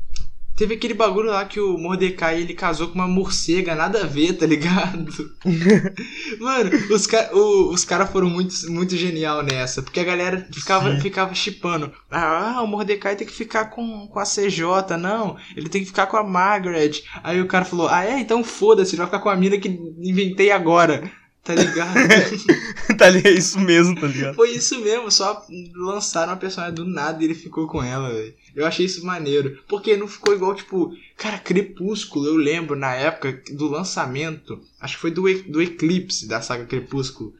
Teve 0.55 0.75
aquele 0.75 0.93
bagulho 0.93 1.31
lá 1.31 1.43
que 1.45 1.59
o 1.59 1.77
Mordecai 1.79 2.39
ele 2.39 2.53
casou 2.53 2.87
com 2.87 2.93
uma 2.95 3.07
morcega, 3.07 3.73
nada 3.73 4.03
a 4.03 4.07
ver, 4.07 4.33
tá 4.33 4.45
ligado? 4.45 5.11
Mano, 6.39 6.69
os, 6.91 7.07
ca 7.07 7.29
o- 7.33 7.69
os 7.73 7.83
caras 7.83 8.11
foram 8.11 8.29
muito, 8.29 8.53
muito 8.71 8.95
genial 8.95 9.41
nessa, 9.41 9.81
porque 9.81 9.99
a 9.99 10.03
galera 10.03 10.47
ficava, 10.53 10.91
Sim. 10.95 11.01
ficava 11.01 11.33
chipando. 11.33 11.91
Ah, 12.11 12.61
o 12.63 12.67
Mordecai 12.67 13.15
tem 13.15 13.25
que 13.25 13.33
ficar 13.33 13.65
com, 13.65 14.07
com 14.07 14.19
a 14.19 14.25
CJ, 14.25 14.95
não, 14.99 15.37
ele 15.55 15.69
tem 15.69 15.81
que 15.81 15.87
ficar 15.87 16.05
com 16.07 16.17
a 16.17 16.23
Margaret. 16.23 17.01
Aí 17.23 17.41
o 17.41 17.47
cara 17.47 17.65
falou: 17.65 17.87
Ah, 17.89 18.05
é? 18.05 18.19
Então 18.19 18.43
foda-se, 18.43 18.91
ele 18.91 18.97
vai 18.97 19.07
ficar 19.07 19.19
com 19.19 19.29
a 19.29 19.35
mina 19.35 19.57
que 19.57 19.69
inventei 19.99 20.51
agora, 20.51 21.09
tá 21.43 21.53
ligado? 21.53 21.93
tá 22.97 23.09
ligado? 23.09 23.33
É 23.33 23.37
isso 23.37 23.59
mesmo, 23.59 23.99
tá 23.99 24.07
ligado? 24.07 24.35
Foi 24.35 24.49
isso 24.51 24.79
mesmo, 24.79 25.11
só 25.11 25.45
lançaram 25.75 26.33
a 26.33 26.37
personagem 26.37 26.75
do 26.75 26.85
nada 26.85 27.21
e 27.21 27.25
ele 27.25 27.35
ficou 27.35 27.67
com 27.67 27.83
ela, 27.83 28.09
velho. 28.09 28.33
Eu 28.55 28.65
achei 28.65 28.85
isso 28.85 29.05
maneiro. 29.05 29.59
Porque 29.67 29.97
não 29.97 30.07
ficou 30.07 30.33
igual, 30.33 30.55
tipo, 30.55 30.95
cara, 31.17 31.37
Crepúsculo, 31.39 32.27
eu 32.27 32.35
lembro 32.35 32.75
na 32.75 32.93
época 32.93 33.41
do 33.51 33.67
lançamento, 33.67 34.59
acho 34.79 34.95
que 34.95 35.01
foi 35.01 35.11
do, 35.11 35.23
do 35.43 35.61
Eclipse 35.61 36.27
da 36.27 36.41
saga 36.41 36.65
Crepúsculo. 36.65 37.33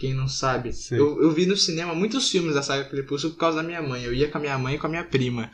Quem 0.00 0.14
não 0.14 0.26
sabe. 0.26 0.70
Eu, 0.90 1.22
eu 1.22 1.30
vi 1.30 1.44
no 1.44 1.54
cinema 1.54 1.94
muitos 1.94 2.30
filmes 2.30 2.54
da 2.54 2.62
saga 2.62 2.86
Crepúsculo 2.86 3.34
por 3.34 3.38
causa 3.38 3.58
da 3.58 3.62
minha 3.62 3.82
mãe. 3.82 4.02
Eu 4.02 4.14
ia 4.14 4.28
com 4.28 4.38
a 4.38 4.40
minha 4.40 4.56
mãe 4.56 4.76
e 4.76 4.78
com 4.78 4.86
a 4.86 4.90
minha 4.90 5.04
prima. 5.04 5.50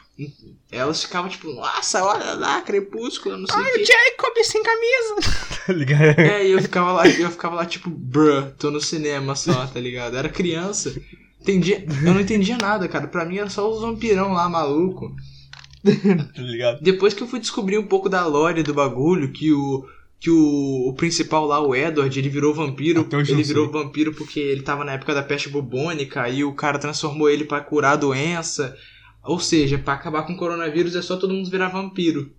Elas 0.70 1.02
ficavam 1.02 1.28
tipo, 1.28 1.52
nossa, 1.52 2.04
olha 2.04 2.34
lá, 2.34 2.62
Crepúsculo, 2.62 3.36
não 3.36 3.48
sei 3.48 3.60
o 3.60 3.72
quê. 3.72 3.84
Jacob 3.84 4.44
sem 4.44 4.62
camisa! 4.62 5.32
tá 5.66 5.72
ligado? 5.72 6.20
É, 6.20 6.46
e 6.46 6.52
eu 6.52 6.62
ficava 6.62 6.92
lá, 6.92 7.08
eu 7.08 7.28
ficava 7.28 7.56
lá, 7.56 7.66
tipo, 7.66 7.90
bruh, 7.90 8.52
tô 8.56 8.70
no 8.70 8.80
cinema 8.80 9.34
só, 9.34 9.66
tá 9.66 9.80
ligado? 9.80 10.16
Era 10.16 10.28
criança. 10.28 10.94
Entendia, 11.40 11.84
eu 12.04 12.14
não 12.14 12.20
entendia 12.20 12.56
nada, 12.56 12.86
cara. 12.86 13.08
Pra 13.08 13.24
mim 13.24 13.38
era 13.38 13.50
só 13.50 13.68
os 13.68 13.80
vampirão 13.80 14.32
lá, 14.32 14.48
maluco. 14.48 15.12
tá 15.82 16.42
ligado? 16.42 16.80
Depois 16.82 17.14
que 17.14 17.22
eu 17.24 17.26
fui 17.26 17.40
descobrir 17.40 17.78
um 17.78 17.86
pouco 17.86 18.08
da 18.08 18.24
lore 18.24 18.62
do 18.62 18.74
bagulho, 18.74 19.32
que 19.32 19.52
o. 19.52 19.84
Que 20.18 20.30
o, 20.30 20.88
o 20.88 20.94
principal 20.94 21.44
lá, 21.46 21.60
o 21.60 21.74
Edward, 21.74 22.18
ele 22.18 22.28
virou 22.28 22.54
vampiro. 22.54 23.02
Até 23.02 23.18
Ele 23.18 23.42
virou 23.42 23.70
vampiro 23.70 24.14
porque 24.14 24.40
ele 24.40 24.62
tava 24.62 24.84
na 24.84 24.92
época 24.92 25.14
da 25.14 25.22
peste 25.22 25.48
bubônica 25.48 26.28
e 26.28 26.42
o 26.42 26.54
cara 26.54 26.78
transformou 26.78 27.28
ele 27.28 27.44
pra 27.44 27.60
curar 27.60 27.92
a 27.92 27.96
doença. 27.96 28.76
Ou 29.22 29.38
seja, 29.38 29.76
pra 29.76 29.94
acabar 29.94 30.22
com 30.22 30.32
o 30.32 30.36
coronavírus 30.36 30.96
é 30.96 31.02
só 31.02 31.16
todo 31.16 31.34
mundo 31.34 31.50
virar 31.50 31.68
vampiro. 31.68 32.32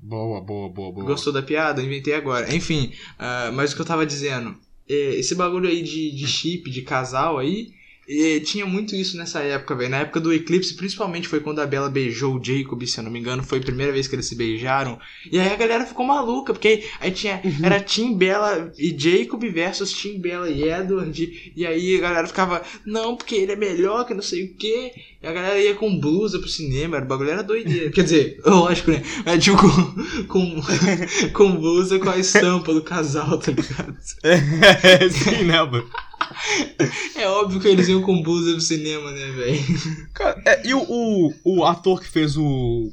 Boa, 0.00 0.40
boa, 0.40 0.68
boa, 0.68 0.92
boa. 0.92 1.06
Gostou 1.06 1.32
da 1.32 1.42
piada? 1.42 1.82
Inventei 1.82 2.14
agora. 2.14 2.54
Enfim, 2.54 2.92
ah, 3.18 3.50
mas 3.52 3.72
o 3.72 3.76
que 3.76 3.82
eu 3.82 3.86
tava 3.86 4.04
dizendo, 4.04 4.56
é, 4.88 5.14
esse 5.14 5.34
bagulho 5.34 5.68
aí 5.68 5.82
de, 5.82 6.10
de 6.10 6.26
chip, 6.26 6.68
de 6.70 6.82
casal 6.82 7.38
aí, 7.38 7.72
é, 8.08 8.40
tinha 8.40 8.66
muito 8.66 8.96
isso 8.96 9.16
nessa 9.16 9.40
época, 9.40 9.74
velho. 9.74 9.90
Na 9.90 9.98
época 9.98 10.20
do 10.20 10.32
Eclipse, 10.32 10.74
principalmente 10.74 11.28
foi 11.28 11.40
quando 11.40 11.60
a 11.60 11.66
Bella 11.66 11.88
beijou 11.88 12.36
o 12.36 12.44
Jacob, 12.44 12.82
se 12.84 12.98
eu 12.98 13.04
não 13.04 13.10
me 13.10 13.20
engano, 13.20 13.42
foi 13.42 13.58
a 13.58 13.62
primeira 13.62 13.92
vez 13.92 14.08
que 14.08 14.14
eles 14.14 14.26
se 14.26 14.34
beijaram. 14.34 14.98
E 15.30 15.38
aí 15.38 15.52
a 15.52 15.56
galera 15.56 15.86
ficou 15.86 16.04
maluca, 16.04 16.52
porque 16.52 16.84
aí 17.00 17.12
tinha, 17.12 17.40
era 17.62 17.80
Team 17.80 18.14
Bella 18.14 18.72
e 18.76 18.94
Jacob 18.96 19.42
versus 19.44 19.92
Team 19.92 20.18
Bella 20.18 20.50
e 20.50 20.68
Edward. 20.68 21.52
E 21.54 21.64
aí 21.64 21.96
a 21.96 22.00
galera 22.00 22.26
ficava, 22.26 22.62
não, 22.84 23.16
porque 23.16 23.36
ele 23.36 23.52
é 23.52 23.56
melhor, 23.56 24.04
que 24.04 24.14
não 24.14 24.22
sei 24.22 24.44
o 24.44 24.54
quê. 24.54 24.92
E 25.22 25.26
a 25.26 25.32
galera 25.32 25.58
ia 25.58 25.74
com 25.74 25.98
blusa 25.98 26.40
pro 26.40 26.48
cinema, 26.48 26.98
o 26.98 27.04
bagulho 27.04 27.30
era 27.30 27.44
doideira. 27.44 27.92
Quer 27.92 28.02
dizer, 28.02 28.40
lógico, 28.44 28.90
né? 28.90 29.02
É 29.24 29.38
tipo 29.38 29.56
com, 30.26 30.26
com, 30.26 30.60
com 31.32 31.56
blusa 31.56 32.00
com 32.00 32.10
a 32.10 32.18
estampa 32.18 32.74
do 32.74 32.82
casal, 32.82 33.38
tá 33.38 33.52
ligado? 33.52 33.96
É, 34.24 35.08
sim, 35.08 35.44
né, 35.44 35.62
mano? 35.62 35.88
É 37.16 37.28
óbvio 37.28 37.60
que 37.60 37.68
eles 37.68 37.88
iam 37.88 38.02
com 38.02 38.22
blusa 38.22 38.52
pro 38.52 38.60
cinema, 38.60 39.10
né, 39.12 39.30
velho? 39.32 40.08
Cara, 40.14 40.42
é, 40.46 40.66
e 40.66 40.74
o, 40.74 40.82
o, 40.82 41.32
o 41.44 41.64
ator 41.64 42.00
que 42.00 42.08
fez 42.08 42.36
o. 42.36 42.90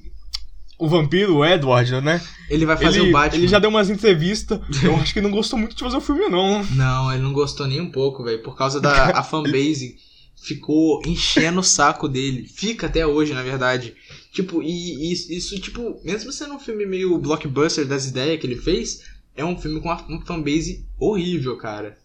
o 0.77 0.87
vampiro, 0.87 1.37
o 1.37 1.45
Edward, 1.45 2.01
né? 2.01 2.21
Ele 2.49 2.65
vai 2.65 2.77
fazer 2.77 2.99
ele, 2.99 3.09
o 3.09 3.11
Batman. 3.11 3.37
ele 3.37 3.47
já 3.47 3.59
deu 3.59 3.69
umas 3.69 3.89
entrevistas. 3.89 4.59
Eu 4.83 4.95
acho 4.97 5.13
que 5.13 5.19
ele 5.19 5.27
não 5.27 5.35
gostou 5.35 5.57
muito 5.57 5.75
de 5.75 5.83
fazer 5.83 5.97
o 5.97 6.01
filme, 6.01 6.27
não. 6.29 6.63
Não, 6.65 7.11
ele 7.11 7.23
não 7.23 7.33
gostou 7.33 7.67
nem 7.67 7.81
um 7.81 7.91
pouco, 7.91 8.23
velho. 8.23 8.41
Por 8.41 8.55
causa 8.55 8.79
da 8.79 9.17
a 9.17 9.23
fanbase 9.23 9.97
ficou 10.41 11.01
enchendo 11.05 11.59
o 11.59 11.63
saco 11.63 12.07
dele. 12.07 12.47
Fica 12.47 12.87
até 12.87 13.05
hoje, 13.05 13.33
na 13.33 13.43
verdade. 13.43 13.95
Tipo, 14.31 14.61
e, 14.61 15.11
e 15.11 15.11
isso, 15.11 15.59
tipo, 15.59 15.99
mesmo 16.03 16.31
sendo 16.31 16.55
um 16.55 16.59
filme 16.59 16.85
meio 16.85 17.17
blockbuster 17.17 17.85
das 17.85 18.05
ideias 18.05 18.39
que 18.39 18.47
ele 18.47 18.55
fez, 18.55 19.01
é 19.35 19.43
um 19.43 19.57
filme 19.57 19.79
com 19.79 19.89
uma, 19.89 20.01
uma 20.07 20.25
fanbase 20.25 20.85
horrível, 20.97 21.57
cara. 21.57 21.97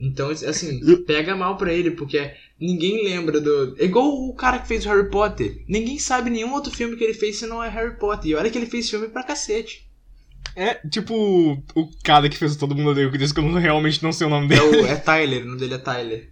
Então, 0.00 0.30
assim, 0.30 0.80
pega 1.06 1.36
mal 1.36 1.56
pra 1.56 1.72
ele, 1.72 1.90
porque 1.90 2.32
ninguém 2.58 3.04
lembra 3.04 3.40
do. 3.40 3.76
É 3.78 3.84
igual 3.84 4.06
o 4.08 4.34
cara 4.34 4.58
que 4.58 4.68
fez 4.68 4.84
o 4.86 4.88
Harry 4.88 5.10
Potter. 5.10 5.62
Ninguém 5.68 5.98
sabe 5.98 6.30
nenhum 6.30 6.52
outro 6.52 6.72
filme 6.74 6.96
que 6.96 7.04
ele 7.04 7.14
fez 7.14 7.36
se 7.38 7.46
não 7.46 7.62
é 7.62 7.68
Harry 7.68 7.98
Potter. 7.98 8.30
E 8.30 8.34
olha 8.34 8.48
que 8.50 8.56
ele 8.56 8.66
fez 8.66 8.88
filme 8.88 9.08
pra 9.08 9.22
cacete. 9.22 9.86
É, 10.56 10.74
tipo, 10.88 11.14
o 11.76 11.88
cara 12.02 12.28
que 12.28 12.36
fez 12.36 12.56
Todo 12.56 12.74
Mundo 12.74 12.90
Odeia 12.90 13.06
o 13.08 13.12
Chris, 13.12 13.30
que 13.30 13.38
eu 13.38 13.44
não- 13.44 13.60
realmente 13.60 14.02
não 14.02 14.10
sei 14.12 14.26
o 14.26 14.30
nome 14.30 14.46
É, 14.54 14.58
dele. 14.58 14.76
o, 14.82 14.86
é 14.86 14.96
Tyler, 14.98 15.42
o 15.42 15.46
nome 15.46 15.60
dele 15.60 15.74
é 15.74 15.78
Tyler. 15.78 16.30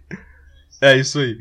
É, 0.81 0.97
isso 0.99 1.19
aí. 1.19 1.37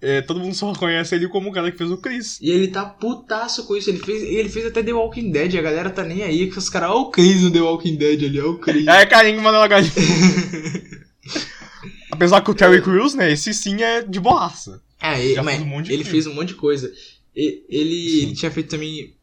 É, 0.00 0.20
todo 0.20 0.40
mundo 0.40 0.54
só 0.54 0.72
conhece 0.74 1.14
ele 1.14 1.28
como 1.28 1.50
o 1.50 1.52
cara 1.52 1.70
que 1.70 1.78
fez 1.78 1.90
o 1.90 1.96
Chris. 1.96 2.38
E 2.40 2.50
ele 2.50 2.68
tá 2.68 2.84
putaço 2.84 3.66
com 3.66 3.76
isso. 3.76 3.88
Ele 3.90 3.98
fez, 3.98 4.22
ele 4.22 4.48
fez 4.48 4.66
até 4.66 4.82
The 4.82 4.92
Walking 4.92 5.30
Dead. 5.30 5.54
A 5.56 5.62
galera 5.62 5.90
tá 5.90 6.02
nem 6.02 6.22
aí. 6.22 6.50
Que 6.50 6.58
os 6.58 6.68
caras, 6.68 6.90
ó 6.90 7.02
o 7.02 7.10
Chris 7.10 7.42
no 7.42 7.52
The 7.52 7.60
Walking 7.60 7.96
Dead 7.96 8.24
ali, 8.24 8.40
ó 8.40 8.50
o 8.50 8.58
Chris. 8.58 8.86
É, 8.86 9.06
carinho 9.06 9.36
que 9.36 9.42
mandou 9.42 9.60
uma 9.60 9.68
galinha. 9.68 9.92
Apesar 12.12 12.42
que 12.42 12.50
o 12.50 12.54
Terry 12.54 12.82
Crews, 12.82 13.14
né, 13.14 13.32
esse 13.32 13.54
sim 13.54 13.82
é 13.82 14.02
de 14.02 14.20
boaça. 14.20 14.82
É, 15.00 15.18
ele, 15.18 15.34
Já 15.34 15.42
mas 15.42 15.54
fez 15.56 15.66
um 15.66 15.70
monte 15.70 15.86
de 15.86 15.92
ele 15.94 16.04
filme. 16.04 16.10
fez 16.10 16.26
um 16.26 16.34
monte 16.34 16.48
de 16.48 16.54
coisa. 16.56 16.92
E- 17.34 17.64
Ele, 17.70 18.22
ele 18.22 18.34
tinha 18.34 18.50
feito 18.50 18.68
também. 18.68 19.14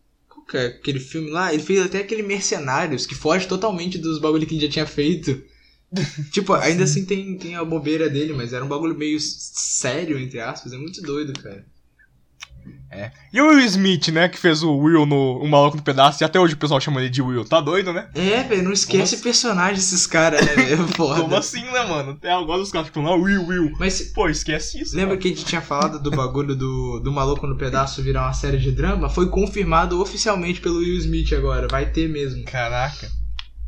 É 0.55 0.65
aquele 0.65 0.99
filme 0.99 1.29
lá? 1.29 1.53
Ele 1.53 1.61
fez 1.61 1.79
até 1.79 1.99
aquele 1.99 2.23
Mercenários, 2.23 3.05
que 3.05 3.13
foge 3.13 3.47
totalmente 3.47 3.99
dos 3.99 4.17
bagulho 4.19 4.47
que 4.47 4.55
ele 4.55 4.65
já 4.65 4.71
tinha 4.71 4.87
feito. 4.87 5.39
tipo, 6.33 6.53
ainda 6.53 6.83
assim 6.85 7.05
tem, 7.05 7.37
tem 7.37 7.55
a 7.55 7.63
bobeira 7.63 8.09
dele, 8.09 8.33
mas 8.33 8.51
era 8.51 8.65
um 8.65 8.67
bagulho 8.67 8.95
meio 8.97 9.19
sério, 9.19 10.17
entre 10.17 10.39
aspas. 10.39 10.73
É 10.73 10.77
muito 10.77 10.99
doido, 11.03 11.33
cara. 11.39 11.63
E 13.31 13.39
o 13.39 13.47
Will 13.47 13.59
Smith, 13.65 14.07
né, 14.09 14.27
que 14.27 14.39
fez 14.39 14.63
o 14.63 14.75
Will 14.75 15.05
no 15.05 15.37
O 15.37 15.47
Maluco 15.47 15.77
no 15.77 15.83
Pedaço, 15.83 16.23
e 16.23 16.25
até 16.25 16.39
hoje 16.39 16.55
o 16.55 16.57
pessoal 16.57 16.81
chama 16.81 16.99
ele 16.99 17.09
de 17.09 17.21
Will. 17.21 17.45
Tá 17.45 17.61
doido, 17.61 17.93
né? 17.93 18.09
É, 18.15 18.43
velho, 18.43 18.63
não 18.63 18.71
esquece 18.71 19.15
Como 19.15 19.23
personagem 19.23 19.75
desses 19.75 20.07
caras, 20.07 20.45
né? 20.45 20.53
velho? 20.55 20.85
É 20.89 20.95
Como 20.95 21.35
assim, 21.35 21.61
né, 21.61 21.85
mano? 21.85 22.11
Até 22.11 22.31
agora 22.31 22.61
os 22.61 22.71
caras 22.71 22.87
ficam 22.87 23.03
lá, 23.03 23.15
Will, 23.15 23.45
Will. 23.45 23.71
Mas 23.79 24.01
Pô, 24.13 24.27
esquece 24.27 24.81
isso. 24.81 24.95
Lembra 24.95 25.17
que 25.17 25.27
a 25.27 25.31
gente 25.31 25.45
tinha 25.45 25.61
falado 25.61 26.01
do 26.01 26.11
bagulho 26.11 26.55
do, 26.55 26.99
do 26.99 27.11
Maluco 27.11 27.45
no 27.45 27.57
Pedaço 27.57 28.01
virar 28.01 28.23
uma 28.23 28.33
série 28.33 28.57
de 28.57 28.71
drama? 28.71 29.09
Foi 29.09 29.29
confirmado 29.29 30.01
oficialmente 30.01 30.59
pelo 30.59 30.79
Will 30.79 30.97
Smith 30.97 31.31
agora, 31.33 31.67
vai 31.69 31.85
ter 31.85 32.09
mesmo. 32.09 32.43
Caraca. 32.45 33.07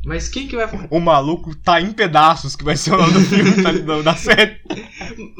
Mas 0.04 0.28
quem 0.28 0.48
que 0.48 0.56
vai. 0.56 0.68
O 0.90 0.98
maluco 0.98 1.54
tá 1.54 1.80
em 1.80 1.92
pedaços, 1.92 2.56
que 2.56 2.64
vai 2.64 2.76
ser 2.76 2.92
o 2.92 2.96
nome 2.96 3.12
do 3.12 3.20
filme, 3.20 3.62
tá? 3.62 4.02
Da 4.02 4.14
série. 4.16 4.60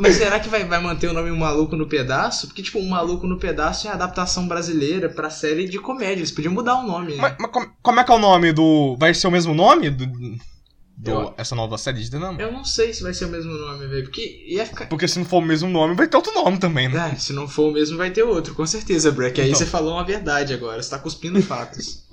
Mas 0.03 0.17
será 0.17 0.41
que 0.41 0.49
vai, 0.49 0.65
vai 0.65 0.81
manter 0.83 1.09
o 1.09 1.13
nome 1.13 1.31
Maluco 1.31 1.77
no 1.77 1.87
Pedaço? 1.87 2.47
Porque, 2.49 2.63
tipo, 2.63 2.79
Um 2.79 2.89
Maluco 2.89 3.27
no 3.27 3.39
Pedaço 3.39 3.87
é 3.87 3.91
a 3.91 3.95
adaptação 3.95 4.49
brasileira 4.49 5.09
pra 5.09 5.31
série 5.31 5.69
de 5.69 5.79
comédia. 5.79 6.21
Eles 6.21 6.31
podiam 6.33 6.53
mudar 6.53 6.77
o 6.81 6.87
nome, 6.87 7.13
né? 7.15 7.19
Mas, 7.21 7.37
mas 7.39 7.51
como, 7.51 7.71
como 7.83 8.01
é 8.01 8.05
que 8.05 8.11
é 8.11 8.15
o 8.15 8.19
nome 8.19 8.53
do. 8.53 8.97
Vai 8.99 9.15
ser 9.15 9.29
o 9.29 9.31
mesmo 9.31 9.55
nome 9.55 9.91
do. 9.91 10.07
do- 10.07 11.11
Eu- 11.11 11.35
essa 11.37 11.55
nova 11.55 11.79
série 11.79 12.01
de 12.03 12.11
drama? 12.11 12.41
Eu 12.41 12.53
não 12.53 12.65
sei 12.65 12.93
se 12.93 13.03
vai 13.03 13.15
ser 13.15 13.25
o 13.25 13.29
mesmo 13.29 13.53
nome, 13.53 13.87
velho. 13.87 14.05
Porque 14.05 14.45
ia 14.49 14.67
ficar. 14.67 14.87
Porque 14.87 15.07
se 15.09 15.19
não 15.19 15.25
for 15.27 15.39
o 15.39 15.43
mesmo 15.47 15.69
nome, 15.69 15.95
vai 15.95 16.07
ter 16.09 16.17
outro 16.17 16.33
nome 16.35 16.59
também, 16.59 16.89
né? 16.89 16.99
Ah, 17.13 17.17
se 17.17 17.33
não 17.33 17.47
for 17.49 17.71
o 17.71 17.73
mesmo, 17.73 17.97
vai 17.97 18.11
ter 18.11 18.23
outro, 18.25 18.55
com 18.55 18.67
certeza, 18.67 19.11
Breck. 19.13 19.41
Aí 19.41 19.49
Então. 19.49 19.59
você 19.59 19.67
falou 19.67 19.95
uma 19.95 20.05
verdade 20.05 20.53
agora, 20.53 20.83
você 20.83 20.91
tá 20.91 20.99
cuspindo 20.99 21.41
fatos. 21.43 22.05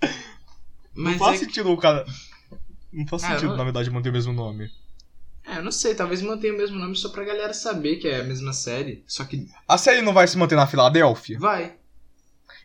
não 0.94 1.04
Mas 1.12 1.18
faz 1.18 1.36
é 1.36 1.44
sentido 1.44 1.70
o 1.70 1.76
cara. 1.76 2.04
Não 2.92 3.06
faz 3.06 3.24
Ah, 3.24 3.28
sentido, 3.34 3.52
eu- 3.52 3.56
na 3.56 3.64
verdade, 3.64 3.90
manter 3.90 4.10
o 4.10 4.12
mesmo 4.12 4.32
nome. 4.32 4.70
É, 5.46 5.58
eu 5.58 5.62
não 5.62 5.70
sei, 5.70 5.94
talvez 5.94 6.20
mantenha 6.22 6.52
o 6.52 6.56
mesmo 6.56 6.76
nome 6.78 6.96
só 6.96 7.08
pra 7.08 7.24
galera 7.24 7.54
saber 7.54 7.96
que 7.96 8.08
é 8.08 8.20
a 8.20 8.24
mesma 8.24 8.52
série. 8.52 9.04
Só 9.06 9.24
que 9.24 9.48
A 9.68 9.78
série 9.78 10.02
não 10.02 10.12
vai 10.12 10.26
se 10.26 10.36
manter 10.36 10.56
na 10.56 10.66
Filadélfia? 10.66 11.38
vai. 11.38 11.74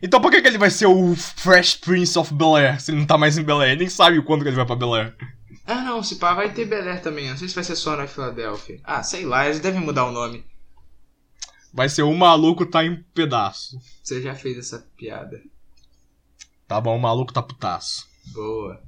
Então 0.04 0.20
por 0.20 0.32
que, 0.32 0.42
que 0.42 0.48
ele 0.48 0.58
vai 0.58 0.68
ser 0.70 0.86
o 0.86 1.14
Fresh 1.14 1.76
Prince 1.76 2.18
of 2.18 2.34
Bel 2.34 2.56
Air 2.56 2.80
se 2.80 2.90
ele 2.90 2.98
não 2.98 3.06
tá 3.06 3.16
mais 3.16 3.38
em 3.38 3.44
Bel 3.44 3.60
Air? 3.60 3.70
Ele 3.72 3.80
nem 3.80 3.88
sabe 3.88 4.20
quando 4.22 4.42
que 4.42 4.48
ele 4.48 4.56
vai 4.56 4.66
pra 4.66 4.74
Bel 4.74 4.94
Air. 4.94 5.16
Ah, 5.64 5.80
não, 5.80 6.02
se 6.02 6.16
pá, 6.16 6.34
vai 6.34 6.52
ter 6.52 6.64
Bel 6.64 6.82
Air 6.88 7.00
também. 7.00 7.30
Não 7.30 7.36
sei 7.36 7.48
se 7.48 7.54
vai 7.54 7.62
ser 7.62 7.76
só 7.76 7.96
na 7.96 8.08
Filadélfia. 8.08 8.80
Ah, 8.82 9.04
sei 9.04 9.24
lá, 9.24 9.46
eles 9.46 9.60
devem 9.60 9.80
mudar 9.80 10.04
o 10.06 10.10
nome. 10.10 10.44
Vai 11.72 11.88
ser 11.88 12.02
o 12.02 12.12
maluco 12.12 12.66
tá 12.66 12.84
em 12.84 13.00
pedaço. 13.14 13.78
Você 14.02 14.20
já 14.20 14.34
fez 14.34 14.58
essa 14.58 14.84
piada. 14.96 15.40
Tá 16.66 16.80
bom, 16.80 16.96
o 16.96 17.00
maluco 17.00 17.32
tá 17.32 17.40
putaço. 17.40 18.08
Boa. 18.34 18.82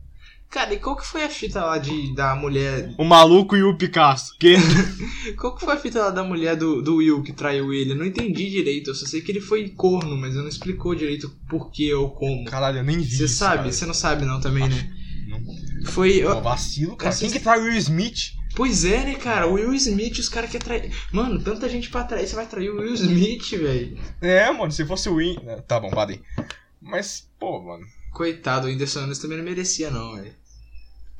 Cara, 0.55 0.73
e 0.73 0.79
qual 0.79 0.95
que 0.95 1.05
foi 1.05 1.25
a 1.25 1.29
fita 1.29 1.64
lá 1.64 1.79
de, 1.79 2.14
da 2.14 2.37
mulher. 2.37 2.95
O 2.97 3.03
maluco 3.03 3.57
e 3.57 3.64
o 3.64 3.77
Picasso. 3.77 4.37
Que? 4.38 4.55
Qual 5.37 5.53
que 5.57 5.64
foi 5.64 5.75
a 5.75 5.77
fita 5.77 5.99
lá 5.99 6.11
da 6.11 6.23
mulher 6.23 6.55
do, 6.55 6.81
do 6.81 6.99
Will 6.99 7.25
que 7.25 7.33
traiu 7.33 7.75
ele? 7.75 7.90
Eu 7.90 7.97
não 7.97 8.05
entendi 8.05 8.49
direito. 8.49 8.90
Eu 8.90 8.95
só 8.95 9.05
sei 9.05 9.21
que 9.21 9.33
ele 9.33 9.40
foi 9.40 9.69
corno, 9.71 10.17
mas 10.17 10.37
não 10.37 10.47
explicou 10.47 10.95
direito 10.95 11.29
por 11.51 11.73
que 11.73 11.93
ou 11.93 12.09
como. 12.09 12.45
Caralho, 12.45 12.79
eu 12.79 12.85
nem 12.85 12.99
vi. 12.99 13.17
Você 13.17 13.27
sabe? 13.27 13.73
Você 13.73 13.85
não 13.85 13.93
sabe 13.93 14.25
não 14.25 14.40
também, 14.40 14.69
né? 14.69 14.93
Não. 15.27 15.90
Foi. 15.90 16.23
Pô, 16.23 16.40
vacilo, 16.40 16.97
cara. 16.97 17.17
Quem 17.17 17.33
que 17.33 17.40
trai 17.40 17.59
o 17.59 17.64
Will 17.64 17.77
Smith? 17.77 18.35
Pois 18.55 18.85
é, 18.85 19.07
né, 19.07 19.14
cara? 19.17 19.49
O 19.49 19.55
Will 19.55 19.75
Smith, 19.75 20.21
os 20.21 20.29
caras 20.29 20.53
querem 20.53 20.64
trair. 20.64 20.93
Mano, 21.11 21.43
tanta 21.43 21.69
gente 21.69 21.90
pra 21.90 22.05
trair, 22.05 22.29
você 22.29 22.37
vai 22.37 22.47
trair 22.47 22.71
o 22.71 22.79
Will 22.79 22.95
Smith, 22.95 23.51
velho. 23.51 23.99
É, 24.21 24.49
mano, 24.53 24.71
se 24.71 24.87
fosse 24.87 25.09
o 25.09 25.17
Win. 25.17 25.37
Tá 25.67 25.81
bom, 25.81 25.90
parei. 25.90 26.21
Mas, 26.81 27.29
pô, 27.40 27.61
mano. 27.61 27.85
Coitado, 28.12 28.69
o 28.69 28.71
Whindersson 28.71 29.01
Nunes 29.01 29.19
também 29.19 29.37
não 29.37 29.45
merecia, 29.45 29.90
não, 29.90 30.14
velho. 30.14 30.44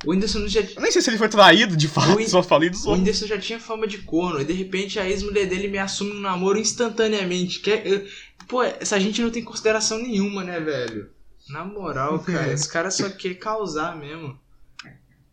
O 0.07 0.11
Whindersson 0.11 0.47
já. 0.49 0.61
Eu 0.61 0.81
nem 0.83 0.90
sei 0.93 1.01
se 1.03 1.11
ele 1.11 1.19
foi 1.19 1.29
traído 1.29 1.77
de 1.77 1.88
fato, 1.88 2.17
Whin- 2.17 2.29
só 2.29 2.43
falei 2.43 2.71
dos 2.71 2.85
O. 2.85 2.93
Whindersson 2.93 3.27
já 3.27 3.38
tinha 3.38 3.59
fama 3.61 3.87
de 3.87 3.99
corno, 3.99 4.40
e 4.40 4.45
de 4.45 4.53
repente 4.53 4.99
a 4.99 5.09
ex-mulher 5.09 5.47
dele 5.47 5.69
me 5.69 5.79
assume 5.79 6.12
um 6.12 6.21
namoro 6.21 6.59
instantaneamente. 6.59 7.61
Que 7.61 7.71
é- 7.71 8.05
pô, 8.49 8.62
essa 8.62 8.99
gente 9.01 9.23
não 9.23 9.31
tem 9.31 9.43
consideração 9.43 9.99
nenhuma, 9.99 10.45
né, 10.45 10.61
velho? 10.61 11.11
Na 11.49 11.64
moral, 11.64 12.19
cara, 12.21 12.53
esse 12.53 12.69
cara 12.71 12.90
só 12.90 13.09
quer 13.11 13.35
causar 13.35 13.97
mesmo. 13.97 14.38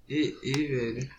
E, 0.10 0.36
e, 0.44 0.52
velho. 0.68 1.10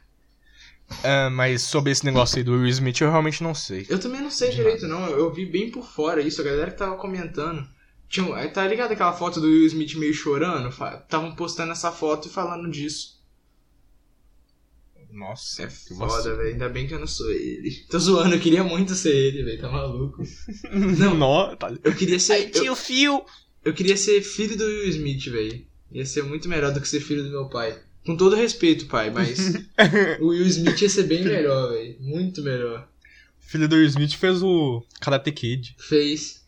É, 1.02 1.30
mas 1.30 1.62
sobre 1.62 1.90
esse 1.90 2.04
negócio 2.04 2.36
aí 2.36 2.44
do 2.44 2.52
Will 2.52 2.66
Smith, 2.68 3.00
eu 3.00 3.10
realmente 3.10 3.42
não 3.42 3.54
sei. 3.54 3.86
Eu 3.88 3.98
também 3.98 4.20
não 4.20 4.30
sei 4.30 4.50
De 4.50 4.56
direito, 4.56 4.86
não. 4.86 5.06
Eu 5.08 5.32
vi 5.32 5.46
bem 5.46 5.70
por 5.70 5.86
fora 5.88 6.20
isso, 6.20 6.40
a 6.40 6.44
galera 6.44 6.70
que 6.70 6.76
tava 6.76 6.96
comentando. 6.96 7.66
Tinha, 8.10 8.46
tá 8.50 8.66
ligado 8.68 8.92
aquela 8.92 9.14
foto 9.14 9.40
do 9.40 9.46
Will 9.46 9.64
Smith 9.66 9.94
meio 9.94 10.12
chorando? 10.12 10.68
Estavam 10.68 11.34
postando 11.34 11.72
essa 11.72 11.90
foto 11.90 12.28
e 12.28 12.30
falando 12.30 12.70
disso. 12.70 13.21
Nossa, 15.12 15.64
É 15.64 15.68
foda, 15.68 16.34
velho. 16.36 16.48
Ainda 16.48 16.68
bem 16.68 16.86
que 16.86 16.94
eu 16.94 16.98
não 16.98 17.06
sou 17.06 17.30
ele. 17.30 17.70
Tô 17.90 17.98
zoando, 17.98 18.34
eu 18.34 18.40
queria 18.40 18.64
muito 18.64 18.94
ser 18.94 19.14
ele, 19.14 19.42
velho. 19.42 19.60
Tá 19.60 19.70
maluco. 19.70 20.22
Não, 20.72 21.14
não 21.14 21.56
tá... 21.56 21.72
Eu 21.84 21.94
queria 21.94 22.18
ser. 22.18 22.46
Eu, 22.46 22.50
tio 22.50 22.74
Phil. 22.74 23.24
eu 23.64 23.74
queria 23.74 23.96
ser 23.96 24.22
filho 24.22 24.56
do 24.56 24.64
Will 24.64 24.88
Smith, 24.88 25.24
velho. 25.26 25.66
Ia 25.92 26.06
ser 26.06 26.22
muito 26.22 26.48
melhor 26.48 26.72
do 26.72 26.80
que 26.80 26.88
ser 26.88 27.00
filho 27.00 27.22
do 27.22 27.30
meu 27.30 27.48
pai. 27.48 27.78
Com 28.06 28.16
todo 28.16 28.34
respeito, 28.34 28.86
pai, 28.86 29.10
mas 29.10 29.38
o 30.20 30.28
Will 30.28 30.46
Smith 30.46 30.80
ia 30.80 30.88
ser 30.88 31.04
bem 31.04 31.22
melhor, 31.22 31.72
velho. 31.72 31.96
Muito 32.00 32.42
melhor. 32.42 32.88
Filho 33.38 33.68
do 33.68 33.76
Will 33.76 33.86
Smith 33.86 34.14
fez 34.14 34.42
o 34.42 34.82
Karate 35.00 35.30
Kid. 35.30 35.76
Fez. 35.78 36.42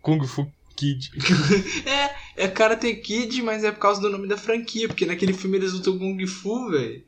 Kung 0.00 0.26
Fu 0.26 0.50
Kid. 0.74 1.10
É, 2.36 2.44
é 2.44 2.48
Karate 2.48 2.94
Kid, 2.96 3.42
mas 3.42 3.64
é 3.64 3.70
por 3.70 3.80
causa 3.80 4.00
do 4.00 4.08
nome 4.10 4.26
da 4.26 4.36
franquia, 4.36 4.88
porque 4.88 5.04
naquele 5.06 5.34
filme 5.34 5.58
eles 5.58 5.72
lutam 5.72 5.98
Kung 5.98 6.26
Fu, 6.26 6.70
velho. 6.70 7.04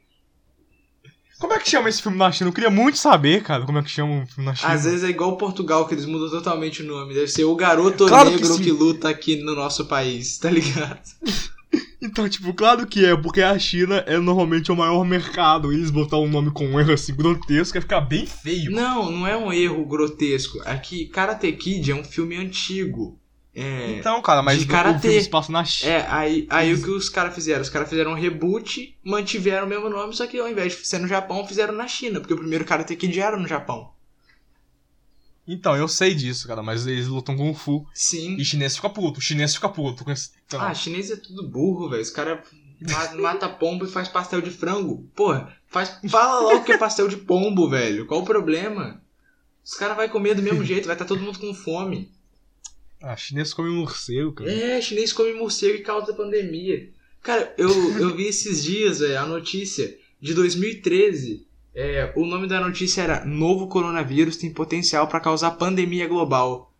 Como 1.39 1.53
é 1.53 1.59
que 1.59 1.71
chama 1.71 1.89
esse 1.89 2.03
filme 2.03 2.19
na 2.19 2.33
China? 2.33 2.51
Eu 2.51 2.53
queria 2.53 2.71
muito 2.71 2.99
saber, 2.99 3.43
cara, 3.43 3.65
como 3.65 3.79
é 3.79 3.83
que 3.83 3.91
chama 3.91 4.13
um 4.13 4.27
filme 4.27 4.45
na 4.45 4.55
China. 4.55 4.73
Às 4.73 4.85
vezes 4.85 5.05
é 5.05 5.09
igual 5.09 5.37
Portugal, 5.37 5.87
que 5.87 5.95
eles 5.95 6.05
mudam 6.05 6.29
totalmente 6.31 6.83
o 6.83 6.87
nome. 6.87 7.15
Deve 7.15 7.29
ser 7.29 7.45
o 7.45 7.55
garoto 7.55 8.07
Claro 8.07 8.31
que 8.31 8.37
negro 8.37 8.55
sim. 8.55 8.63
que, 8.65 8.73
luta 8.73 9.09
aqui 9.09 9.37
no 9.37 9.55
nosso 9.55 9.87
país, 9.87 10.39
tá 10.39 10.51
ligado? 10.51 11.01
Então, 12.01 12.29
tipo, 12.29 12.55
claro 12.55 12.87
que 12.87 13.05
é, 13.05 13.17
porque 13.17 13.43
a 13.43 13.59
China 13.59 13.97
é 14.07 14.19
normalmente 14.19 14.71
o 14.71 14.77
maior 14.77 15.05
mercado. 15.05 15.73
E 15.73 15.77
eles 15.77 15.91
botar 15.91 16.17
um 16.17 16.29
nome 16.29 16.51
com 16.53 16.65
um 16.65 16.79
erro 16.79 16.93
assim 16.93 17.15
grotesco 17.15 17.77
ia 17.77 17.83
ficar 17.83 18.01
bem 18.01 18.25
feio. 18.25 18.71
Não, 18.71 19.11
não 19.11 19.27
é 19.27 19.37
um 19.37 19.53
erro 19.53 19.85
grotesco. 19.85 20.61
Aqui, 20.65 21.07
Karate 21.07 21.51
Kid 21.53 21.91
é 21.91 21.95
um 21.95 22.05
filme 22.05 22.37
antigo. 22.37 23.19
É. 23.61 23.93
Então, 23.99 24.23
cara, 24.23 24.41
mas 24.43 24.59
De 24.61 24.65
o 24.67 24.69
karatê. 24.69 25.09
filme 25.09 25.23
se 25.23 25.29
passa 25.29 25.51
na 25.51 25.65
China. 25.65 25.93
É, 25.93 26.07
aí, 26.09 26.47
aí 26.49 26.73
o 26.75 26.81
que 26.83 26.91
os 26.91 27.09
caras 27.09 27.35
fizeram? 27.35 27.61
Os 27.61 27.69
caras 27.69 27.89
fizeram 27.89 28.13
um 28.13 28.15
reboot, 28.15 28.97
mantiveram 29.03 29.67
o 29.67 29.69
mesmo 29.69 29.89
nome, 29.89 30.15
só 30.15 30.27
que 30.27 30.39
ao 30.39 30.49
invés 30.49 30.77
de 30.77 30.87
ser 30.87 30.99
no 31.01 31.09
Japão, 31.09 31.47
fizeram 31.47 31.75
na 31.75 31.89
China, 31.89 32.21
porque 32.21 32.35
o 32.35 32.39
primeiro 32.39 32.65
Karate 32.65 32.95
Kid 32.95 33.19
era 33.19 33.37
no 33.37 33.49
Japão. 33.49 33.91
Então, 35.47 35.75
eu 35.77 35.89
sei 35.89 36.15
disso, 36.15 36.47
cara, 36.47 36.63
mas 36.63 36.87
eles 36.87 37.07
lutam 37.07 37.37
Kung 37.37 37.55
Fu. 37.55 37.87
Sim. 37.95 38.37
E 38.37 38.45
chinês 38.45 38.77
fica 38.77 38.91
puto, 38.91 39.19
o 39.19 39.23
chinês 39.23 39.55
fica 39.55 39.69
puto 39.69 40.05
com 40.05 40.11
esse. 40.11 40.31
Então, 40.47 40.61
Ah, 40.61 40.75
chinês 40.75 41.11
é 41.11 41.17
tudo 41.17 41.49
burro, 41.49 41.89
velho. 41.89 42.03
Os 42.03 42.11
caras 42.11 42.41
ma- 42.81 43.15
mata 43.21 43.49
pombo 43.49 43.87
e 43.87 43.89
faz 43.89 44.09
pastel 44.09 44.43
de 44.43 44.51
frango. 44.51 45.09
Porra, 45.17 45.57
faz, 45.67 45.99
fala 46.09 46.41
logo 46.41 46.65
que 46.65 46.73
é 46.73 46.79
pastel 46.79 47.09
de 47.09 47.17
pombo, 47.17 47.69
velho. 47.69 48.07
Qual 48.07 48.21
o 48.21 48.25
problema? 48.27 49.01
Os 49.65 49.75
caras 49.75 49.97
vão 49.97 50.09
comer 50.11 50.35
do 50.35 50.43
mesmo 50.43 50.63
jeito, 50.65 50.87
vai 50.87 50.95
estar 50.95 51.07
todo 51.07 51.21
mundo 51.23 51.39
com 51.39 51.53
fome. 51.55 52.13
Ah, 53.01 53.17
chinês 53.17 53.55
come 53.55 53.71
morcego, 53.71 54.33
cara. 54.33 54.51
É, 54.53 54.81
chinês 54.81 55.13
come 55.13 55.33
morcego 55.33 55.77
e 55.77 55.83
causa 55.83 56.13
pandemia. 56.13 56.89
Cara, 57.23 57.53
eu, 57.57 57.69
eu 57.99 58.17
vi 58.17 58.27
esses 58.27 58.63
dias 58.63 59.01
véio, 59.01 59.19
a 59.19 59.27
notícia 59.27 59.97
de 60.21 60.35
2013. 60.35 61.47
É, 61.75 62.13
o 62.17 62.27
nome 62.27 62.49
da 62.49 62.61
notícia 62.61 63.03
era 63.03 63.25
Novo 63.25 63.69
coronavírus 63.69 64.37
tem 64.37 64.51
potencial 64.53 65.07
para 65.07 65.21
causar 65.21 65.53
pandemia 65.53 66.09
global. 66.09 66.73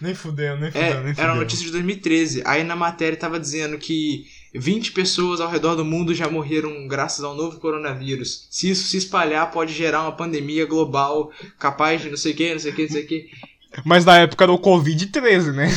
Nem 0.00 0.14
fudeu, 0.14 0.56
nem 0.58 0.68
É, 0.68 0.70
fudeu, 0.70 1.02
nem 1.02 1.12
fudeu. 1.12 1.24
era 1.24 1.32
uma 1.34 1.40
notícia 1.42 1.66
de 1.66 1.70
2013. 1.72 2.42
Aí 2.46 2.64
na 2.64 2.74
matéria 2.74 3.18
tava 3.18 3.38
dizendo 3.38 3.76
que 3.76 4.26
20 4.54 4.92
pessoas 4.92 5.40
ao 5.40 5.50
redor 5.50 5.74
do 5.74 5.84
mundo 5.84 6.14
já 6.14 6.30
morreram 6.30 6.88
graças 6.88 7.22
ao 7.22 7.36
novo 7.36 7.60
coronavírus. 7.60 8.48
Se 8.50 8.70
isso 8.70 8.88
se 8.88 8.96
espalhar, 8.96 9.50
pode 9.50 9.72
gerar 9.74 10.02
uma 10.02 10.16
pandemia 10.16 10.64
global 10.64 11.30
capaz 11.58 12.00
de 12.00 12.08
não 12.08 12.16
sei 12.16 12.32
o 12.32 12.36
que, 12.36 12.52
não 12.52 12.58
sei 12.58 12.72
o 12.72 12.74
que, 12.74 12.82
não 12.82 12.90
sei 12.90 13.04
o 13.04 13.06
que. 13.06 13.30
Mas 13.84 14.04
na 14.04 14.18
época 14.18 14.44
era 14.44 14.52
o 14.52 14.58
Covid-13, 14.58 15.52
né? 15.52 15.68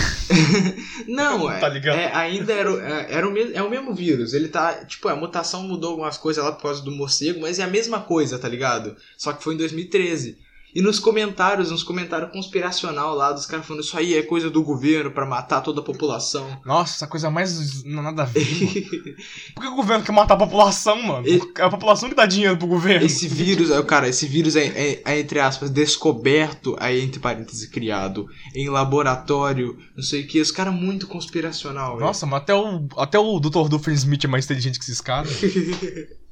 Não, 1.08 1.50
é, 1.52 1.60
Tá 1.60 1.70
ligado? 1.70 1.98
é, 1.98 2.12
ainda 2.14 2.54
era, 2.54 2.72
o- 2.72 2.80
é, 2.80 3.08
era 3.10 3.28
o 3.28 3.32
mesmo, 3.32 3.52
é 3.56 3.62
o 3.62 3.70
mesmo 3.70 3.93
vírus. 3.93 4.34
Ele 4.34 4.48
tá. 4.48 4.74
Tipo, 4.86 5.08
a 5.08 5.16
mutação 5.16 5.64
mudou 5.64 5.91
algumas 5.91 6.18
coisas 6.18 6.43
lá 6.43 6.52
por 6.52 6.64
causa 6.64 6.82
do 6.84 6.91
morcego, 6.91 7.41
mas 7.41 7.60
é 7.60 7.64
a 7.64 7.68
mesma 7.68 8.00
coisa, 8.02 8.38
tá 8.39 8.48
ligado? 8.50 8.96
Só 9.18 9.32
que 9.34 9.43
foi 9.43 9.54
em 9.54 9.58
2013. 9.58 10.38
E 10.76 10.82
nos 10.82 10.99
comentários, 10.99 11.71
uns 11.71 11.84
comentários 11.84 12.32
conspiracional 12.32 13.15
lá 13.15 13.32
dos 13.32 13.45
caras 13.45 13.65
falando 13.65 13.82
isso 13.82 13.97
aí 13.97 14.13
é 14.13 14.21
coisa 14.21 14.49
do 14.49 14.61
governo 14.61 15.09
pra 15.09 15.26
matar 15.26 15.61
toda 15.61 15.80
a 15.80 15.84
população. 15.84 16.45
Nossa, 16.65 16.95
essa 16.95 17.07
coisa 17.07 17.30
mais. 17.32 17.82
Nada 17.86 18.23
a 18.23 18.26
ver. 18.26 18.43
Por 19.55 19.61
que 19.61 19.67
o 19.69 19.76
governo 19.76 20.03
quer 20.03 20.11
matar 20.11 20.34
a 20.34 20.38
população, 20.38 21.01
mano? 21.01 21.26
É 21.57 21.61
a 21.61 21.69
população 21.69 22.09
que 22.09 22.15
dá 22.15 22.26
dinheiro 22.26 22.57
pro 22.57 22.67
governo. 22.67 23.05
Esse 23.05 23.26
vírus, 23.26 23.71
é, 23.71 23.82
cara, 23.84 24.09
esse 24.09 24.28
vírus 24.28 24.57
é, 24.57 24.65
é- 24.65 25.01
é, 25.05 25.19
entre 25.19 25.39
aspas, 25.39 25.69
descoberto, 25.69 26.76
aí 26.78 27.01
entre 27.01 27.21
parênteses, 27.21 27.65
criado 27.69 28.28
em 28.53 28.67
laboratório, 28.69 29.78
não 29.95 30.03
sei 30.03 30.23
o 30.23 30.28
que, 30.28 30.41
os 30.41 30.51
caras 30.51 30.73
muito 30.73 31.07
conspiracional, 31.07 31.93
velho. 31.93 32.05
Nossa, 32.05 32.26
mas 32.26 32.41
até 32.41 32.53
o, 32.53 32.86
até 32.97 33.17
o 33.17 33.39
Dr. 33.39 33.69
Duffer 33.69 33.93
Smith 33.93 34.26
é 34.26 34.28
mais 34.28 34.43
inteligente 34.43 34.78
que 34.78 34.84
esses 34.84 34.99
caras. 34.99 35.32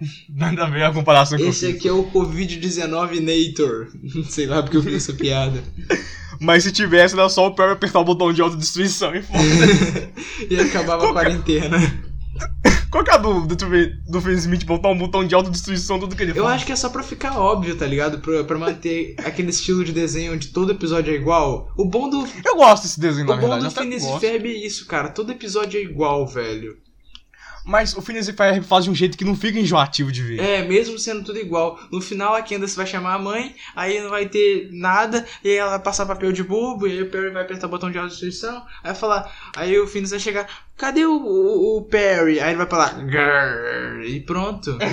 Nada 0.28 0.64
a 0.64 0.70
ver 0.70 0.82
a 0.84 0.92
comparação 0.92 1.36
que 1.38 1.44
eu 1.44 1.48
Esse 1.50 1.66
aqui 1.66 1.88
é 1.88 1.92
o 1.92 2.04
Covid-19 2.10 3.20
Nator. 3.20 3.88
Sei 4.28 4.46
lá 4.46 4.62
porque 4.62 4.76
eu 4.76 4.82
fiz 4.82 4.94
essa 4.94 5.12
piada. 5.12 5.62
Mas 6.40 6.64
se 6.64 6.72
tivesse, 6.72 7.14
era 7.14 7.28
só 7.28 7.48
o 7.48 7.54
Perry 7.54 7.72
apertar 7.72 8.00
o 8.00 8.04
botão 8.04 8.32
de 8.32 8.40
autodestruição 8.40 9.14
e 9.14 9.20
foda. 9.22 9.38
E 10.48 10.58
acabava 10.58 11.04
a 11.04 11.12
Qual 11.12 11.14
que 11.14 11.18
é? 11.18 11.22
quarentena. 11.68 12.10
Qual 12.90 13.04
que 13.04 13.10
é 13.10 13.14
a 13.14 13.18
do 13.18 13.46
do 13.46 13.56
Duffer 14.08 14.32
Smith 14.32 14.64
botar 14.64 14.88
um 14.88 14.96
botão 14.96 15.22
de 15.24 15.34
autodestruição 15.34 15.98
tudo 16.00 16.16
que 16.16 16.22
ele 16.22 16.30
Eu 16.32 16.44
faz? 16.44 16.56
acho 16.56 16.66
que 16.66 16.72
é 16.72 16.76
só 16.76 16.88
pra 16.88 17.02
ficar 17.02 17.38
óbvio, 17.38 17.76
tá 17.76 17.84
ligado? 17.86 18.20
Pra, 18.20 18.42
pra 18.42 18.58
manter 18.58 19.14
aquele 19.18 19.50
estilo 19.50 19.84
de 19.84 19.92
desenho 19.92 20.32
onde 20.32 20.48
todo 20.48 20.72
episódio 20.72 21.12
é 21.12 21.16
igual. 21.16 21.70
O 21.76 21.84
bom 21.84 22.08
do, 22.08 22.26
Eu 22.42 22.56
gosto 22.56 22.84
desse 22.84 22.98
desenho, 22.98 23.26
o 23.26 23.30
na 23.30 23.34
bom 23.36 23.42
verdade. 23.42 23.62
do 23.62 23.68
até 23.68 23.82
Phineas 23.82 24.02
e 24.02 24.06
gosto. 24.06 24.20
Ferb 24.20 24.46
é 24.48 24.66
isso, 24.66 24.86
cara. 24.86 25.10
Todo 25.10 25.30
episódio 25.32 25.78
é 25.78 25.82
igual, 25.82 26.26
velho. 26.26 26.78
Mas 27.64 27.96
o 27.96 28.02
Phineas 28.02 28.28
e 28.28 28.32
Ferb 28.32 28.62
faz 28.64 28.84
de 28.84 28.90
um 28.90 28.94
jeito 28.94 29.16
que 29.16 29.24
não 29.24 29.36
fica 29.36 29.58
enjoativo 29.58 30.10
de 30.10 30.22
ver. 30.22 30.40
É, 30.40 30.64
mesmo 30.64 30.98
sendo 30.98 31.24
tudo 31.24 31.38
igual. 31.38 31.78
No 31.90 32.00
final 32.00 32.34
a 32.34 32.42
Candace 32.42 32.76
vai 32.76 32.86
chamar 32.86 33.14
a 33.14 33.18
mãe, 33.18 33.54
aí 33.76 34.00
não 34.00 34.10
vai 34.10 34.26
ter 34.26 34.68
nada, 34.72 35.26
e 35.44 35.48
aí 35.50 35.56
ela 35.56 35.70
vai 35.70 35.78
passar 35.80 36.06
papel 36.06 36.32
de 36.32 36.42
bobo, 36.42 36.86
e 36.86 36.92
aí 36.92 37.02
o 37.02 37.10
Perry 37.10 37.30
vai 37.30 37.42
apertar 37.42 37.66
o 37.66 37.70
botão 37.70 37.90
de 37.90 37.98
autodestruição, 37.98 38.56
aí 38.82 38.92
vai 38.92 38.94
falar, 38.94 39.50
aí 39.56 39.78
o 39.78 39.86
Phineas 39.86 40.10
vai 40.10 40.20
chegar, 40.20 40.46
cadê 40.76 41.04
o, 41.04 41.12
o, 41.12 41.78
o 41.78 41.82
Perry? 41.82 42.40
Aí 42.40 42.50
ele 42.50 42.56
vai 42.56 42.66
falar, 42.66 42.94
"Grrr", 43.04 44.04
e 44.06 44.20
pronto. 44.20 44.78
tá? 44.78 44.86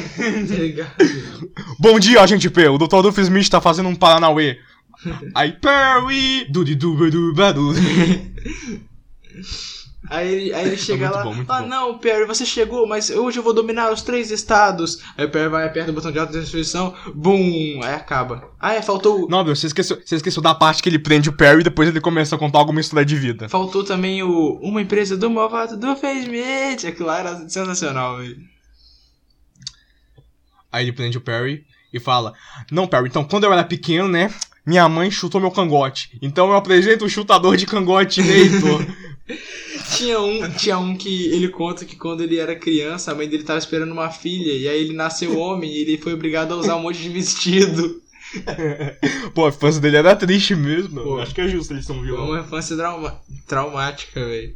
Bom 1.80 2.00
dia, 2.00 2.22
agente 2.22 2.50
P. 2.50 2.68
O 2.68 2.78
Dr. 2.78 3.02
Duffer 3.02 3.24
Smith 3.24 3.50
tá 3.50 3.62
fazendo 3.62 3.90
um 3.90 3.96
Paranauê. 3.96 4.60
Aí, 5.36 5.52
Perry! 5.54 6.46
Dudi 6.50 6.76
duba 6.76 7.10
duba 7.10 7.54
du. 7.54 7.74
Aí 10.10 10.34
ele, 10.34 10.54
aí 10.54 10.68
ele 10.68 10.78
chega 10.78 11.08
muito 11.08 11.18
lá, 11.18 11.24
bom, 11.24 11.46
ah 11.50 11.62
bom. 11.62 11.68
não, 11.68 11.98
Perry, 11.98 12.26
você 12.26 12.46
chegou, 12.46 12.88
mas 12.88 13.10
hoje 13.10 13.40
eu 13.40 13.44
vou 13.44 13.54
dominar 13.54 13.92
os 13.92 14.02
três 14.02 14.32
estados. 14.32 15.04
Aí 15.18 15.26
o 15.26 15.30
Perry 15.30 15.50
vai 15.50 15.66
aperta 15.66 15.92
o 15.92 15.94
botão 15.94 16.12
de 16.12 16.20
autodestruição, 16.20 16.94
bum, 17.14 17.82
aí 17.84 17.94
acaba. 17.94 18.50
Ah, 18.60 18.74
é, 18.74 18.82
faltou, 18.82 19.28
Não, 19.30 19.44
meu, 19.44 19.56
você 19.56 19.68
esqueceu, 19.68 20.00
você 20.04 20.16
esqueceu 20.16 20.42
da 20.42 20.56
parte 20.56 20.82
que 20.82 20.90
ele 20.90 21.00
prende 21.00 21.30
o 21.30 21.34
Perry 21.34 21.62
e 21.62 21.64
depois 21.64 21.90
ele 21.90 22.00
começa 22.00 22.36
a 22.36 22.40
contar 22.40 22.60
alguma 22.60 22.80
história 22.80 23.06
de 23.06 23.16
vida. 23.16 23.50
faltou 23.50 23.84
também 23.84 24.24
o 24.24 24.60
uma 24.62 24.82
empresa 24.82 25.18
do 25.18 25.30
malvado 25.30 25.78
do 25.78 25.96
Facebook. 25.96 26.88
Aquilo 26.88 27.08
lá 27.08 27.20
era 27.20 27.50
sensacional, 27.50 28.18
velho. 28.18 28.38
Aí 30.72 30.86
ele 30.86 30.94
prende 30.94 31.18
o 31.18 31.22
Perry 31.22 31.66
e 31.94 32.00
fala: 32.00 32.34
Não, 32.72 32.88
Perry, 32.88 33.08
então 33.08 33.24
quando 33.24 33.44
eu 33.46 33.54
era 33.54 33.64
pequeno, 33.64 34.08
né? 34.08 34.34
Minha 34.66 34.90
mãe 34.90 35.10
chutou 35.10 35.40
meu 35.40 35.50
cangote. 35.50 36.18
Então 36.22 36.48
eu 36.50 36.56
apresento 36.56 37.06
o 37.06 37.10
chutador 37.10 37.56
de 37.56 37.66
cangote 37.66 38.22
Neitor. 38.22 38.86
Tinha 39.96 40.20
um, 40.20 40.50
tinha 40.52 40.78
um 40.78 40.96
que 40.96 41.28
ele 41.28 41.50
conta 41.50 41.86
que 41.86 41.96
quando 41.96 42.22
ele 42.22 42.38
era 42.38 42.56
criança, 42.56 43.12
a 43.12 43.16
mãe 43.16 43.28
dele 43.28 43.44
tava 43.44 43.60
esperando 43.60 43.92
uma 43.92 44.10
filha, 44.10 44.52
e 44.52 44.68
aí 44.68 44.82
ele 44.82 44.94
nasceu 44.94 45.38
homem 45.38 45.72
e 45.72 45.82
ele 45.82 45.98
foi 45.98 46.14
obrigado 46.14 46.54
a 46.54 46.58
usar 46.58 46.76
um 46.76 46.82
monte 46.82 47.02
de 47.02 47.10
vestido. 47.10 48.02
Pô, 49.34 49.46
a 49.46 49.50
infância 49.50 49.80
dele 49.80 49.98
era 49.98 50.16
triste 50.16 50.56
mesmo. 50.56 51.02
Pô. 51.02 51.20
Acho 51.20 51.34
que 51.34 51.42
é 51.42 51.48
justo 51.48 51.74
eles 51.74 51.86
são 51.86 51.96
Foi 51.98 52.06
vilão. 52.06 52.26
uma 52.30 52.42
infância 52.42 52.76
trauma, 52.76 53.20
traumática, 53.48 54.26
velho. 54.26 54.54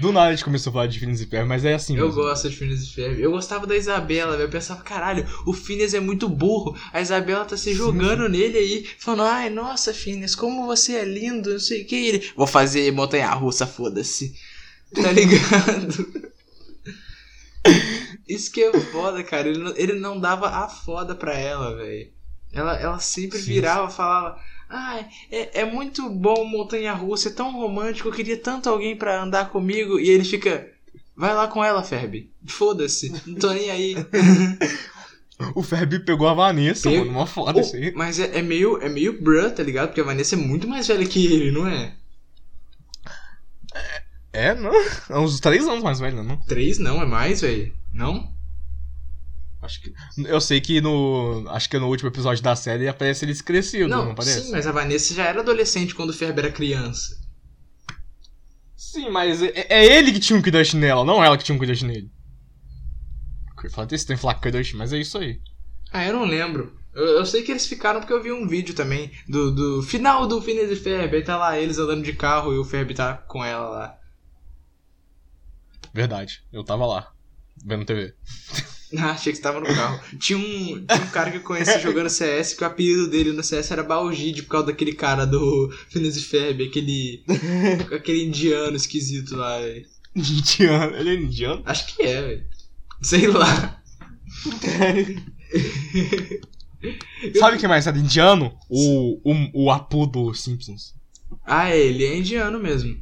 Do 0.00 0.12
nada 0.12 0.28
a 0.28 0.30
gente 0.30 0.44
começou 0.44 0.70
a 0.70 0.72
falar 0.74 0.86
de 0.86 0.98
Phineas 1.00 1.20
e 1.20 1.26
Ferb, 1.26 1.48
mas 1.48 1.64
é 1.64 1.74
assim 1.74 1.96
Eu 1.96 2.06
mesmo. 2.06 2.22
gosto 2.22 2.48
de 2.48 2.56
Phineas 2.56 2.82
e 2.82 2.92
Ferb. 2.92 3.20
Eu 3.20 3.32
gostava 3.32 3.66
da 3.66 3.76
Isabela, 3.76 4.32
velho. 4.36 4.46
Eu 4.46 4.50
pensava, 4.50 4.80
caralho, 4.82 5.26
o 5.44 5.52
Phineas 5.52 5.92
é 5.92 6.00
muito 6.00 6.28
burro. 6.28 6.76
A 6.92 7.00
Isabela 7.00 7.44
tá 7.44 7.56
se 7.56 7.74
jogando 7.74 8.28
nele 8.28 8.58
aí, 8.58 8.86
falando, 8.98 9.24
ai, 9.24 9.50
nossa, 9.50 9.92
Phineas, 9.92 10.34
como 10.34 10.66
você 10.66 10.94
é 10.94 11.04
lindo, 11.04 11.50
não 11.50 11.58
sei 11.58 11.82
o 11.82 11.86
que. 11.86 11.96
Ele, 11.96 12.30
vou 12.36 12.46
fazer 12.46 12.92
montanha 12.92 13.28
russa, 13.30 13.66
foda-se. 13.66 14.34
Tá 14.94 15.10
ligado? 15.10 16.28
Isso 18.28 18.52
que 18.52 18.62
é 18.62 18.80
foda, 18.80 19.22
cara. 19.24 19.48
Ele 19.48 19.58
não, 19.58 19.76
ele 19.76 19.92
não 19.94 20.20
dava 20.20 20.48
a 20.48 20.68
foda 20.68 21.14
pra 21.14 21.34
ela, 21.36 21.74
velho. 21.76 22.10
Ela, 22.52 22.76
ela 22.78 22.98
sempre 22.98 23.38
Sim, 23.38 23.46
virava, 23.46 23.90
falava. 23.90 24.38
Ai, 24.68 25.06
é, 25.30 25.60
é 25.60 25.64
muito 25.64 26.08
bom 26.10 26.44
montanha 26.44 26.92
russa, 26.92 27.28
é 27.28 27.32
tão 27.32 27.52
romântico, 27.52 28.08
eu 28.08 28.12
queria 28.12 28.36
tanto 28.36 28.68
alguém 28.68 28.94
pra 28.96 29.22
andar 29.22 29.48
comigo. 29.50 29.98
E 29.98 30.08
ele 30.10 30.24
fica. 30.24 30.68
Vai 31.16 31.34
lá 31.34 31.48
com 31.48 31.64
ela, 31.64 31.82
Ferb. 31.82 32.30
Foda-se, 32.46 33.10
não 33.26 33.34
tô 33.36 33.50
nem 33.52 33.70
aí. 33.70 33.94
O 35.54 35.62
Ferb 35.62 36.00
pegou 36.00 36.26
a 36.26 36.34
Vanessa, 36.34 36.90
Pego- 36.90 37.04
mano. 37.04 37.16
Uma 37.18 37.24
foda 37.26 37.58
Oh, 37.58 37.60
isso 37.60 37.76
aí. 37.76 37.92
mas 37.94 38.18
é, 38.18 38.38
é 38.38 38.42
meio 38.42 38.82
é 38.82 38.88
meio 38.88 39.22
bruh, 39.22 39.48
tá 39.52 39.62
ligado? 39.62 39.86
Porque 39.90 40.00
a 40.00 40.04
Vanessa 40.04 40.34
é 40.34 40.38
muito 40.38 40.66
mais 40.66 40.88
velha 40.88 41.06
que 41.06 41.24
ele, 41.32 41.52
não 41.52 41.64
é? 41.64 41.94
É, 44.32 44.54
não. 44.54 44.72
É 45.08 45.18
uns 45.18 45.38
três 45.40 45.66
anos 45.66 45.82
mais 45.84 46.00
velho, 46.00 46.22
não? 46.24 46.36
Três 46.38 46.78
não, 46.78 47.00
é 47.00 47.06
mais, 47.06 47.40
velho. 47.40 47.72
Não? 47.92 48.32
Acho 49.68 49.82
que. 49.82 49.92
Eu 50.24 50.40
sei 50.40 50.62
que 50.62 50.80
no. 50.80 51.44
Acho 51.48 51.68
que 51.68 51.78
no 51.78 51.88
último 51.88 52.08
episódio 52.08 52.42
da 52.42 52.56
série 52.56 52.88
aparece 52.88 53.26
eles 53.26 53.42
crescidos, 53.42 53.90
não, 53.90 54.06
Não, 54.06 54.12
aparece? 54.12 54.44
sim, 54.46 54.50
mas 54.50 54.66
a 54.66 54.72
Vanessa 54.72 55.12
já 55.12 55.24
era 55.24 55.40
adolescente 55.40 55.94
quando 55.94 56.08
o 56.08 56.14
Ferb 56.14 56.38
era 56.38 56.50
criança. 56.50 57.20
Sim, 58.74 59.10
mas 59.10 59.42
é, 59.42 59.66
é 59.68 59.84
ele 59.84 60.10
que 60.10 60.20
tinha 60.20 60.38
um 60.38 60.40
crush 60.40 60.72
nela, 60.74 61.04
não 61.04 61.22
ela 61.22 61.36
que 61.36 61.44
tinha 61.44 61.54
um 61.54 61.58
crush 61.58 61.82
nele. 61.82 62.10
Falar 63.70 63.86
desse 63.86 64.06
tem 64.06 64.16
crush, 64.16 64.72
mas 64.72 64.90
é 64.94 64.98
isso 64.98 65.18
aí. 65.18 65.38
Ah, 65.92 66.06
eu 66.06 66.14
não 66.14 66.24
lembro. 66.24 66.74
Eu, 66.94 67.04
eu 67.18 67.26
sei 67.26 67.42
que 67.42 67.52
eles 67.52 67.66
ficaram 67.66 68.00
porque 68.00 68.12
eu 68.14 68.22
vi 68.22 68.32
um 68.32 68.48
vídeo 68.48 68.74
também 68.74 69.12
do, 69.28 69.50
do 69.50 69.82
final 69.82 70.26
do 70.26 70.40
Phineas 70.40 70.70
e 70.70 70.76
Ferb. 70.76 71.14
Aí 71.14 71.22
tá 71.22 71.36
lá 71.36 71.58
eles 71.58 71.76
andando 71.76 72.02
de 72.02 72.14
carro 72.14 72.54
e 72.54 72.58
o 72.58 72.64
Ferb 72.64 72.94
tá 72.94 73.14
com 73.14 73.44
ela 73.44 73.68
lá. 73.68 73.98
Verdade, 75.92 76.42
eu 76.50 76.64
tava 76.64 76.86
lá, 76.86 77.12
vendo 77.62 77.84
TV. 77.84 78.14
Ah, 78.96 79.10
achei 79.10 79.32
que 79.32 79.36
você 79.36 79.42
tava 79.42 79.60
no 79.60 79.66
carro. 79.66 80.00
Tinha 80.18 80.38
um, 80.38 80.42
tinha 80.42 81.02
um 81.02 81.10
cara 81.10 81.30
que 81.30 81.36
eu 81.36 81.42
conheci 81.42 81.78
jogando 81.80 82.08
CS 82.08 82.54
que 82.54 82.64
o 82.64 82.66
apelido 82.66 83.08
dele 83.08 83.32
no 83.32 83.42
CS 83.42 83.70
era 83.70 83.82
Balgide 83.82 84.42
por 84.42 84.50
causa 84.50 84.68
daquele 84.68 84.94
cara 84.94 85.26
do 85.26 85.70
Phineas 85.90 86.16
e 86.16 86.22
Ferb, 86.22 86.64
aquele, 86.64 87.22
aquele 87.94 88.24
indiano 88.24 88.76
esquisito 88.76 89.36
lá, 89.36 89.58
velho. 89.58 89.84
Indiano, 90.16 90.96
ele 90.96 91.10
é 91.10 91.14
indiano? 91.14 91.62
Acho 91.66 91.86
que 91.86 92.02
é, 92.02 92.22
velho. 92.22 92.46
Sei 93.02 93.26
lá. 93.26 93.82
Sabe 97.38 97.58
quem 97.58 97.68
mais 97.68 97.86
era 97.86 97.98
indiano? 97.98 98.56
O, 98.68 99.20
o, 99.24 99.64
o 99.64 99.70
Apu 99.70 100.06
do 100.06 100.32
Simpsons. 100.34 100.94
Ah, 101.44 101.70
é, 101.70 101.78
ele 101.78 102.04
é 102.04 102.16
indiano 102.16 102.58
mesmo. 102.58 102.96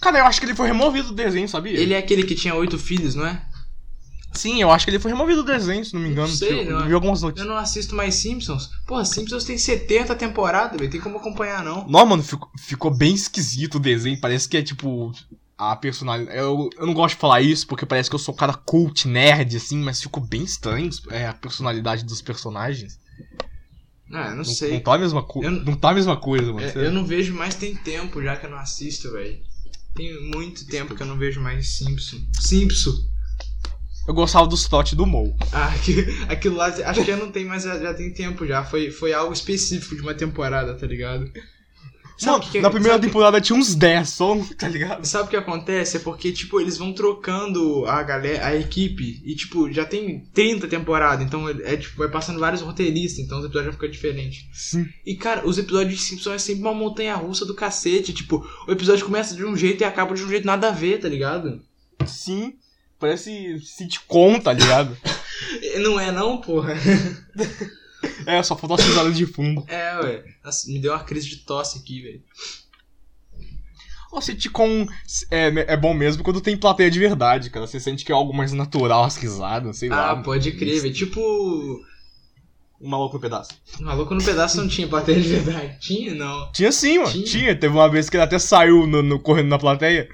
Cara, 0.00 0.18
eu 0.18 0.26
acho 0.26 0.40
que 0.40 0.46
ele 0.46 0.54
foi 0.54 0.66
removido 0.66 1.08
do 1.08 1.14
desenho, 1.14 1.48
sabia? 1.48 1.78
Ele 1.78 1.94
é 1.94 1.98
aquele 1.98 2.24
que 2.24 2.34
tinha 2.34 2.54
oito 2.54 2.78
filhos, 2.78 3.14
não 3.14 3.26
é? 3.26 3.42
Sim, 4.38 4.60
eu 4.62 4.70
acho 4.70 4.84
que 4.84 4.90
ele 4.90 4.98
foi 5.00 5.10
removido 5.10 5.42
do 5.42 5.50
desenho, 5.52 5.84
se 5.84 5.92
não 5.94 6.00
me 6.00 6.10
engano. 6.10 6.28
Não 6.28 6.34
sei, 6.34 6.60
eu, 6.60 6.70
não. 6.70 6.80
eu 6.80 6.86
vi 6.86 6.92
algumas 6.94 7.20
Eu 7.22 7.28
notícias. 7.28 7.48
não 7.48 7.56
assisto 7.56 7.94
mais 7.96 8.14
Simpsons. 8.14 8.70
Porra, 8.86 9.04
Simpsons 9.04 9.44
tem 9.44 9.58
70 9.58 10.14
temporadas, 10.14 10.78
velho. 10.78 10.90
Tem 10.90 11.00
como 11.00 11.18
acompanhar, 11.18 11.64
não. 11.64 11.86
Não, 11.88 12.06
mano, 12.06 12.22
ficou, 12.22 12.48
ficou 12.58 12.90
bem 12.94 13.14
esquisito 13.14 13.76
o 13.76 13.80
desenho. 13.80 14.20
Parece 14.20 14.48
que 14.48 14.56
é 14.56 14.62
tipo. 14.62 15.12
A 15.56 15.74
personalidade. 15.74 16.38
Eu, 16.38 16.70
eu 16.78 16.86
não 16.86 16.94
gosto 16.94 17.16
de 17.16 17.20
falar 17.20 17.40
isso 17.40 17.66
porque 17.66 17.84
parece 17.84 18.08
que 18.08 18.14
eu 18.14 18.18
sou 18.20 18.32
um 18.32 18.36
cara 18.38 18.54
cult, 18.54 19.08
nerd, 19.08 19.56
assim, 19.56 19.76
mas 19.78 20.00
ficou 20.00 20.22
bem 20.22 20.44
estranho 20.44 20.88
é, 21.10 21.26
a 21.26 21.34
personalidade 21.34 22.04
dos 22.04 22.22
personagens. 22.22 22.96
Ah, 24.12 24.30
não 24.30 24.36
Não, 24.36 24.44
sei. 24.44 24.72
não 24.74 24.80
tá 24.80 24.94
a 24.94 24.98
mesma 24.98 25.22
coisa. 25.22 25.48
Eu 25.48 25.52
não- 25.52 25.64
Não 25.64 25.74
tá 25.74 25.90
a 25.90 25.94
mesma 25.94 26.16
coisa, 26.16 26.52
mano. 26.52 26.64
É, 26.64 26.86
eu 26.86 26.92
não 26.92 27.04
vejo 27.04 27.34
mais 27.34 27.56
tem 27.56 27.74
tempo 27.74 28.22
já 28.22 28.36
que 28.36 28.46
eu 28.46 28.50
não 28.50 28.58
assisto, 28.58 29.10
velho. 29.10 29.36
Tem 29.96 30.30
muito 30.32 30.64
tempo 30.66 30.94
que 30.94 31.02
eu 31.02 31.06
não 31.06 31.18
vejo 31.18 31.40
mais 31.40 31.76
Simpson. 31.76 32.18
Simpson. 32.40 32.92
Eu 34.08 34.14
gostava 34.14 34.46
dos 34.46 34.66
trotes 34.66 34.94
do 34.94 35.06
Mou. 35.06 35.36
Ah, 35.52 35.70
aquilo, 36.30 36.56
lá, 36.56 36.66
acho 36.66 37.00
que 37.04 37.10
já 37.10 37.16
não 37.18 37.30
tem 37.30 37.44
mais, 37.44 37.62
já, 37.62 37.78
já 37.78 37.92
tem 37.94 38.10
tempo 38.12 38.46
já. 38.46 38.64
Foi, 38.64 38.90
foi 38.90 39.12
algo 39.12 39.32
específico 39.34 39.94
de 39.94 40.00
uma 40.02 40.14
temporada, 40.14 40.74
tá 40.74 40.86
ligado? 40.86 41.30
Sabe 42.16 42.32
Mano, 42.32 42.38
o 42.38 42.40
que 42.40 42.50
que- 42.52 42.60
na 42.60 42.70
primeira 42.70 42.96
o 42.96 43.00
que- 43.00 43.06
temporada 43.06 43.40
tinha 43.40 43.56
uns 43.56 43.76
10 43.76 44.08
só, 44.08 44.34
tá 44.58 44.66
ligado? 44.66 45.04
Sabe 45.04 45.26
o 45.26 45.30
que 45.30 45.36
acontece? 45.36 45.98
É 45.98 46.00
porque, 46.00 46.32
tipo, 46.32 46.58
eles 46.60 46.76
vão 46.76 46.92
trocando 46.92 47.84
a 47.86 48.02
galera, 48.02 48.44
a 48.46 48.56
equipe, 48.56 49.22
e, 49.24 49.36
tipo, 49.36 49.70
já 49.70 49.84
tem 49.84 50.24
30 50.34 50.66
temporadas, 50.66 51.24
então 51.24 51.48
é, 51.48 51.76
tipo, 51.76 51.96
vai 51.98 52.08
passando 52.08 52.40
vários 52.40 52.60
roteiristas, 52.62 53.24
então 53.24 53.38
os 53.38 53.44
episódios 53.44 53.66
já 53.66 53.72
ficam 53.78 53.88
diferentes. 53.90 54.46
Sim. 54.52 54.86
E, 55.06 55.14
cara, 55.16 55.46
os 55.46 55.58
episódios 55.58 55.96
de 55.96 56.02
Simpsons 56.02 56.34
é 56.34 56.38
sempre 56.38 56.62
uma 56.62 56.74
montanha 56.74 57.14
russa 57.14 57.44
do 57.46 57.54
cacete, 57.54 58.12
tipo, 58.12 58.44
o 58.66 58.72
episódio 58.72 59.04
começa 59.04 59.36
de 59.36 59.44
um 59.44 59.54
jeito 59.56 59.82
e 59.82 59.84
acaba 59.84 60.12
de 60.14 60.22
um 60.24 60.28
jeito 60.28 60.46
nada 60.46 60.68
a 60.68 60.72
ver, 60.72 60.98
tá 60.98 61.08
ligado? 61.08 61.60
Sim. 62.04 62.54
Parece 62.98 63.58
sitcom, 63.60 64.40
tá 64.40 64.52
ligado? 64.52 64.96
Não 65.80 65.98
é 66.00 66.10
não, 66.10 66.40
porra? 66.40 66.74
é, 68.26 68.42
só 68.42 68.56
faltou 68.56 68.76
as 68.76 68.84
risadas 68.84 69.16
de 69.16 69.24
fundo. 69.26 69.64
É, 69.68 69.98
ué. 70.00 70.24
Nossa, 70.44 70.68
me 70.70 70.78
deu 70.80 70.92
uma 70.92 71.02
crise 71.04 71.28
de 71.28 71.36
tosse 71.38 71.78
aqui, 71.78 72.02
velho. 72.02 72.22
O 74.10 74.20
sitcom 74.20 74.86
é, 75.30 75.72
é 75.72 75.76
bom 75.76 75.92
mesmo 75.94 76.22
quando 76.22 76.40
tem 76.40 76.56
plateia 76.56 76.90
de 76.90 76.98
verdade, 76.98 77.50
cara. 77.50 77.66
Você 77.66 77.78
sente 77.78 78.04
que 78.04 78.10
é 78.10 78.14
algo 78.14 78.34
mais 78.34 78.52
natural, 78.52 79.04
as 79.04 79.16
risadas, 79.16 79.78
sei 79.78 79.90
Ah, 79.90 80.12
lá. 80.12 80.22
pode 80.22 80.50
crer, 80.52 80.80
velho. 80.80 80.94
Tipo, 80.94 81.20
Um 82.80 82.88
maluco 82.88 83.14
no 83.16 83.20
pedaço. 83.20 83.50
Maluco 83.80 84.14
no 84.14 84.24
Pedaço 84.24 84.56
não 84.56 84.68
tinha 84.68 84.88
plateia 84.88 85.20
de 85.20 85.28
verdade. 85.28 85.78
Tinha, 85.80 86.14
não. 86.14 86.50
Tinha 86.52 86.72
sim, 86.72 86.98
mano. 86.98 87.10
Tinha? 87.12 87.24
Tinha. 87.24 87.56
Teve 87.56 87.74
uma 87.74 87.88
vez 87.88 88.08
que 88.08 88.16
ele 88.16 88.24
até 88.24 88.38
saiu 88.38 88.86
no, 88.86 89.02
no- 89.02 89.20
correndo 89.20 89.48
na 89.48 89.58
plateia. 89.58 90.08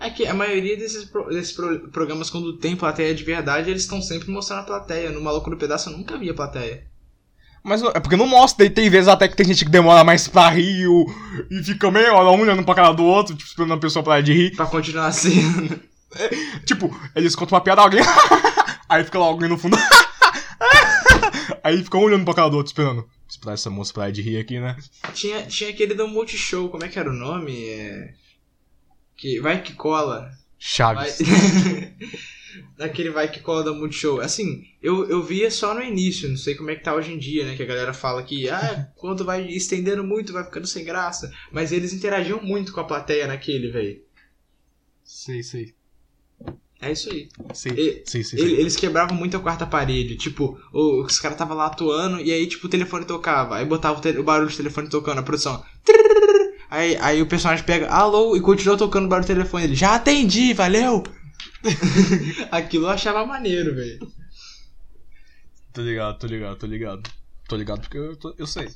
É 0.00 0.08
que 0.08 0.26
a 0.26 0.32
maioria 0.32 0.76
desses, 0.78 1.04
pro- 1.04 1.28
desses 1.28 1.52
pro- 1.52 1.88
programas, 1.90 2.30
quando 2.30 2.56
tem 2.56 2.74
plateia 2.74 3.14
de 3.14 3.22
verdade, 3.22 3.68
eles 3.70 3.82
estão 3.82 4.00
sempre 4.00 4.30
mostrando 4.30 4.60
a 4.60 4.64
plateia. 4.64 5.10
No 5.10 5.20
Maluco 5.20 5.50
no 5.50 5.58
Pedaço 5.58 5.90
eu 5.90 5.96
nunca 5.98 6.16
vi 6.16 6.30
a 6.30 6.34
plateia. 6.34 6.84
Mas 7.62 7.82
é 7.82 8.00
porque 8.00 8.16
não 8.16 8.26
mostra, 8.26 8.64
e 8.64 8.70
tem 8.70 8.88
vezes 8.88 9.08
até 9.08 9.28
que 9.28 9.36
tem 9.36 9.44
gente 9.46 9.66
que 9.66 9.70
demora 9.70 10.02
mais 10.02 10.26
pra 10.26 10.48
rir 10.48 10.86
e 11.50 11.62
fica 11.62 11.90
meio 11.90 12.14
hora 12.14 12.30
um 12.30 12.40
olhando 12.40 12.64
pra 12.64 12.74
cara 12.74 12.92
do 12.92 13.04
outro, 13.04 13.34
tipo, 13.36 13.46
esperando 13.46 13.74
a 13.74 13.78
pessoa 13.78 14.02
parar 14.02 14.22
de 14.22 14.32
rir. 14.32 14.56
Pra 14.56 14.64
continuar 14.64 15.08
a 15.08 15.12
cena. 15.12 15.78
Tipo, 16.64 16.90
eles 17.14 17.36
contam 17.36 17.56
uma 17.58 17.62
piada, 17.62 17.82
alguém. 17.82 18.00
Aí 18.88 19.04
fica 19.04 19.18
lá 19.18 19.26
alguém 19.26 19.50
no 19.50 19.58
fundo. 19.58 19.76
Aí 21.62 21.82
fica 21.84 21.98
um 21.98 22.02
olhando 22.04 22.24
pra 22.24 22.34
cara 22.34 22.48
do 22.48 22.56
outro, 22.56 22.70
esperando. 22.70 23.06
Esperar 23.28 23.52
essa 23.54 23.70
moça 23.70 23.92
parar 23.92 24.10
de 24.10 24.22
rir 24.22 24.38
aqui, 24.38 24.58
né? 24.58 24.76
tinha, 25.12 25.42
tinha 25.42 25.70
aquele 25.70 25.94
do 25.94 26.08
Multishow, 26.08 26.68
como 26.68 26.84
é 26.84 26.88
que 26.88 26.98
era 26.98 27.10
o 27.10 27.14
nome? 27.14 27.64
É... 27.68 28.14
Que 29.20 29.38
vai 29.40 29.62
que 29.62 29.74
cola. 29.74 30.20
Vai... 30.20 30.30
Chaves. 30.58 31.18
Aquele 32.78 33.10
vai 33.10 33.30
que 33.30 33.40
cola 33.40 33.62
da 33.62 33.72
Multishow. 33.72 34.20
Assim, 34.20 34.64
eu, 34.82 35.08
eu 35.08 35.22
via 35.22 35.50
só 35.50 35.74
no 35.74 35.82
início, 35.82 36.28
não 36.28 36.36
sei 36.36 36.54
como 36.54 36.70
é 36.70 36.74
que 36.74 36.82
tá 36.82 36.94
hoje 36.94 37.12
em 37.12 37.18
dia, 37.18 37.44
né? 37.44 37.54
Que 37.54 37.62
a 37.62 37.66
galera 37.66 37.92
fala 37.92 38.22
que, 38.22 38.48
ah, 38.48 38.88
quando 38.96 39.24
vai 39.24 39.46
estendendo 39.48 40.02
muito, 40.02 40.32
vai 40.32 40.42
ficando 40.44 40.66
sem 40.66 40.84
graça. 40.84 41.30
Mas 41.52 41.70
eles 41.72 41.92
interagiam 41.92 42.42
muito 42.42 42.72
com 42.72 42.80
a 42.80 42.84
plateia 42.84 43.26
naquele, 43.26 43.70
velho. 43.70 44.00
Sei, 45.04 45.42
sei. 45.42 45.74
É 46.80 46.92
isso 46.92 47.10
aí. 47.10 47.28
Sei, 47.52 47.72
E- 47.72 48.02
sei, 48.06 48.24
sei. 48.24 48.40
Ele- 48.40 48.50
sei. 48.50 48.60
eles 48.60 48.76
quebravam 48.76 49.14
muito 49.14 49.36
a 49.36 49.40
quarta 49.40 49.66
parede. 49.66 50.16
Tipo, 50.16 50.58
o- 50.72 51.04
os 51.04 51.20
caras 51.20 51.36
tava 51.36 51.52
lá 51.52 51.66
atuando 51.66 52.20
e 52.20 52.32
aí, 52.32 52.46
tipo, 52.46 52.66
o 52.66 52.70
telefone 52.70 53.04
tocava. 53.04 53.56
Aí 53.56 53.66
botava 53.66 53.98
o, 53.98 54.00
te- 54.00 54.18
o 54.18 54.22
barulho 54.24 54.50
do 54.50 54.56
telefone 54.56 54.88
tocando, 54.88 55.18
a 55.18 55.22
produção. 55.22 55.62
Trrr. 55.84 56.39
Aí, 56.70 56.96
aí 57.00 57.20
o 57.20 57.26
personagem 57.26 57.64
pega, 57.64 57.88
alô, 57.88 58.36
e 58.36 58.40
continua 58.40 58.76
tocando 58.78 59.06
o 59.06 59.08
barulho 59.08 59.26
do 59.26 59.34
telefone. 59.34 59.64
Ele, 59.64 59.74
já 59.74 59.96
atendi, 59.96 60.52
valeu! 60.54 61.02
Aquilo 62.50 62.86
eu 62.86 62.90
achava 62.90 63.26
maneiro, 63.26 63.74
velho. 63.74 63.98
Tô 65.72 65.82
ligado, 65.82 66.18
tô 66.18 66.26
ligado, 66.26 66.56
tô 66.58 66.66
ligado. 66.66 67.10
Tô 67.48 67.56
ligado 67.56 67.80
porque 67.80 67.98
eu, 67.98 68.16
tô- 68.16 68.34
eu 68.38 68.46
sei. 68.46 68.68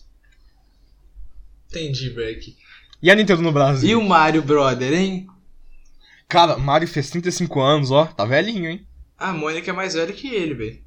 Entendi, 1.69 2.11
Breck. 2.11 2.57
E 3.03 3.11
a 3.11 3.15
Nintendo 3.15 3.43
no 3.43 3.53
Brasil? 3.53 3.89
E 3.89 3.95
o 3.97 4.03
Mario 4.03 4.43
Brother, 4.43 4.93
hein? 4.93 5.27
Cara, 6.29 6.57
Mario 6.57 6.89
fez 6.89 7.11
35 7.11 7.61
anos, 7.61 7.91
ó. 7.91 8.07
Tá 8.07 8.25
velhinho, 8.25 8.69
hein? 8.69 8.87
A 9.19 9.33
Mônica 9.33 9.71
é 9.71 9.75
mais 9.75 9.95
velha 9.95 10.13
que 10.13 10.29
ele, 10.29 10.55
velho. 10.55 10.83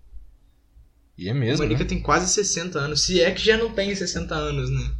E 1.17 1.27
é 1.27 1.31
A 1.31 1.35
mesmo, 1.35 1.63
Mônica 1.65 1.83
né? 1.83 1.89
tem 1.89 2.01
quase 2.01 2.31
60 2.33 2.79
anos. 2.79 3.03
Se 3.03 3.21
é 3.21 3.31
que 3.31 3.43
já 3.43 3.57
não 3.57 3.71
tem 3.73 3.93
60 3.95 4.35
anos, 4.35 4.69
né? 4.69 4.91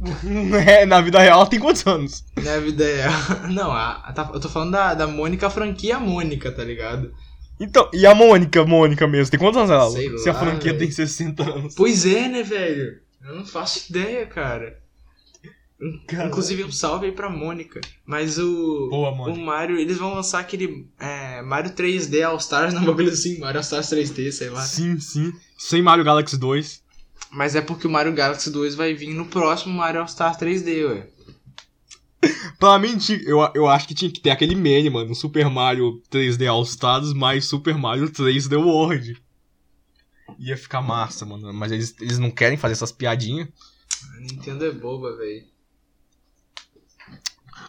Na 0.88 1.00
vida 1.00 1.20
real 1.20 1.40
ela 1.40 1.48
tem 1.48 1.60
quantos 1.60 1.86
anos? 1.86 2.24
Na 2.42 2.58
vida 2.58 2.84
é. 2.84 3.06
Não, 3.50 3.70
a, 3.70 3.92
a- 4.04 4.12
tá- 4.12 4.30
eu 4.34 4.40
tô 4.40 4.48
falando 4.48 4.72
da, 4.72 4.94
da 4.94 5.06
Mônica 5.06 5.48
franquia 5.50 5.98
Mônica, 6.00 6.50
tá 6.50 6.64
ligado? 6.64 7.12
Então, 7.60 7.88
e 7.92 8.04
a 8.06 8.14
Mônica, 8.14 8.64
Mônica 8.64 9.06
mesmo, 9.06 9.30
tem 9.30 9.38
quantos 9.38 9.58
anos 9.58 9.70
ela? 9.70 9.90
Sei 9.90 10.18
Se 10.18 10.28
a 10.28 10.32
lá, 10.32 10.40
franquia 10.40 10.72
velho. 10.72 10.78
tem 10.78 10.90
60 10.90 11.42
anos. 11.42 11.74
Pois 11.76 12.04
é, 12.04 12.28
né, 12.28 12.42
velho? 12.42 12.98
Eu 13.24 13.36
não 13.36 13.46
faço 13.46 13.90
ideia, 13.90 14.26
cara. 14.26 14.80
Cara. 16.08 16.28
Inclusive, 16.28 16.62
um 16.64 16.70
salve 16.72 17.06
aí 17.06 17.12
pra 17.12 17.28
Mônica. 17.28 17.80
Mas 18.06 18.38
o. 18.38 18.88
Boa, 18.88 19.10
O 19.10 19.16
Mônica. 19.16 19.40
Mario, 19.44 19.76
eles 19.78 19.98
vão 19.98 20.14
lançar 20.14 20.38
aquele 20.40 20.88
é, 20.98 21.42
Mario 21.42 21.72
3D 21.72 22.22
All 22.24 22.36
Stars, 22.36 22.72
não, 22.74 22.84
bagulho 22.84 23.10
assim, 23.12 23.38
Mario 23.38 23.58
All 23.58 23.62
Stars 23.62 23.88
3D, 23.90 24.30
sei 24.32 24.48
lá. 24.48 24.60
Sim, 24.62 24.98
sim. 25.00 25.32
Sem 25.58 25.82
Mario 25.82 26.04
Galaxy 26.04 26.36
2. 26.36 26.82
Mas 27.32 27.54
é 27.54 27.62
porque 27.62 27.86
o 27.86 27.90
Mario 27.90 28.12
Galaxy 28.12 28.50
2 28.50 28.74
vai 28.74 28.92
vir 28.92 29.14
no 29.14 29.26
próximo 29.26 29.74
Mario 29.74 30.00
All 30.00 30.06
Stars 30.06 30.36
3D, 30.36 30.86
ué. 30.86 31.08
Pra 32.58 32.78
mim, 32.78 32.98
eu, 33.24 33.38
eu 33.54 33.66
acho 33.66 33.88
que 33.88 33.94
tinha 33.94 34.10
que 34.10 34.20
ter 34.20 34.30
aquele 34.30 34.54
meme, 34.54 34.90
mano. 34.90 35.14
Super 35.14 35.48
Mario 35.48 36.00
3D 36.10 36.46
All 36.46 36.62
Stars 36.62 37.12
mais 37.14 37.46
Super 37.46 37.76
Mario 37.76 38.10
3D 38.10 38.56
World. 38.62 39.20
Ia 40.38 40.56
ficar 40.56 40.82
massa, 40.82 41.24
mano. 41.24 41.52
Mas 41.54 41.72
eles, 41.72 41.96
eles 42.00 42.18
não 42.18 42.30
querem 42.30 42.58
fazer 42.58 42.74
essas 42.74 42.92
piadinhas. 42.92 43.48
A 44.14 44.20
Nintendo 44.20 44.66
é 44.66 44.70
boba, 44.70 45.16
velho. 45.16 45.44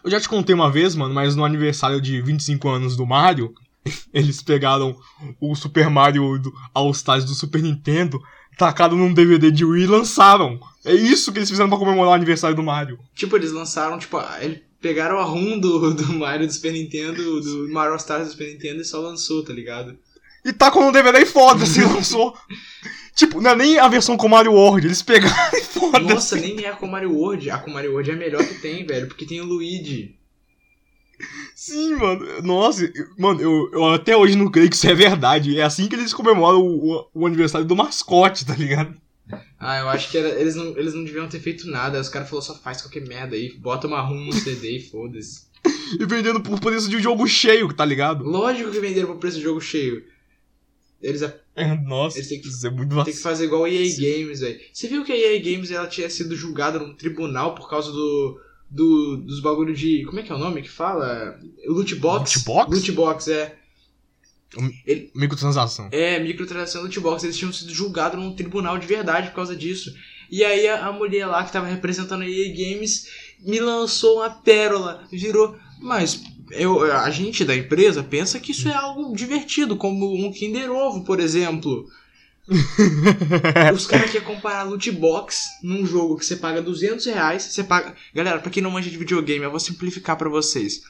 Eu 0.04 0.10
já 0.10 0.20
te 0.20 0.28
contei 0.28 0.54
uma 0.54 0.70
vez, 0.70 0.94
mano, 0.94 1.14
mas 1.14 1.34
no 1.34 1.44
aniversário 1.44 2.00
de 2.00 2.20
25 2.20 2.68
anos 2.68 2.96
do 2.96 3.06
Mario, 3.06 3.54
eles 4.12 4.42
pegaram 4.42 4.94
o 5.40 5.54
Super 5.54 5.88
Mario 5.88 6.38
do 6.38 6.52
All 6.74 6.90
Stars 6.90 7.24
do 7.24 7.34
Super 7.34 7.62
Nintendo, 7.62 8.22
tacaram 8.56 8.96
num 8.96 9.12
DVD 9.12 9.50
de 9.50 9.64
Wii 9.64 9.84
e 9.84 9.86
lançaram. 9.86 10.58
É 10.84 10.92
isso 10.94 11.32
que 11.32 11.38
eles 11.38 11.50
fizeram 11.50 11.68
pra 11.70 11.78
comemorar 11.78 12.10
o 12.10 12.14
aniversário 12.14 12.56
do 12.56 12.62
Mario. 12.62 12.98
Tipo, 13.14 13.36
eles 13.36 13.52
lançaram, 13.52 13.98
tipo, 13.98 14.16
a- 14.16 14.38
eles 14.42 14.60
pegaram 14.80 15.18
a 15.18 15.22
ROM 15.24 15.58
do, 15.58 15.92
do 15.94 16.12
Mario 16.12 16.46
do 16.46 16.52
Super 16.52 16.72
Nintendo, 16.72 17.40
do 17.40 17.72
Mario 17.72 17.96
Stars 17.96 18.26
do 18.26 18.30
Super 18.32 18.52
Nintendo 18.52 18.82
e 18.82 18.84
só 18.84 19.00
lançou, 19.00 19.42
tá 19.44 19.52
ligado? 19.52 19.96
E 20.44 20.52
tacam 20.52 20.84
no 20.84 20.92
DVD 20.92 21.20
e 21.20 21.26
foda-se, 21.26 21.80
lançou. 21.84 22.36
Tipo, 23.16 23.40
não 23.40 23.52
é 23.52 23.56
nem 23.56 23.78
a 23.78 23.88
versão 23.88 24.16
com 24.16 24.28
Mario 24.28 24.52
World, 24.52 24.86
eles 24.86 25.00
pegaram 25.00 25.56
e 25.56 25.62
foda-se. 25.62 26.04
Nossa, 26.04 26.36
nem 26.36 26.62
é 26.64 26.68
a 26.68 26.76
com 26.76 26.86
Mario 26.86 27.12
World. 27.14 27.48
A 27.48 27.58
com 27.58 27.70
Mario 27.70 27.92
World 27.92 28.10
é 28.10 28.14
a 28.14 28.16
melhor 28.16 28.44
que 28.44 28.54
tem, 28.60 28.84
velho, 28.84 29.06
porque 29.06 29.24
tem 29.24 29.40
o 29.40 29.44
Luigi. 29.46 30.14
Sim, 31.54 31.94
mano. 31.96 32.42
Nossa, 32.42 32.90
mano, 33.18 33.40
eu, 33.40 33.70
eu 33.72 33.84
até 33.92 34.16
hoje 34.16 34.36
não 34.36 34.50
creio 34.50 34.68
que 34.68 34.76
isso 34.76 34.88
é 34.88 34.94
verdade. 34.94 35.58
É 35.58 35.62
assim 35.62 35.86
que 35.88 35.94
eles 35.94 36.12
comemoram 36.14 36.60
o, 36.60 36.92
o, 36.92 37.06
o 37.14 37.26
aniversário 37.26 37.66
do 37.66 37.76
mascote, 37.76 38.44
tá 38.44 38.54
ligado? 38.54 38.94
Ah, 39.58 39.78
eu 39.78 39.88
acho 39.88 40.10
que 40.10 40.18
era- 40.18 40.38
eles, 40.40 40.54
não, 40.54 40.76
eles 40.76 40.92
não 40.94 41.04
deviam 41.04 41.28
ter 41.28 41.40
feito 41.40 41.66
nada. 41.68 41.96
Aí 41.96 42.00
Os 42.02 42.08
caras 42.08 42.28
falaram, 42.28 42.46
só 42.46 42.54
faz 42.58 42.82
qualquer 42.82 43.06
merda 43.06 43.34
aí, 43.36 43.52
bota 43.58 43.86
uma 43.86 44.00
ROM 44.00 44.26
no 44.26 44.32
CD 44.32 44.76
e 44.78 44.80
foda-se. 44.80 45.44
E 45.98 46.04
vendendo 46.06 46.42
por 46.42 46.60
preço 46.60 46.90
de 46.90 46.96
um 46.96 47.00
jogo 47.00 47.26
cheio, 47.26 47.72
tá 47.72 47.84
ligado? 47.84 48.22
Lógico 48.24 48.70
que 48.70 48.80
venderam 48.80 49.08
por 49.08 49.16
preço 49.18 49.38
de 49.38 49.42
jogo 49.44 49.60
cheio. 49.60 50.04
Eles 51.00 51.22
a- 51.22 51.34
É, 51.56 51.72
Nossa, 51.82 52.18
Eles 52.18 52.28
têm 52.28 52.40
que- 52.40 52.48
isso 52.48 52.66
é 52.66 52.70
muito 52.70 52.94
tem 53.04 53.14
que 53.14 53.20
fazer 53.20 53.44
igual 53.44 53.64
a 53.64 53.70
EA 53.70 53.88
Games, 53.96 54.40
velho. 54.40 54.60
Você 54.72 54.88
viu 54.88 55.04
que 55.04 55.12
a 55.12 55.16
EA 55.16 55.38
Games 55.40 55.70
ela 55.70 55.86
tinha 55.86 56.10
sido 56.10 56.34
julgada 56.36 56.78
num 56.78 56.94
tribunal 56.94 57.54
por 57.54 57.70
causa 57.70 57.92
do, 57.92 58.38
do 58.70 59.16
dos 59.16 59.40
bagulhos 59.40 59.78
de. 59.78 60.04
Como 60.04 60.20
é 60.20 60.22
que 60.22 60.32
é 60.32 60.34
o 60.34 60.38
nome 60.38 60.62
que 60.62 60.70
fala? 60.70 61.38
Loot 61.66 61.94
box? 61.96 62.36
Loot 62.36 62.46
box? 62.46 62.70
Loot 62.74 62.92
box, 62.92 63.28
é. 63.28 63.56
Microtransação. 65.14 65.88
É, 65.90 66.20
microtransação 66.20 66.82
loot 66.82 67.00
box. 67.00 67.24
Eles 67.24 67.36
tinham 67.36 67.52
sido 67.52 67.72
julgados 67.72 68.20
num 68.20 68.34
tribunal 68.34 68.78
de 68.78 68.86
verdade 68.86 69.28
por 69.28 69.36
causa 69.36 69.56
disso. 69.56 69.94
E 70.30 70.44
aí 70.44 70.66
a, 70.68 70.86
a 70.86 70.92
mulher 70.92 71.26
lá 71.26 71.44
que 71.44 71.52
tava 71.52 71.66
representando 71.66 72.22
a 72.22 72.28
EA 72.28 72.48
Games 72.48 73.08
me 73.40 73.60
lançou 73.60 74.18
uma 74.18 74.30
pérola. 74.30 75.06
Virou. 75.10 75.56
Mas 75.80 76.22
eu, 76.50 76.82
a 76.92 77.10
gente 77.10 77.44
da 77.44 77.54
empresa 77.54 78.02
pensa 78.02 78.40
que 78.40 78.52
isso 78.52 78.68
é 78.68 78.74
algo 78.74 79.14
divertido, 79.14 79.76
como 79.76 80.14
um 80.14 80.32
Kinder 80.32 80.70
Ovo, 80.70 81.04
por 81.04 81.20
exemplo. 81.20 81.88
Os 83.74 83.86
caras 83.86 84.10
querem 84.10 84.26
comparar 84.26 84.64
loot 84.64 84.90
box 84.92 85.44
num 85.62 85.86
jogo 85.86 86.18
que 86.18 86.26
você 86.26 86.36
paga 86.36 86.60
200 86.60 87.04
reais. 87.06 87.42
Você 87.42 87.64
paga. 87.64 87.94
Galera, 88.14 88.38
pra 88.38 88.50
quem 88.50 88.62
não 88.62 88.70
manja 88.70 88.90
de 88.90 88.98
videogame, 88.98 89.44
eu 89.44 89.50
vou 89.50 89.60
simplificar 89.60 90.16
pra 90.16 90.28
vocês. 90.28 90.82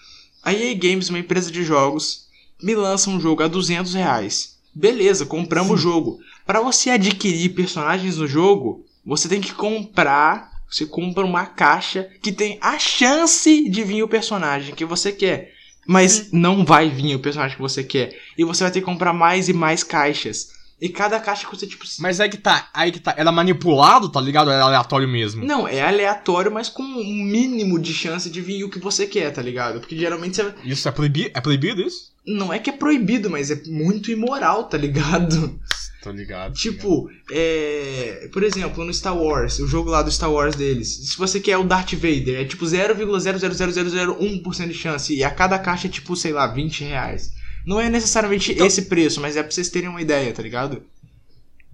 A 0.42 0.52
EA 0.52 0.74
Games, 0.74 1.09
uma 1.09 1.18
empresa 1.18 1.50
de 1.50 1.62
jogos, 1.62 2.26
me 2.62 2.74
lança 2.74 3.09
um 3.09 3.20
jogo 3.20 3.42
a 3.42 3.48
200 3.48 3.94
reais. 3.94 4.57
Beleza, 4.74 5.24
compramos 5.24 5.72
o 5.72 5.76
jogo. 5.76 6.18
Pra 6.44 6.61
você 6.61 6.90
adquirir 6.90 7.55
personagens 7.55 8.16
no 8.16 8.26
jogo, 8.26 8.84
Você 9.07 9.28
tem 9.28 9.40
que 9.40 9.52
comprar. 9.52 10.52
Você 10.68 10.86
compra 10.86 11.24
uma 11.24 11.46
caixa 11.46 12.11
que 12.20 12.32
tem 12.32 12.59
a 12.61 12.78
chance 12.78 13.68
de 13.68 13.84
vir 13.84 14.02
o 14.02 14.09
personagem 14.09 14.74
que 14.74 14.84
você 14.84 15.12
quer. 15.12 15.52
Mas 15.86 16.32
não 16.32 16.64
vai 16.64 16.88
vir 16.88 17.14
o 17.14 17.20
personagem 17.20 17.57
que 17.57 17.62
você 17.62 17.84
quer. 17.84 18.18
E 18.36 18.42
você 18.42 18.64
vai 18.64 18.72
ter 18.72 18.80
que 18.80 18.86
comprar 18.86 19.12
mais 19.12 19.48
e 19.48 19.52
mais 19.52 19.84
caixas. 19.84 20.48
E 20.81 20.89
cada 20.89 21.20
caixa 21.20 21.47
custa 21.47 21.66
tipo. 21.66 21.85
Mas 22.01 22.20
aí 22.20 22.29
que 22.29 22.37
tá, 22.37 22.68
aí 22.75 22.91
que 22.91 23.01
tá. 23.01 23.14
Era 23.16 23.31
manipulado, 23.31 24.09
tá 24.09 24.20
ligado? 24.20 24.49
Ou 24.49 24.53
era 24.53 24.64
aleatório 24.64 25.09
mesmo? 25.09 25.45
Não, 25.45 25.66
é 25.66 25.81
aleatório, 25.81 26.53
mas 26.53 26.68
com 26.68 26.83
um 26.83 27.25
mínimo 27.25 27.79
de 27.79 27.95
chance 27.95 28.29
de 28.29 28.41
vir 28.41 28.64
o 28.64 28.70
que 28.70 28.79
você 28.79 29.07
quer, 29.07 29.31
tá 29.31 29.41
ligado? 29.41 29.81
Porque 29.81 29.97
geralmente 29.97 30.37
você. 30.37 30.55
Isso 30.64 30.89
é 30.89 30.93
proibido? 30.93 31.31
É 31.35 31.41
proibido 31.41 31.81
isso? 31.81 32.12
Não 32.27 32.53
é 32.53 32.59
que 32.59 32.70
é 32.70 32.72
proibido, 32.72 33.31
mas 33.31 33.51
é 33.51 33.62
muito 33.66 34.11
imoral, 34.11 34.64
tá 34.64 34.77
ligado? 34.77 35.59
Tô 36.03 36.11
ligado. 36.11 36.53
Tipo, 36.53 37.09
é. 37.31 38.29
Por 38.33 38.43
exemplo, 38.43 38.85
no 38.85 38.93
Star 38.93 39.16
Wars, 39.16 39.59
o 39.61 39.66
jogo 39.66 39.89
lá 39.89 40.03
do 40.03 40.11
Star 40.11 40.31
Wars 40.31 40.55
deles, 40.55 41.09
se 41.09 41.16
você 41.16 41.41
quer 41.41 41.57
o 41.57 41.64
Darth 41.64 41.95
Vader, 41.95 42.41
é 42.41 42.45
tipo 42.45 42.66
0,00001% 42.66 44.68
de 44.68 44.75
chance. 44.75 45.14
E 45.14 45.25
a 45.25 45.31
cada 45.31 45.59
caixa 45.59 45.87
é 45.87 45.91
tipo, 45.91 46.14
sei 46.14 46.33
lá, 46.33 46.47
20 46.47 46.85
reais. 46.85 47.33
Não 47.67 47.81
é 47.81 47.89
necessariamente 47.89 48.53
Então- 48.53 48.67
esse 48.67 48.83
preço, 48.83 49.21
mas 49.21 49.37
é 49.37 49.43
pra 49.43 49.51
vocês 49.51 49.69
terem 49.69 49.89
uma 49.89 50.03
ideia, 50.03 50.33
tá 50.33 50.43
ligado? 50.43 50.83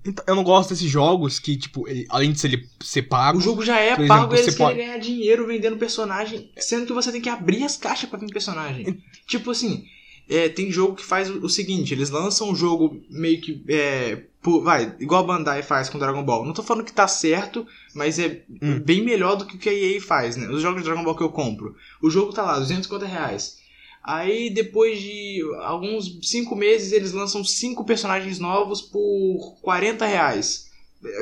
Então, 0.05 0.25
eu 0.27 0.35
não 0.35 0.43
gosto 0.45 0.71
desses 0.71 0.89
jogos 0.89 1.39
que, 1.39 1.57
tipo, 1.57 1.87
ele- 1.87 2.07
além 2.09 2.33
de 2.33 2.41
ser, 2.41 2.47
ele 2.49 2.67
ser 2.83 3.03
pago. 3.03 3.39
O 3.39 3.41
jogo 3.43 3.63
já 3.63 3.79
é 3.79 3.89
exemplo, 3.89 4.09
pago 4.09 4.35
e 4.35 4.39
eles 4.39 4.55
querem 4.55 4.67
pode- 4.75 4.79
ganhar 4.87 4.99
dinheiro 4.99 5.47
vendendo 5.47 5.77
personagem, 5.77 6.51
sendo 6.57 6.87
que 6.87 6.93
você 6.93 7.13
tem 7.13 7.21
que 7.21 7.29
abrir 7.29 7.65
as 7.65 7.77
caixas 7.77 8.09
pra 8.09 8.19
vir 8.19 8.33
personagem. 8.33 8.99
tipo 9.27 9.51
assim, 9.51 9.85
é, 10.29 10.49
tem 10.49 10.73
jogo 10.73 10.95
que 10.97 11.05
faz 11.05 11.29
o 11.29 11.45
o 11.45 11.49
seguinte, 11.51 11.93
eles 11.93 12.09
lançam 12.09 12.49
um 12.51 12.57
jogo 12.57 12.99
meio 13.11 13.41
que. 13.43 13.63
É, 13.69 14.23
por- 14.41 14.63
vai, 14.63 14.95
igual 15.01 15.23
a 15.23 15.27
Bandai 15.27 15.63
faz 15.63 15.91
com 15.91 15.99
Dragon 15.99 16.23
Ball. 16.25 16.47
Não 16.47 16.55
tô 16.55 16.63
falando 16.63 16.85
que 16.87 16.93
tá 16.95 17.07
certo, 17.07 17.67
mas 17.95 18.19
é 18.19 18.43
Hum. 18.63 18.81
bem 18.81 19.05
melhor 19.05 19.37
do 19.37 19.45
que 19.45 19.57
o 19.57 19.59
que 19.59 19.69
a 19.69 19.75
EA 19.75 20.01
faz, 20.01 20.35
né? 20.35 20.49
Os 20.49 20.63
jogos 20.63 20.81
de 20.81 20.89
Dragon 20.89 21.05
Ball 21.05 21.15
que 21.15 21.23
eu 21.23 21.29
compro. 21.29 21.77
O 22.01 22.09
jogo 22.09 22.33
tá 22.33 22.41
lá, 22.43 22.59
250 22.59 23.05
reais. 23.05 23.60
Aí 24.03 24.51
depois 24.51 25.01
de 25.01 25.41
alguns 25.61 26.19
5 26.23 26.57
meses 26.57 26.93
eles 26.93 27.13
lançam 27.13 27.45
5 27.45 27.85
personagens 27.85 28.39
novos 28.39 28.81
por 28.81 29.57
40 29.63 30.07
reais. 30.07 30.69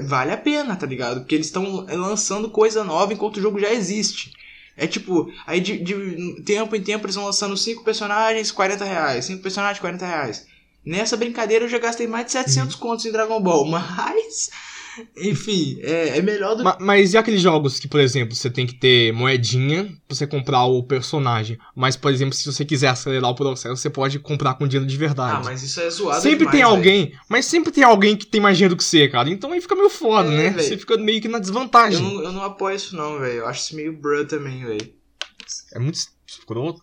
Vale 0.04 0.32
a 0.32 0.36
pena, 0.36 0.76
tá 0.76 0.86
ligado? 0.86 1.20
Porque 1.20 1.34
eles 1.34 1.46
estão 1.46 1.86
lançando 1.86 2.50
coisa 2.50 2.84
nova 2.84 3.12
enquanto 3.12 3.36
o 3.36 3.40
jogo 3.40 3.60
já 3.60 3.72
existe. 3.72 4.32
É 4.76 4.86
tipo, 4.86 5.32
aí 5.44 5.60
de, 5.60 5.78
de 5.78 6.42
tempo 6.42 6.74
em 6.76 6.82
tempo 6.82 7.04
eles 7.04 7.16
vão 7.16 7.26
lançando 7.26 7.56
5 7.56 7.82
personagens, 7.82 8.52
40 8.52 8.84
reais. 8.84 9.24
5 9.24 9.42
personagens, 9.42 9.80
40 9.80 10.06
reais. 10.06 10.46
Nessa 10.84 11.16
brincadeira 11.16 11.64
eu 11.64 11.68
já 11.68 11.78
gastei 11.78 12.06
mais 12.06 12.26
de 12.26 12.32
700 12.32 12.76
contos 12.76 13.04
em 13.04 13.12
Dragon 13.12 13.40
Ball, 13.40 13.64
mas. 13.66 14.50
Enfim, 15.16 15.78
é, 15.82 16.18
é 16.18 16.22
melhor 16.22 16.54
do 16.56 16.64
Ma- 16.64 16.76
Mas, 16.80 17.12
e 17.14 17.18
aqueles 17.18 17.40
jogos 17.40 17.78
que, 17.78 17.86
por 17.88 18.00
exemplo, 18.00 18.34
você 18.34 18.50
tem 18.50 18.66
que 18.66 18.74
ter 18.74 19.12
moedinha 19.12 19.84
pra 20.06 20.16
você 20.16 20.26
comprar 20.26 20.64
o 20.64 20.82
personagem? 20.82 21.58
Mas, 21.74 21.96
por 21.96 22.12
exemplo, 22.12 22.34
se 22.34 22.44
você 22.50 22.64
quiser 22.64 22.88
acelerar 22.88 23.30
o 23.30 23.34
processo, 23.34 23.76
você 23.76 23.90
pode 23.90 24.18
comprar 24.18 24.54
com 24.54 24.66
dinheiro 24.66 24.86
de 24.88 24.96
verdade. 24.96 25.38
Ah, 25.40 25.42
mas 25.44 25.62
isso 25.62 25.80
é 25.80 25.88
zoado 25.90 26.20
sempre 26.22 26.38
demais, 26.38 26.52
tem 26.56 26.62
alguém, 26.62 27.12
mas 27.28 27.44
sempre 27.46 27.70
tem 27.72 27.84
alguém 27.84 28.16
que 28.16 28.26
tem 28.26 28.40
mais 28.40 28.56
dinheiro 28.56 28.76
que 28.76 28.84
você, 28.84 29.08
cara. 29.08 29.28
Então 29.30 29.52
aí 29.52 29.60
fica 29.60 29.74
meio 29.74 29.90
foda, 29.90 30.30
É, 30.32 30.36
né? 30.36 30.50
velho. 30.50 30.62
Você 30.62 30.76
fica 30.78 30.96
meio 30.96 31.20
que 31.20 31.28
na 31.28 31.38
Eu 31.38 31.42
desvantagem. 31.42 32.02
não, 32.02 32.22
eu 32.22 32.32
não 32.32 32.42
apoio 32.42 32.76
isso 32.76 32.96
não, 32.96 33.18
velho. 33.18 33.38
Eu 33.38 33.46
acho 33.46 33.60
isso 33.62 33.76
meio 33.76 33.92
bruh 33.92 34.24
também, 34.26 34.64
velho. 34.64 34.92
É 35.72 35.78
muito 35.78 35.98
escroto. 36.26 36.80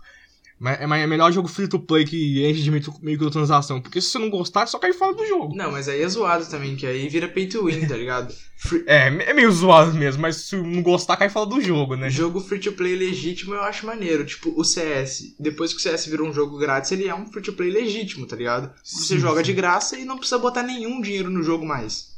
Mas 0.65 0.79
é, 0.81 1.03
é 1.03 1.07
melhor 1.07 1.31
jogo 1.31 1.47
free 1.47 1.67
to 1.67 1.77
play 1.79 2.03
que 2.05 2.43
enche 2.43 2.63
de 2.63 2.71
micro- 2.71 2.95
microtransação. 3.01 3.79
Porque 3.79 4.01
se 4.01 4.09
você 4.09 4.17
não 4.17 4.31
gostar, 4.31 4.63
é 4.63 4.65
só 4.65 4.79
cair 4.79 4.93
fora 4.93 5.13
do 5.13 5.23
jogo. 5.27 5.55
Não, 5.55 5.71
mas 5.71 5.87
aí 5.87 6.01
é 6.01 6.07
zoado 6.09 6.43
também, 6.47 6.75
que 6.75 6.87
aí 6.87 7.07
vira 7.07 7.27
pay 7.27 7.47
to 7.47 7.65
win, 7.65 7.87
tá 7.87 7.95
ligado? 7.95 8.33
Free- 8.57 8.83
É, 8.87 9.07
é 9.29 9.33
meio 9.33 9.51
zoado 9.51 9.93
mesmo, 9.93 10.23
mas 10.23 10.37
se 10.37 10.55
não 10.55 10.81
gostar, 10.81 11.17
cai 11.17 11.29
fora 11.29 11.45
do 11.45 11.61
jogo, 11.61 11.95
né? 11.95 12.09
Jogo 12.09 12.39
free 12.39 12.57
to 12.59 12.71
play 12.71 12.95
legítimo 12.95 13.53
eu 13.53 13.61
acho 13.61 13.85
maneiro. 13.85 14.25
Tipo, 14.25 14.53
o 14.59 14.63
CS. 14.63 15.35
Depois 15.39 15.71
que 15.71 15.77
o 15.77 15.81
CS 15.81 16.07
virou 16.07 16.27
um 16.27 16.33
jogo 16.33 16.57
grátis, 16.57 16.91
ele 16.91 17.07
é 17.07 17.13
um 17.13 17.27
free 17.27 17.43
to 17.43 17.53
play 17.53 17.69
legítimo, 17.69 18.25
tá 18.25 18.35
ligado? 18.35 18.71
Você 18.83 19.15
Sim, 19.15 19.19
joga 19.19 19.41
sim. 19.41 19.43
de 19.45 19.53
graça 19.53 19.99
e 19.99 20.03
não 20.05 20.17
precisa 20.17 20.39
botar 20.39 20.63
nenhum 20.63 20.99
dinheiro 20.99 21.29
no 21.29 21.43
jogo 21.43 21.63
mais. 21.65 22.14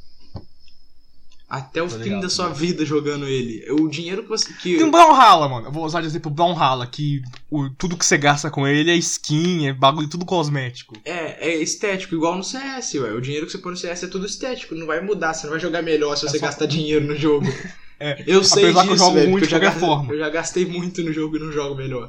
Até 1.48 1.82
o 1.82 1.88
Tô 1.88 1.96
fim 1.96 2.02
ligado, 2.04 2.20
da 2.20 2.28
sua 2.28 2.44
ligado. 2.46 2.58
vida 2.60 2.84
jogando 2.84 3.26
ele. 3.26 3.64
O 3.72 3.88
dinheiro 3.88 4.22
que 4.22 4.28
você. 4.28 4.52
Que... 4.52 4.76
Tem 4.76 4.84
um 4.84 4.90
Brawlhalla, 4.90 5.48
mano. 5.48 5.68
Eu 5.68 5.72
vou 5.72 5.82
usar 5.86 6.02
de 6.02 6.06
exemplo 6.06 6.30
o 6.30 6.34
Brawlhalla, 6.34 6.86
que 6.86 7.22
o, 7.50 7.70
tudo 7.70 7.96
que 7.96 8.04
você 8.04 8.18
gasta 8.18 8.50
com 8.50 8.66
ele 8.68 8.90
é 8.90 8.94
skin, 8.96 9.66
é 9.66 9.72
bagulho 9.72 10.08
tudo 10.10 10.26
cosmético. 10.26 10.94
É, 11.06 11.48
é 11.48 11.56
estético, 11.62 12.14
igual 12.14 12.36
no 12.36 12.44
CS, 12.44 12.92
ué. 12.96 13.12
O 13.12 13.20
dinheiro 13.22 13.46
que 13.46 13.52
você 13.52 13.58
põe 13.58 13.70
no 13.72 13.78
CS 13.78 14.02
é 14.02 14.08
tudo 14.08 14.26
estético, 14.26 14.74
não 14.74 14.86
vai 14.86 15.00
mudar, 15.00 15.32
você 15.32 15.46
não 15.46 15.52
vai 15.52 15.60
jogar 15.60 15.80
melhor 15.80 16.16
se 16.16 16.26
É 16.26 16.28
você 16.28 16.38
só- 16.38 16.44
gastar 16.46 16.66
dinheiro 16.66 17.06
no 17.06 17.16
jogo. 17.16 17.46
É, 18.00 18.22
Eu 18.28 18.44
sei 18.44 18.62
Apesar 18.66 18.82
que 18.84 18.88
eu 18.90 18.92
disso, 18.92 19.04
jogo 19.06 19.16
velho, 19.16 19.30
muito 19.32 19.42
de 19.44 19.48
qualquer 19.50 19.74
forma. 19.76 20.12
eu 20.14 20.18
já 20.20 20.28
gastei 20.28 20.64
muito 20.64 21.02
no 21.02 21.12
jogo 21.12 21.36
e 21.36 21.40
não 21.40 21.50
jogo 21.50 21.74
melhor. 21.74 22.08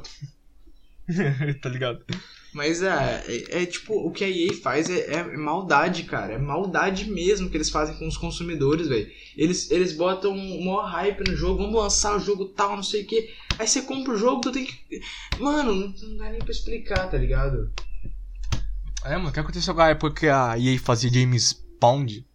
tá 1.60 1.68
ligado? 1.68 2.04
Mas 2.52 2.82
é, 2.82 3.24
é, 3.26 3.62
é 3.62 3.66
tipo, 3.66 3.94
o 3.94 4.10
que 4.10 4.24
a 4.24 4.28
EA 4.28 4.52
faz 4.54 4.90
é, 4.90 5.12
é 5.12 5.36
maldade, 5.36 6.02
cara. 6.04 6.32
É 6.32 6.38
maldade 6.38 7.10
mesmo 7.10 7.48
que 7.48 7.56
eles 7.56 7.70
fazem 7.70 7.96
com 7.96 8.08
os 8.08 8.16
consumidores, 8.16 8.88
velho. 8.88 9.10
Eles, 9.36 9.70
eles 9.70 9.92
botam 9.92 10.32
um 10.32 10.64
maior 10.64 10.84
hype 10.86 11.28
no 11.28 11.36
jogo, 11.36 11.62
vamos 11.62 11.80
lançar 11.80 12.16
o 12.16 12.20
jogo 12.20 12.46
tal, 12.46 12.76
não 12.76 12.82
sei 12.82 13.02
o 13.02 13.06
que. 13.06 13.30
Aí 13.58 13.68
você 13.68 13.82
compra 13.82 14.14
o 14.14 14.18
jogo, 14.18 14.40
tu 14.40 14.52
tem 14.52 14.66
que. 14.66 15.00
Mano, 15.38 15.74
não, 15.74 15.88
não 15.88 16.16
dá 16.16 16.30
nem 16.30 16.40
pra 16.40 16.50
explicar, 16.50 17.08
tá 17.08 17.16
ligado? 17.16 17.70
É, 19.04 19.16
mano, 19.16 19.28
o 19.28 19.32
que 19.32 19.40
aconteceu 19.40 19.74
com 19.74 19.80
a 19.80 19.88
época 19.88 20.20
que 20.20 20.28
a 20.28 20.58
EA 20.58 20.78
fazia 20.78 21.12
James 21.12 21.64
Bond? 21.80 22.26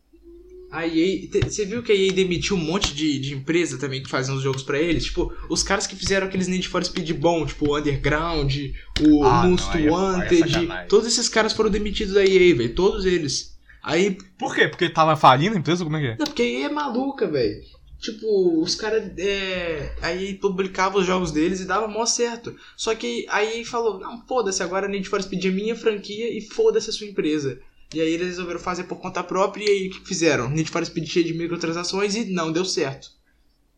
A 0.75 0.87
EA. 0.87 1.27
Você 1.43 1.65
viu 1.65 1.81
que 1.81 1.91
a 1.91 1.95
EA 1.95 2.11
demitiu 2.11 2.55
um 2.57 2.59
monte 2.59 2.93
de, 2.93 3.17
de 3.19 3.33
empresa 3.33 3.77
também 3.77 4.03
que 4.03 4.09
fazem 4.09 4.35
os 4.35 4.41
jogos 4.43 4.61
pra 4.63 4.79
eles? 4.79 5.05
Tipo, 5.05 5.33
os 5.49 5.63
caras 5.63 5.87
que 5.87 5.95
fizeram 5.95 6.27
aqueles 6.27 6.47
Need 6.47 6.67
for 6.67 6.83
Speed 6.83 7.11
bom, 7.13 7.45
tipo 7.45 7.69
o 7.69 7.77
Underground, 7.77 8.53
o 9.01 9.23
Ah, 9.23 9.43
não, 9.43 9.51
Most 9.51 9.69
aí 9.77 9.83
é- 9.83 9.87
é 9.87 9.91
Wanted. 9.91 10.37
sacanagem. 10.51 10.87
todos 10.89 11.07
esses 11.07 11.29
caras 11.29 11.53
foram 11.53 11.69
demitidos 11.69 12.13
da 12.13 12.23
EA, 12.25 12.55
velho. 12.55 12.75
Todos 12.75 13.05
eles. 13.05 13.55
Aí 13.83 14.17
Por 14.37 14.53
quê? 14.55 14.67
Porque 14.67 14.89
tava 14.89 15.15
falindo 15.15 15.55
a 15.55 15.59
empresa? 15.59 15.83
Como 15.83 15.95
é 15.97 16.01
que 16.01 16.07
é? 16.07 16.15
Não, 16.17 16.25
porque 16.25 16.41
aí 16.41 16.63
é 16.63 16.69
maluca, 16.69 17.27
velho. 17.27 17.61
Tipo, 18.01 18.61
os 18.61 18.75
caras. 18.75 19.11
É, 19.17 19.95
aí 20.01 20.33
publicavam 20.35 20.99
os 20.99 21.07
jogos 21.07 21.31
deles 21.31 21.61
e 21.61 21.65
dava 21.65 21.87
mó 21.87 22.05
certo. 22.05 22.55
Só 22.75 22.93
que 22.93 23.25
aí 23.29 23.63
falou: 23.63 23.99
não, 23.99 24.21
foda-se, 24.27 24.61
agora 24.61 24.85
a 24.85 24.89
Need 24.89 25.07
for 25.07 25.21
Speed 25.23 25.45
é 25.45 25.49
minha 25.49 25.75
franquia 25.75 26.35
e 26.37 26.41
foda-se 26.41 26.89
a 26.89 26.93
sua 26.93 27.07
empresa. 27.07 27.59
E 27.93 28.01
aí 28.01 28.13
eles 28.13 28.27
resolveram 28.27 28.59
fazer 28.59 28.85
por 28.85 28.99
conta 28.99 29.23
própria 29.23 29.63
e 29.63 29.67
aí 29.69 29.87
o 29.87 29.91
que 29.91 30.07
fizeram? 30.07 30.49
Need 30.49 30.69
for 30.69 30.85
Speed 30.85 31.07
cheio 31.07 31.25
de 31.25 31.33
microtransações 31.33 32.15
e 32.15 32.25
não 32.25 32.51
deu 32.51 32.65
certo. 32.65 33.09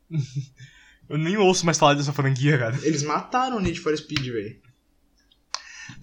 Eu 1.09 1.17
nem 1.17 1.37
ouço 1.37 1.65
mais 1.65 1.77
falar 1.77 1.93
dessa 1.93 2.11
franquia, 2.11 2.57
cara. 2.57 2.77
Eles 2.83 3.01
mataram 3.01 3.57
o 3.57 3.61
Need 3.61 3.79
for 3.79 3.95
Speed, 3.97 4.27
velho. 4.27 4.59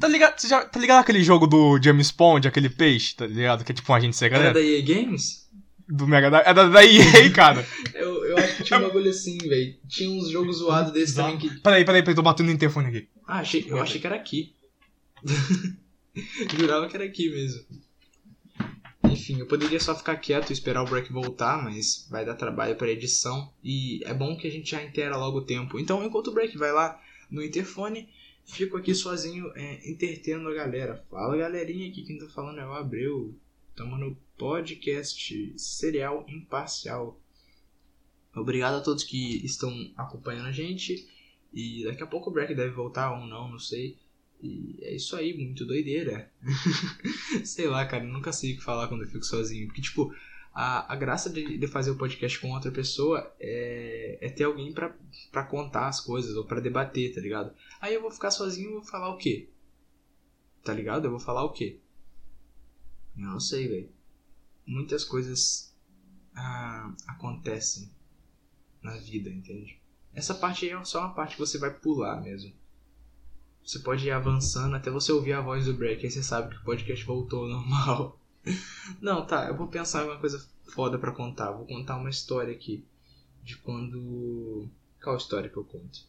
Tá 0.01 0.09
ligado, 0.09 0.39
você 0.39 0.49
já, 0.49 0.65
tá 0.65 0.81
ligado 0.81 1.01
aquele 1.01 1.23
jogo 1.23 1.47
do 1.47 1.79
James 1.83 2.11
Bond, 2.11 2.49
aquele 2.49 2.71
peixe, 2.71 3.15
tá 3.15 3.27
ligado? 3.27 3.65
Que 3.65 3.73
é 3.73 3.75
tipo 3.75 3.93
um 3.93 3.95
agente 3.95 4.25
Era 4.25 4.35
secreto? 4.35 4.55
da 4.55 4.61
EA 4.63 4.83
Games? 4.83 5.45
Do 5.87 6.07
Mega 6.07 6.31
Drive. 6.31 6.47
É 6.47 6.55
da, 6.55 6.69
da 6.69 6.85
EA, 6.85 7.31
cara. 7.37 7.67
Eu, 7.93 8.25
eu 8.25 8.39
acho 8.39 8.57
que 8.57 8.65
tinha 8.65 8.79
um 8.79 8.83
bagulho 8.83 9.11
assim, 9.11 9.37
velho. 9.37 9.77
Tinha 9.87 10.11
uns 10.11 10.31
jogos 10.31 10.57
zoados 10.57 10.91
desses 10.93 11.15
também 11.15 11.37
que. 11.37 11.51
Peraí, 11.61 11.85
peraí, 11.85 12.03
peraí, 12.03 12.15
tô 12.15 12.23
batendo 12.23 12.47
no 12.47 12.53
interfone 12.53 12.89
aqui. 12.89 13.09
Ah, 13.27 13.41
achei, 13.41 13.67
eu 13.69 13.79
achei 13.79 14.01
que 14.01 14.07
era 14.07 14.17
aqui. 14.17 14.55
Jurava 16.57 16.89
que 16.89 16.97
era 16.97 17.05
aqui 17.05 17.29
mesmo. 17.29 17.63
Enfim, 19.15 19.39
eu 19.39 19.47
poderia 19.47 19.79
só 19.79 19.95
ficar 19.95 20.17
quieto 20.17 20.51
e 20.51 20.53
esperar 20.53 20.83
o 20.83 20.91
break 20.91 21.13
voltar, 21.13 21.63
mas 21.63 22.09
vai 22.11 22.25
dar 22.25 22.35
trabalho 22.35 22.75
pra 22.75 22.91
edição. 22.91 23.53
E 23.63 24.03
é 24.05 24.13
bom 24.13 24.37
que 24.37 24.49
a 24.49 24.51
gente 24.51 24.73
já 24.73 24.83
inteira 24.83 25.17
logo 25.17 25.39
o 25.39 25.45
tempo. 25.45 25.79
Então, 25.79 26.05
enquanto 26.05 26.29
o 26.29 26.35
break 26.35 26.59
vai 26.59 26.73
lá 26.73 27.01
no 27.31 27.41
interfone, 27.41 28.09
fico 28.45 28.77
aqui 28.77 28.93
sozinho 28.93 29.53
é, 29.55 29.89
intertendo 29.89 30.49
a 30.49 30.55
galera. 30.55 31.05
Fala 31.09 31.37
galerinha 31.37 31.89
aqui, 31.89 32.03
quem 32.03 32.19
tá 32.19 32.27
falando 32.29 32.59
é 32.59 32.67
o 32.67 32.73
Abreu. 32.73 33.33
Tamo 33.77 33.97
no 33.97 34.17
podcast 34.37 35.55
Serial 35.57 36.27
Imparcial. 36.29 37.21
Obrigado 38.35 38.79
a 38.79 38.81
todos 38.81 39.05
que 39.05 39.47
estão 39.47 39.73
acompanhando 39.97 40.49
a 40.49 40.53
gente. 40.53 41.09
E 41.53 41.85
daqui 41.85 42.03
a 42.03 42.07
pouco 42.07 42.31
o 42.31 42.33
break 42.33 42.53
deve 42.53 42.75
voltar 42.75 43.13
ou 43.13 43.25
não, 43.29 43.49
não 43.49 43.61
sei. 43.61 43.97
E 44.45 44.79
é 44.83 44.95
isso 44.95 45.17
aí, 45.17 45.35
muito 45.35 45.65
doideira. 45.65 46.31
sei 47.47 47.67
lá, 47.67 47.87
cara, 47.87 48.05
nunca 48.05 48.31
sei 48.31 48.53
o 48.53 48.57
que 48.57 48.63
falar 48.63 48.89
quando 48.89 49.03
eu 49.03 49.09
fico 49.09 49.25
sozinho. 49.25 49.67
Porque, 49.67 49.81
tipo, 49.81 50.15
a, 50.53 50.93
a 50.93 50.95
graça 50.95 51.31
de, 51.31 51.57
de 51.57 51.67
fazer 51.67 51.91
o 51.91 51.97
podcast 51.97 52.39
com 52.39 52.53
outra 52.53 52.71
pessoa 52.71 53.35
é, 53.41 54.19
é 54.21 54.29
ter 54.29 54.45
alguém 54.45 54.71
pra 54.75 55.45
contar 55.45 55.89
as 55.89 55.99
coisas 55.99 56.37
ou 56.37 56.45
pra 56.45 56.61
debater, 56.61 57.15
tá 57.15 57.23
ligado? 57.23 57.55
Aí 57.81 57.95
eu 57.95 58.03
vou 58.03 58.11
ficar 58.11 58.31
sozinho 58.31 58.69
e 58.69 58.73
vou 58.75 58.85
falar 58.85 59.09
o 59.09 59.17
quê? 59.17 59.49
Tá 60.63 60.75
ligado? 60.75 61.07
Eu 61.07 61.11
vou 61.11 61.21
falar 61.21 61.43
o 61.45 61.53
quê? 61.53 61.81
Eu 63.17 63.25
não 63.25 63.41
sei, 63.41 63.67
velho. 63.67 63.89
Muitas 64.67 65.05
coisas 65.05 65.75
ah, 66.35 66.95
acontecem 67.07 67.91
na 68.83 68.95
vida, 68.99 69.31
entende? 69.31 69.81
Essa 70.13 70.35
parte 70.35 70.67
aí 70.67 70.73
é 70.73 70.85
só 70.85 71.01
uma 71.01 71.15
parte 71.15 71.33
que 71.33 71.41
você 71.41 71.57
vai 71.57 71.73
pular 71.73 72.21
mesmo. 72.21 72.53
Você 73.65 73.79
pode 73.79 74.07
ir 74.07 74.11
avançando 74.11 74.77
até 74.77 74.91
você 74.91 75.11
ouvir 75.11 75.33
a 75.33 75.41
voz 75.41 75.65
do 75.65 75.75
break, 75.75 76.05
aí 76.05 76.11
você 76.11 76.23
sabe 76.23 76.55
que 76.55 76.61
o 76.61 76.65
podcast 76.65 77.05
voltou 77.05 77.45
ao 77.45 77.49
normal. 77.49 78.21
Não, 79.01 79.27
tá, 79.27 79.47
eu 79.49 79.57
vou 79.57 79.69
pensar 79.69 80.03
em 80.03 80.09
uma 80.09 80.19
coisa 80.19 80.47
foda 80.75 80.99
pra 80.99 81.13
contar. 81.13 81.53
Vou 81.53 81.67
contar 81.67 81.97
uma 81.97 82.11
história 82.11 82.53
aqui. 82.53 82.85
De 83.43 83.57
quando. 83.57 84.69
Qual 85.03 85.17
história 85.17 85.49
que 85.49 85.57
eu 85.57 85.65
conto? 85.65 86.01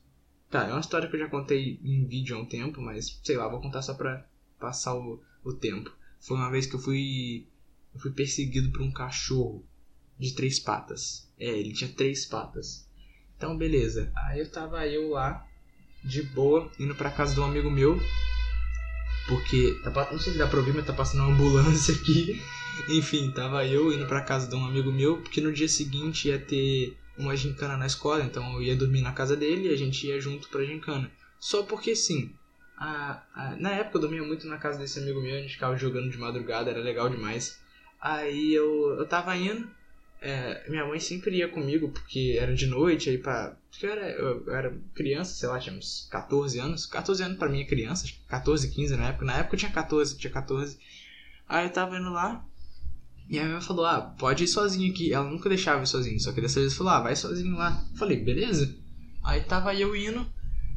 Tá, 0.49 0.65
é 0.67 0.71
uma 0.71 0.79
história 0.79 1.09
que 1.09 1.15
eu 1.15 1.19
já 1.19 1.29
contei 1.29 1.79
em 1.83 2.05
vídeo 2.05 2.35
há 2.35 2.39
um 2.39 2.45
tempo, 2.45 2.81
mas 2.81 3.19
sei 3.23 3.37
lá, 3.37 3.47
vou 3.47 3.61
contar 3.61 3.81
só 3.81 3.93
pra 3.93 4.25
passar 4.59 4.95
o, 4.95 5.21
o 5.43 5.53
tempo. 5.53 5.91
Foi 6.19 6.37
uma 6.37 6.51
vez 6.51 6.65
que 6.65 6.75
eu 6.75 6.79
fui. 6.79 7.47
Eu 7.93 7.99
fui 8.01 8.11
perseguido 8.11 8.71
por 8.71 8.81
um 8.81 8.91
cachorro 8.91 9.65
de 10.19 10.33
três 10.33 10.59
patas. 10.59 11.29
É, 11.39 11.47
ele 11.47 11.73
tinha 11.73 11.89
três 11.89 12.25
patas. 12.25 12.85
Então, 13.37 13.57
beleza. 13.57 14.11
Aí 14.15 14.39
eu 14.39 14.51
tava 14.51 14.85
eu 14.87 15.09
lá, 15.09 15.45
de 16.05 16.21
boa, 16.23 16.71
indo 16.79 16.95
pra 16.95 17.09
casa 17.09 17.33
de 17.33 17.39
um 17.39 17.45
amigo 17.45 17.69
meu. 17.69 17.99
Porque, 19.27 19.79
tá, 19.83 19.89
não 20.11 20.19
sei 20.19 20.33
se 20.33 20.37
dá 20.39 20.45
pra 20.47 20.59
ouvir, 20.59 20.73
mas 20.73 20.85
tá 20.85 20.93
passando 20.93 21.23
uma 21.23 21.33
ambulância 21.33 21.93
aqui. 21.95 22.39
Enfim, 22.89 23.31
tava 23.31 23.65
eu 23.65 23.91
indo 23.91 24.05
pra 24.05 24.21
casa 24.21 24.47
de 24.47 24.55
um 24.55 24.65
amigo 24.65 24.91
meu, 24.91 25.17
porque 25.17 25.41
no 25.41 25.51
dia 25.51 25.67
seguinte 25.67 26.27
ia 26.27 26.37
ter 26.37 26.95
uma 27.17 27.35
gincana 27.35 27.75
na 27.77 27.87
escola, 27.87 28.23
então 28.23 28.53
eu 28.53 28.61
ia 28.61 28.75
dormir 28.75 29.01
na 29.01 29.13
casa 29.13 29.35
dele 29.35 29.69
e 29.69 29.73
a 29.73 29.77
gente 29.77 30.05
ia 30.05 30.19
junto 30.21 30.47
pra 30.49 30.63
gincana. 30.63 31.09
Só 31.39 31.63
porque 31.63 31.95
sim. 31.95 32.31
A, 32.77 33.23
a- 33.33 33.55
na 33.57 33.71
época 33.71 33.97
eu 33.97 34.01
dormia 34.01 34.21
muito 34.23 34.45
na 34.47 34.57
casa 34.57 34.77
desse 34.77 34.99
amigo 34.99 35.21
meu, 35.21 35.35
a 35.35 35.39
gente 35.39 35.53
ficava 35.53 35.77
jogando 35.77 36.09
de 36.11 36.17
madrugada, 36.17 36.69
era 36.69 36.81
legal 36.81 37.09
demais. 37.09 37.57
Aí 37.99 38.53
eu, 38.53 38.97
eu 38.99 39.05
tava 39.07 39.35
indo, 39.35 39.67
é, 40.25 40.65
minha 40.67 40.83
mãe 40.87 40.99
sempre 40.99 41.37
ia 41.37 41.47
comigo, 41.47 41.89
porque 41.89 42.35
era 42.39 42.55
de 42.55 42.65
noite, 42.65 43.11
aí 43.11 43.17
pra. 43.19 43.55
Porque 43.69 43.85
eu 43.85 43.91
era, 43.91 44.09
eu, 44.09 44.51
era 44.51 44.75
criança, 44.95 45.35
sei 45.35 45.47
lá, 45.47 45.59
tinha 45.59 45.77
uns 45.77 46.07
14 46.09 46.57
anos. 46.57 46.87
14 46.87 47.21
anos 47.21 47.37
pra 47.37 47.47
mim 47.47 47.61
é 47.61 47.65
criança, 47.65 48.05
acho 48.05 48.15
que 48.15 48.25
14, 48.27 48.71
15 48.71 48.95
na 48.97 49.09
época. 49.09 49.25
Na 49.25 49.37
época 49.37 49.53
eu 49.53 49.59
tinha 49.59 49.71
14, 49.71 50.17
tinha 50.17 50.33
14. 50.33 50.79
Aí 51.47 51.67
eu 51.67 51.71
tava 51.71 51.95
indo 51.99 52.09
lá, 52.09 52.43
e 53.29 53.37
a 53.37 53.43
minha 53.43 53.53
mãe 53.53 53.61
falou, 53.61 53.85
ah, 53.85 54.01
pode 54.01 54.45
ir 54.45 54.47
sozinho 54.47 54.91
aqui. 54.91 55.13
Ela 55.13 55.29
nunca 55.29 55.47
deixava 55.47 55.83
ir 55.83 55.87
sozinho, 55.87 56.19
só 56.19 56.31
que 56.31 56.41
dessa 56.41 56.59
vez 56.59 56.73
falou, 56.73 56.93
ah, 56.93 57.01
vai 57.01 57.15
sozinho 57.15 57.55
lá. 57.55 57.85
Eu 57.91 57.97
falei, 57.97 58.17
beleza. 58.17 58.75
Aí 59.23 59.41
tava 59.41 59.75
eu 59.75 59.95
indo, 59.95 60.25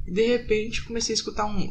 e 0.06 0.12
de 0.12 0.26
repente 0.26 0.84
comecei 0.84 1.14
a 1.14 1.16
escutar 1.16 1.46
um. 1.46 1.70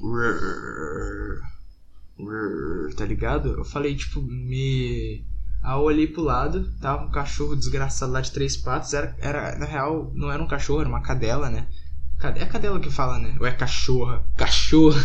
Tá 2.95 3.05
ligado? 3.05 3.49
Eu 3.49 3.63
falei, 3.63 3.95
tipo, 3.95 4.19
me. 4.19 5.23
Aí 5.67 5.73
eu 5.73 5.81
olhei 5.81 6.07
pro 6.07 6.23
lado, 6.23 6.71
tava 6.79 7.03
um 7.03 7.11
cachorro 7.11 7.53
desgraçado 7.53 8.13
lá 8.13 8.21
de 8.21 8.31
três 8.31 8.55
patas. 8.55 8.93
Era, 8.93 9.13
era, 9.19 9.59
na 9.59 9.65
real, 9.65 10.13
não 10.15 10.31
era 10.31 10.41
um 10.41 10.47
cachorro, 10.47 10.79
era 10.79 10.87
uma 10.87 11.01
cadela, 11.01 11.49
né? 11.49 11.67
É 12.37 12.43
a 12.43 12.47
cadela 12.47 12.79
que 12.79 12.89
fala, 12.89 13.19
né? 13.19 13.35
Ou 13.37 13.45
é 13.45 13.51
cachorra? 13.51 14.25
Cachorra! 14.37 14.97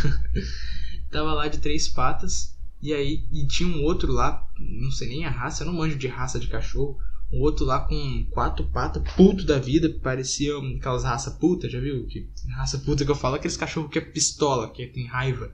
tava 1.10 1.32
lá 1.34 1.48
de 1.48 1.58
três 1.58 1.88
patas. 1.88 2.56
E 2.80 2.94
aí, 2.94 3.26
e 3.32 3.44
tinha 3.48 3.68
um 3.68 3.82
outro 3.82 4.12
lá, 4.12 4.48
não 4.56 4.92
sei 4.92 5.08
nem 5.08 5.24
a 5.24 5.30
raça, 5.30 5.64
eu 5.64 5.66
não 5.66 5.74
manjo 5.74 5.98
de 5.98 6.06
raça 6.06 6.38
de 6.38 6.46
cachorro. 6.46 6.96
Um 7.32 7.40
outro 7.40 7.64
lá 7.64 7.80
com 7.80 8.24
quatro 8.30 8.64
patas, 8.66 9.02
puto 9.16 9.44
da 9.44 9.58
vida, 9.58 9.92
parecia 10.00 10.52
aquelas 10.78 11.02
raça 11.02 11.32
puta, 11.32 11.68
já 11.68 11.80
viu? 11.80 12.06
Que 12.06 12.30
raça 12.54 12.78
puta 12.78 13.04
que 13.04 13.10
eu 13.10 13.16
falo, 13.16 13.34
aqueles 13.34 13.56
cachorros 13.56 13.90
que 13.90 13.98
é 13.98 14.02
pistola, 14.02 14.70
que 14.70 14.86
tem 14.86 15.08
raiva. 15.08 15.50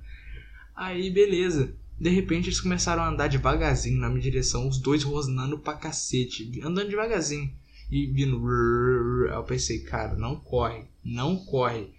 Aí, 0.76 1.10
beleza. 1.10 1.74
De 2.00 2.10
repente 2.10 2.46
eles 2.48 2.60
começaram 2.60 3.02
a 3.02 3.08
andar 3.08 3.28
devagarzinho 3.28 3.98
na 4.00 4.08
minha 4.08 4.20
direção, 4.22 4.68
os 4.68 4.78
dois 4.78 5.02
rosnando 5.02 5.58
pra 5.58 5.74
cacete, 5.74 6.60
andando 6.62 6.88
devagarzinho. 6.90 7.50
E 7.90 8.06
vindo. 8.06 8.38
Eu 9.28 9.42
pensei, 9.44 9.80
cara, 9.80 10.14
não 10.14 10.36
corre, 10.36 10.84
não 11.04 11.36
corre. 11.44 11.90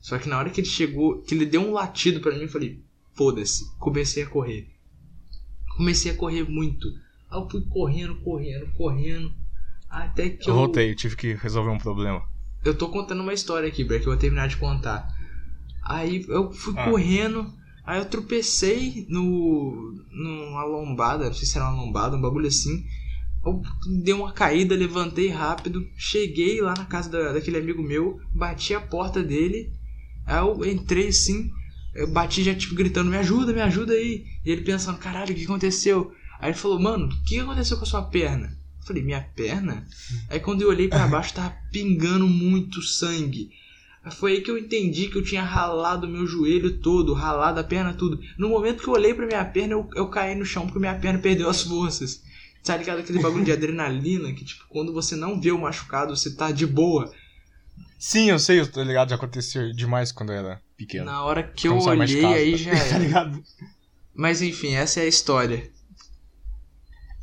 Só 0.00 0.18
que 0.18 0.28
na 0.28 0.38
hora 0.38 0.48
que 0.50 0.60
ele 0.60 0.68
chegou, 0.68 1.20
que 1.22 1.34
ele 1.34 1.44
deu 1.46 1.60
um 1.62 1.72
latido 1.72 2.20
pra 2.20 2.32
mim, 2.32 2.42
eu 2.42 2.48
falei, 2.48 2.80
foda-se. 3.14 3.68
Comecei 3.78 4.22
a 4.22 4.26
correr. 4.28 4.68
Comecei 5.76 6.12
a 6.12 6.16
correr 6.16 6.48
muito. 6.48 6.88
Aí 7.30 7.38
eu 7.40 7.48
fui 7.50 7.62
correndo, 7.62 8.14
correndo, 8.16 8.66
correndo. 8.76 9.34
Até 9.90 10.28
que 10.30 10.48
Eu 10.48 10.54
eu. 10.54 10.60
voltei, 10.60 10.90
eu 10.90 10.94
tive 10.96 11.16
que 11.16 11.34
resolver 11.34 11.70
um 11.70 11.78
problema. 11.78 12.22
Eu 12.64 12.74
tô 12.76 12.88
contando 12.88 13.20
uma 13.22 13.32
história 13.34 13.68
aqui, 13.68 13.82
Breck, 13.84 14.02
que 14.02 14.08
eu 14.08 14.12
vou 14.12 14.20
terminar 14.20 14.46
de 14.48 14.56
contar. 14.56 15.06
Aí 15.82 16.24
eu 16.28 16.50
fui 16.52 16.74
Ah. 16.76 16.90
correndo, 16.90 17.52
aí 17.84 17.98
eu 17.98 18.04
tropecei 18.06 19.06
no. 19.08 19.94
numa 20.10 20.64
lombada, 20.64 21.26
não 21.26 21.34
sei 21.34 21.46
se 21.46 21.56
era 21.58 21.68
uma 21.70 21.82
lombada, 21.82 22.16
um 22.16 22.20
bagulho 22.20 22.48
assim. 22.48 22.84
Eu 23.44 23.60
dei 24.02 24.14
uma 24.14 24.32
caída, 24.32 24.74
levantei 24.74 25.28
rápido, 25.28 25.86
cheguei 25.96 26.60
lá 26.62 26.72
na 26.76 26.86
casa 26.86 27.10
da- 27.10 27.32
daquele 27.32 27.58
amigo 27.58 27.82
meu, 27.82 28.18
bati 28.32 28.72
a 28.74 28.80
porta 28.80 29.22
dele, 29.22 29.70
aí 30.24 30.38
eu 30.38 30.64
entrei 30.64 31.08
assim, 31.08 31.50
eu 31.94 32.08
bati 32.10 32.42
já 32.42 32.54
tipo 32.54 32.74
gritando, 32.74 33.10
me 33.10 33.18
ajuda, 33.18 33.52
me 33.52 33.60
ajuda 33.60 33.92
aí. 33.92 34.24
E 34.44 34.50
ele 34.50 34.62
pensando, 34.62 34.98
caralho, 34.98 35.32
o 35.32 35.34
que 35.36 35.44
aconteceu? 35.44 36.10
Aí 36.40 36.50
ele 36.50 36.58
falou, 36.58 36.80
mano, 36.80 37.06
o 37.06 37.22
que 37.24 37.38
aconteceu 37.38 37.76
com 37.76 37.84
a 37.84 37.86
sua 37.86 38.02
perna? 38.02 38.46
Eu 38.80 38.86
falei, 38.86 39.02
minha 39.02 39.20
perna? 39.20 39.86
Aí 40.30 40.40
quando 40.40 40.62
eu 40.62 40.68
olhei 40.70 40.88
pra 40.88 41.06
baixo, 41.06 41.34
tava 41.34 41.54
pingando 41.70 42.26
muito 42.26 42.80
sangue. 42.82 43.50
Foi 44.12 44.32
aí 44.32 44.40
que 44.42 44.50
eu 44.50 44.58
entendi 44.58 45.08
que 45.08 45.16
eu 45.16 45.24
tinha 45.24 45.42
ralado 45.42 46.06
meu 46.08 46.26
joelho 46.26 46.78
todo, 46.78 47.14
ralado 47.14 47.58
a 47.60 47.64
perna 47.64 47.92
tudo. 47.94 48.20
No 48.38 48.48
momento 48.50 48.82
que 48.82 48.88
eu 48.88 48.92
olhei 48.94 49.14
pra 49.14 49.26
minha 49.26 49.44
perna, 49.44 49.72
eu, 49.74 49.88
eu 49.94 50.08
caí 50.08 50.34
no 50.34 50.44
chão 50.44 50.64
porque 50.66 50.78
minha 50.78 50.94
perna 50.98 51.18
perdeu 51.18 51.48
as 51.48 51.62
forças. 51.62 52.22
Tá 52.62 52.76
ligado 52.76 52.98
aquele 53.00 53.20
bagulho 53.20 53.44
de 53.44 53.52
adrenalina 53.52 54.32
que, 54.32 54.44
tipo, 54.44 54.64
quando 54.68 54.92
você 54.92 55.16
não 55.16 55.40
vê 55.40 55.50
o 55.52 55.58
machucado, 55.60 56.14
você 56.16 56.34
tá 56.34 56.50
de 56.50 56.66
boa. 56.66 57.10
Sim, 57.98 58.30
eu 58.30 58.38
sei, 58.38 58.60
eu 58.60 58.70
tô 58.70 58.82
ligado, 58.82 59.08
já 59.10 59.16
aconteceu 59.16 59.72
demais 59.72 60.12
quando 60.12 60.32
eu 60.32 60.38
era 60.38 60.62
pequeno. 60.76 61.06
Na 61.06 61.22
hora 61.24 61.42
que 61.42 61.66
eu 61.68 61.78
Quando 61.78 62.00
olhei, 62.00 62.20
casa, 62.20 62.34
aí 62.34 62.50
tá- 62.52 62.56
já 62.58 62.70
Tá 62.76 62.76
era. 62.84 62.98
ligado? 62.98 63.42
Mas 64.14 64.42
enfim, 64.42 64.74
essa 64.74 65.00
é 65.00 65.04
a 65.04 65.08
história. 65.08 65.70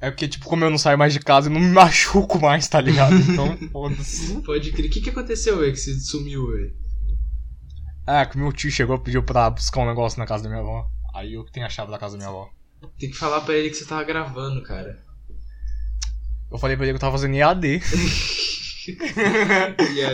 É 0.02 0.10
porque, 0.10 0.28
tipo, 0.28 0.45
como 0.45 0.66
eu 0.66 0.72
não 0.72 0.80
saio 0.80 0.97
mais 0.97 1.14
de 1.14 1.20
casa, 1.20 1.47
eu 1.47 1.54
não 1.54 1.62
me 1.62 1.70
machuco 1.72 2.41
mais, 2.41 2.68
tá 2.68 2.82
ligado? 2.82 3.16
Então, 3.16 3.56
foda-se. 3.72 4.41
Pode 4.41 4.72
crer. 4.72 4.88
O 4.88 4.89
que, 4.89 4.99
que 4.99 5.12
aconteceu, 5.12 5.60
velho, 5.60 5.72
que 5.72 5.80
você 5.80 5.93
sumiu, 5.99 6.47
velho? 6.47 6.74
Ah, 8.08 8.26
que 8.26 8.36
meu 8.36 8.52
tio 8.52 8.72
chegou 8.72 8.95
e 8.95 8.99
pediu 8.99 9.22
pra 9.24 9.52
buscar 9.52 9.82
um 9.82 9.88
negócio 9.88 10.18
na 10.18 10.26
casa 10.26 10.43
da 10.43 10.49
minha 10.49 10.62
avó. 10.62 10.88
Aí 11.14 11.34
eu 11.36 11.45
que 11.45 11.52
tenho 11.52 11.68
a 11.68 11.70
chave 11.70 11.91
da 11.91 11.99
casa 11.99 12.18
da 12.18 12.18
minha 12.18 12.30
avó. 12.30 12.49
Tem 12.97 13.12
que 13.12 13.18
falar 13.18 13.41
pra 13.41 13.54
ele 13.54 13.70
que 13.70 13.76
você 13.76 13.86
tava 13.86 14.04
gravando, 14.04 14.64
cara. 14.64 14.97
Eu 16.52 16.58
falei 16.58 16.76
pra 16.76 16.86
ele 16.86 16.93
que 16.93 16.97
eu 16.97 17.02
tava 17.02 17.14
fazendo 17.14 17.36
EAD. 17.36 17.82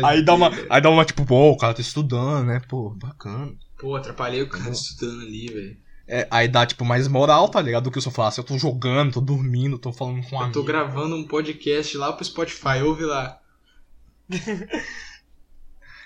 Aí 0.03 0.21
dá 0.23 0.33
uma, 0.33 0.51
aí 0.69 0.81
dá 0.81 0.89
uma 0.89 1.05
tipo, 1.05 1.25
pô, 1.25 1.51
o 1.51 1.57
cara 1.57 1.73
tá 1.73 1.79
estudando, 1.79 2.45
né? 2.45 2.59
Pô, 2.67 2.89
bacana. 2.89 3.53
Pô, 3.79 3.95
atrapalhei 3.95 4.41
o 4.41 4.49
cara 4.49 4.71
estudando 4.71 5.21
ali, 5.21 5.47
velho. 5.47 5.77
É, 6.07 6.27
aí 6.31 6.47
dá, 6.47 6.65
tipo, 6.65 6.85
mais 6.85 7.07
moral, 7.07 7.49
tá 7.49 7.61
ligado? 7.61 7.85
Do 7.85 7.91
que 7.91 7.99
se 7.99 8.07
eu 8.07 8.11
falasse, 8.11 8.39
eu 8.39 8.43
tô 8.43 8.57
jogando, 8.57 9.13
tô 9.13 9.21
dormindo, 9.21 9.77
tô 9.77 9.91
falando 9.91 10.21
com 10.27 10.37
um 10.37 10.43
Eu 10.43 10.51
tô 10.51 10.63
gravando 10.63 11.15
um 11.15 11.27
podcast 11.27 11.97
lá 11.97 12.13
pro 12.13 12.23
Spotify, 12.23 12.81
ouve 12.83 13.03
lá. 13.03 13.39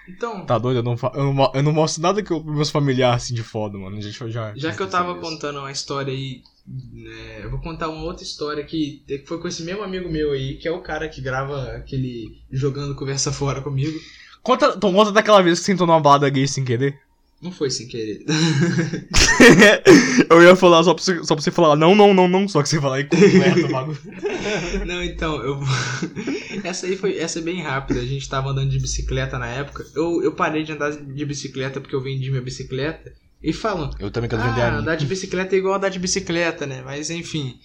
Então, 0.10 0.46
Tá 0.46 0.58
doido? 0.58 0.78
Eu 0.80 0.84
não, 0.84 0.98
fa- 0.98 1.12
eu 1.14 1.32
não, 1.34 1.52
eu 1.54 1.64
não 1.64 1.72
mostro 1.72 2.02
nada 2.02 2.24
que 2.24 2.32
eu, 2.34 2.42
pros 2.42 2.56
meus 2.56 2.70
familiares 2.70 3.24
assim 3.24 3.34
de 3.36 3.44
foda, 3.44 3.78
mano. 3.78 3.98
A 3.98 4.02
gente 4.02 4.32
já. 4.32 4.54
já 4.56 4.74
que 4.74 4.82
eu 4.82 4.90
tava 4.90 5.14
contou. 5.14 5.30
contando 5.30 5.60
uma 5.60 5.72
história 5.72 6.12
aí, 6.12 6.42
né, 6.68 7.46
eu 7.46 7.52
vou 7.52 7.60
contar 7.60 7.88
uma 7.90 8.04
outra 8.04 8.24
história 8.24 8.64
que 8.64 9.04
que 9.08 9.26
foi 9.28 9.40
com 9.40 9.48
esse 9.48 9.64
mesmo 9.64 9.84
amigo 9.84 10.10
meu 10.10 10.32
aí, 10.32 10.58
que 10.58 10.68
é 10.68 10.72
o 10.72 10.82
cara 10.82 11.08
que 11.08 11.22
grava 11.22 11.74
aquele 11.74 12.42
jogando 12.52 12.96
conversa 12.96 13.32
fora 13.32 13.62
comigo. 13.62 13.98
Conta, 14.42 14.74
então, 14.76 14.92
conta 14.92 15.12
daquela 15.12 15.42
vez 15.42 15.60
que 15.60 15.66
você 15.66 15.74
entrou 15.74 15.88
numa 15.88 16.00
balada 16.02 16.28
gay 16.30 16.48
sem 16.48 16.66
querer. 16.66 17.00
Não 17.42 17.52
foi 17.52 17.72
sem 17.72 17.88
querer. 17.88 18.24
eu 20.30 20.44
ia 20.44 20.56
falar 20.56 20.84
só 20.84 20.94
pra, 20.94 21.04
você, 21.04 21.24
só 21.24 21.36
pra 21.36 21.44
você 21.44 21.52
falar, 21.52 21.76
não, 21.76 21.96
não, 21.96 22.14
não, 22.14 22.28
não, 22.28 22.48
só 22.48 22.62
que 22.62 22.70
você 22.70 22.80
falar 22.80 23.00
e 23.00 23.06
completa 23.06 23.66
o 23.66 23.70
bagulho. 23.70 24.00
Não, 24.86 25.04
então, 25.04 25.42
eu 25.44 25.60
vou- 25.60 25.68
Essa 26.64 26.88
aí 26.88 26.96
foi. 26.98 27.18
Essa 27.18 27.40
é 27.40 27.42
bem 27.42 27.62
rápida. 27.62 28.00
A 28.00 28.06
gente 28.06 28.28
tava 28.28 28.50
andando 28.50 28.70
de 28.70 28.80
bicicleta 28.80 29.38
na 29.38 29.48
época. 29.48 29.86
Eu, 29.96 30.22
eu 30.24 30.34
parei 30.34 30.64
de 30.64 30.72
andar 30.72 30.92
de 30.92 31.26
bicicleta 31.26 31.80
porque 31.80 31.96
eu 31.96 32.02
vendi 32.02 32.30
minha 32.30 32.42
bicicleta. 32.42 33.12
E 33.44 33.54
falam, 33.54 33.90
Eu 34.00 34.12
também 34.12 34.30
quero 34.30 34.42
vender 34.44 34.62
a 34.62 34.68
Ah, 34.68 34.72
minha. 34.72 34.82
andar 34.82 34.96
de 34.96 35.06
bicicleta 35.06 35.56
é 35.56 35.60
igual 35.60 35.76
andar 35.76 35.90
de 35.90 35.98
bicicleta, 36.00 36.66
né? 36.68 36.82
Mas 36.86 37.10
enfim, 37.10 37.56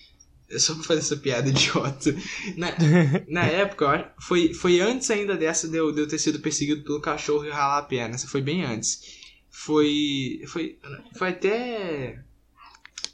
é 0.51 0.59
só 0.59 0.75
pra 0.75 0.85
fazer 0.85 1.01
essa 1.01 1.17
piada 1.17 1.49
idiota. 1.51 2.15
Na, 2.57 2.73
na 3.29 3.45
época, 3.47 3.85
eu 3.85 4.05
foi, 4.23 4.55
foi 4.55 4.81
antes 4.81 5.11
ainda 5.11 5.37
dessa 5.37 5.69
de 5.69 5.77
eu, 5.77 5.93
de 5.93 6.01
eu 6.01 6.09
ter 6.09 6.19
sido 6.19 6.39
perseguido 6.41 6.83
pelo 6.83 7.01
cachorro 7.01 7.45
e 7.45 7.51
ralar 7.51 7.79
a 7.79 7.83
perna. 7.83 8.15
Essa 8.15 8.27
foi 8.29 8.41
bem 8.41 8.65
antes. 8.65 9.01
Foi. 9.57 10.43
Foi, 10.47 10.79
foi 11.17 11.29
até. 11.31 12.23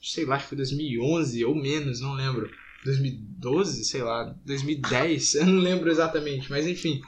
Sei 0.02 0.24
lá, 0.24 0.34
acho 0.34 0.44
que 0.44 0.48
foi 0.48 0.56
2011 0.56 1.44
ou 1.44 1.54
menos, 1.54 2.00
não 2.00 2.14
lembro. 2.14 2.50
2012, 2.84 3.84
sei 3.84 4.02
lá, 4.02 4.34
2010, 4.44 5.36
eu 5.36 5.46
não 5.46 5.60
lembro 5.60 5.88
exatamente, 5.88 6.50
mas 6.50 6.66
enfim. 6.66 7.00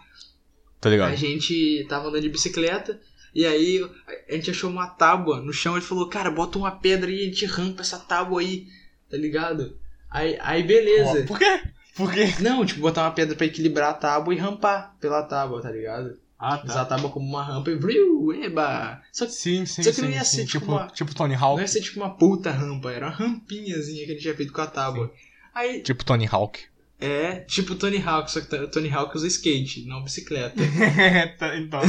Tá 0.81 0.89
A 0.89 0.93
ligado? 0.93 1.17
gente 1.17 1.85
tava 1.89 2.09
andando 2.09 2.23
de 2.23 2.29
bicicleta 2.29 3.01
e 3.35 3.45
aí 3.45 3.85
a 4.29 4.35
gente 4.35 4.53
achou 4.53 4.71
uma 4.71 4.87
tábua 4.87 5.41
no 5.41 5.53
chão. 5.53 5.77
Ele 5.77 5.85
falou, 5.85 6.09
cara, 6.09 6.31
bota 6.31 6.57
uma 6.57 6.71
pedra 6.71 7.11
aí, 7.11 7.23
a 7.23 7.25
gente 7.25 7.45
rampa 7.45 7.83
essa 7.83 7.99
tábua 7.99 8.41
aí, 8.41 8.69
tá 9.11 9.17
ligado? 9.17 9.77
Aí, 10.09 10.39
aí 10.41 10.63
beleza. 10.63 11.25
Por 11.25 11.41
quê? 11.41 11.61
Por 11.97 12.13
quê? 12.13 12.33
Não, 12.41 12.65
tipo, 12.65 12.81
botar 12.81 13.03
uma 13.03 13.11
pedra 13.11 13.35
pra 13.35 13.47
equilibrar 13.47 13.91
a 13.91 13.95
tábua 13.95 14.33
e 14.33 14.39
rampar 14.39 14.97
pela 15.01 15.25
tábua, 15.25 15.61
tá 15.61 15.73
ligado? 15.73 16.23
Ah, 16.45 16.81
a 16.83 16.85
tábua 16.85 17.11
como 17.11 17.27
uma 17.27 17.43
rampa 17.43 17.71
e 17.71 17.75
vriu, 17.77 18.33
eba. 18.33 19.01
Só 19.13 19.25
que 19.27 19.33
Sim, 19.33 19.65
sim, 19.67 19.83
Só 19.83 19.91
que 19.91 19.97
sim. 19.97 20.03
não 20.03 20.11
ia 20.11 20.25
sim. 20.25 20.37
ser 20.39 20.47
tipo 20.47 20.59
tipo, 20.61 20.73
uma- 20.73 20.87
tipo 20.89 21.15
Tony 21.15 21.35
não 21.35 21.43
Hawk. 21.43 21.61
ia 21.61 21.69
ser 21.69 21.81
tipo 21.81 21.99
uma 22.01 22.11
puta 22.17 22.51
rampa, 22.51 22.91
era 22.93 23.07
uma 23.07 23.15
rampinhazinha 23.15 24.05
que 24.05 24.11
a 24.11 24.15
gente 24.15 24.23
tinha 24.23 24.35
feito 24.35 24.53
com 24.53 24.61
a 24.61 24.67
tábua. 24.67 25.13
Aí, 25.55 25.83
Tipo 25.83 26.05
Tony 26.05 26.29
Hawk. 26.31 26.61
É 27.01 27.41
tipo 27.41 27.75
Tony 27.75 27.99
Hawk, 28.03 28.31
só 28.31 28.41
que 28.41 28.67
Tony 28.69 28.89
Hawk 28.89 29.15
usa 29.17 29.27
skate, 29.27 29.85
não 29.87 30.03
bicicleta. 30.05 30.55
Tá, 31.39 31.57
então. 31.59 31.81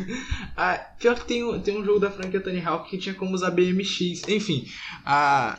ah, 0.56 0.78
pior 0.98 1.14
que 1.16 1.26
tem, 1.26 1.44
um- 1.44 1.60
tem 1.60 1.78
um 1.78 1.84
jogo 1.84 2.00
da 2.00 2.10
franquia 2.10 2.40
Tony 2.40 2.60
Hawk 2.64 2.88
que 2.90 2.98
tinha 2.98 3.14
como 3.14 3.34
usar 3.34 3.50
BMX. 3.50 4.22
Enfim, 4.26 4.66
a, 5.04 5.56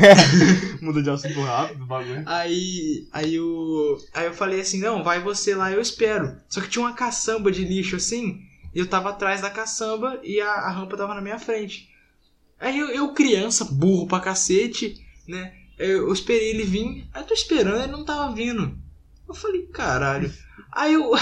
Muda 0.80 1.02
de 1.02 1.10
assunto 1.10 1.40
rápido, 1.42 1.84
bagulho. 1.86 2.22
Aí, 2.26 3.06
aí, 3.12 3.38
o, 3.38 3.98
aí 4.14 4.26
eu 4.26 4.34
falei 4.34 4.60
assim, 4.60 4.80
não, 4.80 5.04
vai 5.04 5.20
você 5.20 5.54
lá, 5.54 5.70
eu 5.70 5.80
espero. 5.80 6.34
Só 6.48 6.60
que 6.60 6.68
tinha 6.68 6.84
uma 6.84 6.94
caçamba 6.94 7.52
de 7.52 7.64
lixo 7.64 7.96
assim, 7.96 8.40
e 8.74 8.78
eu 8.78 8.86
tava 8.86 9.10
atrás 9.10 9.40
da 9.40 9.50
caçamba 9.50 10.18
e 10.24 10.40
a, 10.40 10.50
a 10.50 10.70
rampa 10.70 10.96
tava 10.96 11.14
na 11.14 11.20
minha 11.20 11.38
frente. 11.38 11.88
Aí 12.58 12.78
eu, 12.78 12.88
eu, 12.88 13.12
criança, 13.12 13.64
burro 13.64 14.06
pra 14.06 14.20
cacete, 14.20 14.96
né? 15.28 15.52
Eu, 15.82 16.12
esperei 16.12 16.50
ele 16.50 16.64
vir, 16.64 17.08
aí 17.12 17.22
eu 17.22 17.26
tô 17.26 17.34
esperando, 17.34 17.82
ele 17.82 17.92
não 17.92 18.04
tava 18.04 18.34
vindo. 18.34 18.76
Eu 19.28 19.34
falei, 19.34 19.66
caralho. 19.66 20.32
Aí 20.72 20.94
eu. 20.94 21.12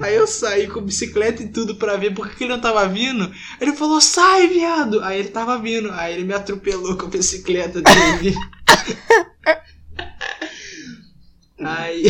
Aí 0.00 0.14
eu 0.14 0.26
saí 0.26 0.66
com 0.66 0.80
bicicleta 0.80 1.42
e 1.42 1.48
tudo 1.48 1.76
pra 1.76 1.98
ver 1.98 2.14
por 2.14 2.30
que 2.30 2.44
ele 2.44 2.54
não 2.54 2.60
tava 2.62 2.88
vindo. 2.88 3.30
Ele 3.60 3.74
falou, 3.74 4.00
sai, 4.00 4.48
viado! 4.48 5.02
Aí 5.02 5.18
ele 5.18 5.28
tava 5.28 5.58
vindo. 5.58 5.92
Aí 5.92 6.14
ele 6.14 6.24
me 6.24 6.32
atropelou 6.32 6.96
com 6.96 7.04
a 7.04 7.10
bicicleta 7.10 7.82
dele. 7.82 8.34
Aí. 11.60 12.04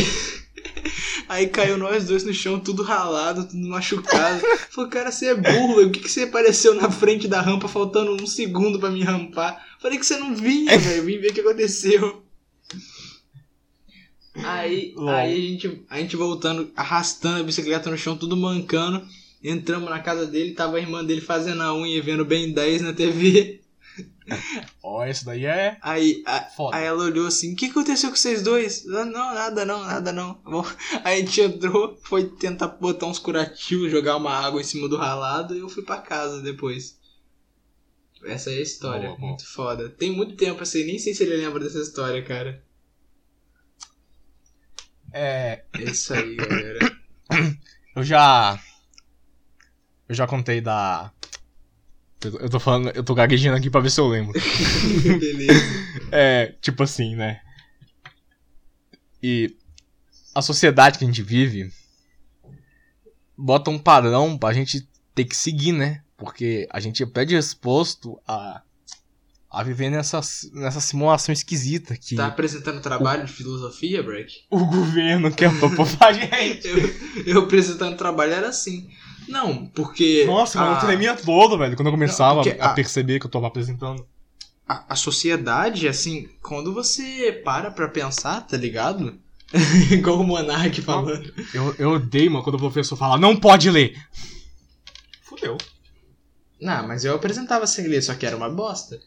Aí 1.27 1.47
caiu 1.47 1.77
nós 1.77 2.05
dois 2.05 2.23
no 2.23 2.33
chão, 2.33 2.59
tudo 2.59 2.83
ralado, 2.83 3.47
tudo 3.47 3.67
machucado. 3.67 4.41
Falei, 4.69 4.89
cara, 4.91 5.11
você 5.11 5.27
é 5.27 5.35
burro, 5.35 5.75
velho. 5.75 5.87
Por 5.87 5.93
que, 5.93 5.99
que 6.01 6.11
você 6.11 6.23
apareceu 6.23 6.75
na 6.75 6.91
frente 6.91 7.27
da 7.27 7.41
rampa 7.41 7.67
faltando 7.67 8.13
um 8.13 8.27
segundo 8.27 8.79
pra 8.79 8.91
me 8.91 9.03
rampar? 9.03 9.65
Falei 9.79 9.97
que 9.97 10.05
você 10.05 10.17
não 10.17 10.35
vinha, 10.35 10.77
velho. 10.79 11.05
Vim 11.05 11.19
ver 11.19 11.31
o 11.31 11.33
que 11.33 11.41
aconteceu. 11.41 12.23
Aí, 14.35 14.93
aí 15.07 15.33
a, 15.33 15.35
gente, 15.35 15.85
a 15.89 15.99
gente 15.99 16.15
voltando, 16.15 16.71
arrastando 16.75 17.39
a 17.39 17.43
bicicleta 17.43 17.89
no 17.89 17.97
chão, 17.97 18.17
tudo 18.17 18.35
mancando. 18.35 19.05
Entramos 19.43 19.89
na 19.89 19.99
casa 19.99 20.25
dele, 20.25 20.53
tava 20.53 20.77
a 20.77 20.79
irmã 20.79 21.03
dele 21.03 21.21
fazendo 21.21 21.61
a 21.61 21.73
unha 21.73 21.97
e 21.97 22.01
vendo 22.01 22.25
bem 22.25 22.51
10 22.51 22.81
na 22.81 22.93
TV. 22.93 23.61
Ó, 24.81 25.05
isso 25.05 25.25
daí 25.25 25.45
é 25.45 25.77
Aí, 25.81 26.23
a-. 26.25 26.47
Aí 26.73 26.85
ela 26.85 27.03
olhou 27.03 27.27
assim, 27.27 27.53
o 27.53 27.55
que 27.55 27.67
aconteceu 27.67 28.09
com 28.09 28.15
vocês 28.15 28.41
dois? 28.41 28.85
Ah, 28.87 29.05
Não, 29.05 29.33
nada 29.33 29.65
não, 29.65 29.83
nada 29.83 30.11
não. 30.11 30.33
Bom, 30.43 30.65
aí 31.03 31.21
a 31.21 31.25
gente 31.25 31.41
entrou, 31.41 31.97
foi 32.03 32.27
tentar 32.29 32.67
botar 32.67 33.05
uns 33.05 33.19
curativos, 33.19 33.91
jogar 33.91 34.17
uma 34.17 34.31
água 34.31 34.59
em 34.61 34.63
cima 34.63 34.87
do 34.89 34.97
ralado 34.97 35.55
e 35.55 35.59
eu 35.59 35.69
fui 35.69 35.83
pra 35.83 35.97
casa 36.01 36.41
depois. 36.41 36.99
Essa 38.25 38.49
é 38.51 38.55
a 38.57 38.61
história, 38.61 39.07
Boa, 39.09 39.17
boa. 39.17 39.29
muito 39.29 39.45
foda. 39.45 39.89
Tem 39.89 40.11
muito 40.11 40.35
tempo 40.35 40.63
assim, 40.63 40.83
nem 40.85 40.97
sei 40.97 41.13
se 41.13 41.23
ele 41.23 41.37
lembra 41.37 41.59
dessa 41.63 41.79
história, 41.79 42.23
cara. 42.23 42.63
É. 45.13 45.63
É 45.73 45.83
isso 45.83 46.13
aí, 46.13 46.35
galera. 46.35 46.79
Eu 47.95 48.03
já. 48.03 48.59
Eu 50.09 50.13
já 50.15 50.27
contei 50.27 50.59
da. 50.59 51.11
Eu 52.27 52.49
tô 52.49 52.59
falando, 52.59 52.89
eu 52.89 53.03
tô 53.03 53.13
gaguejando 53.13 53.57
aqui 53.57 53.69
pra 53.69 53.81
ver 53.81 53.89
se 53.89 53.99
eu 53.99 54.07
lembro. 54.07 54.33
Beleza. 55.19 55.61
É, 56.11 56.53
tipo 56.61 56.83
assim, 56.83 57.15
né? 57.15 57.41
E 59.21 59.55
a 60.33 60.41
sociedade 60.41 60.97
que 60.99 61.03
a 61.03 61.07
gente 61.07 61.21
vive 61.23 61.71
bota 63.37 63.69
um 63.69 63.79
padrão 63.79 64.37
pra 64.37 64.53
gente 64.53 64.87
ter 65.13 65.25
que 65.25 65.35
seguir, 65.35 65.71
né? 65.71 66.01
Porque 66.17 66.67
a 66.71 66.79
gente 66.79 67.03
é 67.03 67.05
predisposto 67.05 68.19
a, 68.27 68.61
a 69.49 69.63
viver 69.63 69.89
nessa, 69.89 70.21
nessa 70.53 70.79
simulação 70.79 71.33
esquisita 71.33 71.95
que 71.97 72.15
Tá 72.15 72.27
apresentando 72.27 72.81
trabalho 72.81 73.25
de 73.25 73.31
filosofia, 73.33 74.01
Break? 74.01 74.43
o 74.49 74.65
governo 74.65 75.31
quer 75.31 75.57
propor 75.59 75.87
pra 75.97 76.11
gente. 76.13 76.67
Eu, 76.67 76.77
eu 77.25 77.39
apresentando 77.41 77.97
trabalho 77.97 78.33
era 78.33 78.49
assim. 78.49 78.89
Não, 79.27 79.65
porque. 79.67 80.23
Nossa, 80.25 80.59
mano, 80.59 80.73
a- 80.73 80.75
eu 80.75 80.85
tremia 80.85 81.15
todo, 81.15 81.57
velho, 81.57 81.75
quando 81.75 81.87
eu 81.87 81.91
começava 81.93 82.43
Não, 82.43 82.51
a 82.61 82.65
a- 82.71 82.73
perceber 82.73 83.19
que 83.19 83.25
eu 83.25 83.31
tava 83.31 83.47
apresentando. 83.47 84.05
a, 84.67 84.93
a 84.93 84.95
sociedade, 84.95 85.87
assim, 85.87 86.27
quando 86.41 86.73
você 86.73 87.41
para 87.43 87.69
pra 87.71 87.87
pensar, 87.87 88.41
tá 88.41 88.57
ligado? 88.57 89.17
Igual 89.91 90.19
o 90.19 90.23
Monark 90.23 90.81
falando. 90.81 91.31
Eu, 91.53 91.75
eu 91.77 91.89
odeio, 91.91 92.31
mano, 92.31 92.43
quando 92.43 92.55
o 92.55 92.59
professor 92.59 92.95
fala, 92.97 93.17
não 93.17 93.35
pode 93.37 93.69
ler. 93.69 93.95
Fudeu. 95.21 95.57
Não, 96.59 96.87
mas 96.87 97.05
eu 97.05 97.13
apresentava 97.15 97.67
sem 97.67 97.87
ler, 97.87 98.01
só 98.01 98.15
que 98.15 98.25
era 98.25 98.35
uma 98.35 98.49
bosta. 98.49 98.99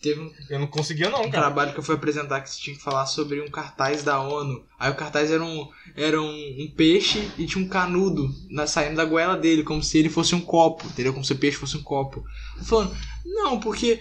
Teve 0.00 0.20
um, 0.20 0.32
Eu 0.48 0.58
não 0.58 0.66
conseguia 0.66 1.10
não, 1.10 1.20
um 1.20 1.30
cara. 1.30 1.44
trabalho 1.44 1.72
que 1.72 1.78
eu 1.78 1.82
fui 1.82 1.94
apresentar 1.94 2.40
que 2.40 2.50
você 2.50 2.60
tinha 2.60 2.76
que 2.76 2.82
falar 2.82 3.04
sobre 3.06 3.40
um 3.40 3.50
cartaz 3.50 4.02
da 4.02 4.20
ONU. 4.20 4.64
Aí 4.78 4.90
o 4.90 4.94
cartaz 4.94 5.30
era 5.30 5.44
um, 5.44 5.68
era 5.94 6.20
um, 6.20 6.56
um 6.58 6.72
peixe 6.74 7.30
e 7.36 7.46
tinha 7.46 7.62
um 7.62 7.68
canudo 7.68 8.34
na, 8.48 8.66
saindo 8.66 8.96
da 8.96 9.04
goela 9.04 9.36
dele, 9.36 9.62
como 9.62 9.82
se 9.82 9.98
ele 9.98 10.08
fosse 10.08 10.34
um 10.34 10.40
copo, 10.40 10.86
entendeu? 10.86 11.12
Como 11.12 11.24
se 11.24 11.32
o 11.32 11.38
peixe 11.38 11.58
fosse 11.58 11.76
um 11.76 11.82
copo. 11.82 12.24
Eu 12.56 12.64
Falando, 12.64 12.96
não, 13.26 13.60
porque 13.60 14.00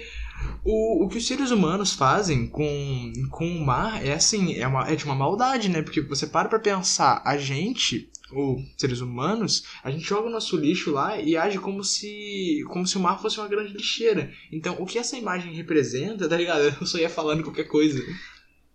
o, 0.63 1.05
o 1.05 1.09
que 1.09 1.17
os 1.17 1.27
seres 1.27 1.51
humanos 1.51 1.93
fazem 1.93 2.47
com, 2.47 3.11
com 3.29 3.45
o 3.45 3.65
mar 3.65 4.05
é 4.05 4.13
assim, 4.13 4.55
é, 4.55 4.67
uma, 4.67 4.89
é 4.89 4.95
de 4.95 5.05
uma 5.05 5.15
maldade, 5.15 5.69
né? 5.69 5.81
Porque 5.81 6.01
você 6.01 6.27
para 6.27 6.47
pra 6.47 6.59
pensar, 6.59 7.21
a 7.25 7.37
gente, 7.37 8.09
ou 8.31 8.63
seres 8.77 8.99
humanos, 9.01 9.63
a 9.83 9.89
gente 9.91 10.03
joga 10.07 10.27
o 10.27 10.31
nosso 10.31 10.55
lixo 10.57 10.91
lá 10.91 11.19
e 11.19 11.35
age 11.37 11.57
como 11.59 11.83
se 11.83 12.63
como 12.67 12.85
se 12.87 12.97
o 12.97 12.99
mar 12.99 13.21
fosse 13.21 13.39
uma 13.39 13.47
grande 13.47 13.73
lixeira. 13.73 14.31
Então, 14.51 14.75
o 14.79 14.85
que 14.85 14.97
essa 14.99 15.17
imagem 15.17 15.53
representa, 15.53 16.27
tá 16.27 16.37
ligado? 16.37 16.61
Eu 16.79 16.85
só 16.87 16.97
ia 16.97 17.09
falando 17.09 17.43
qualquer 17.43 17.65
coisa. 17.65 18.01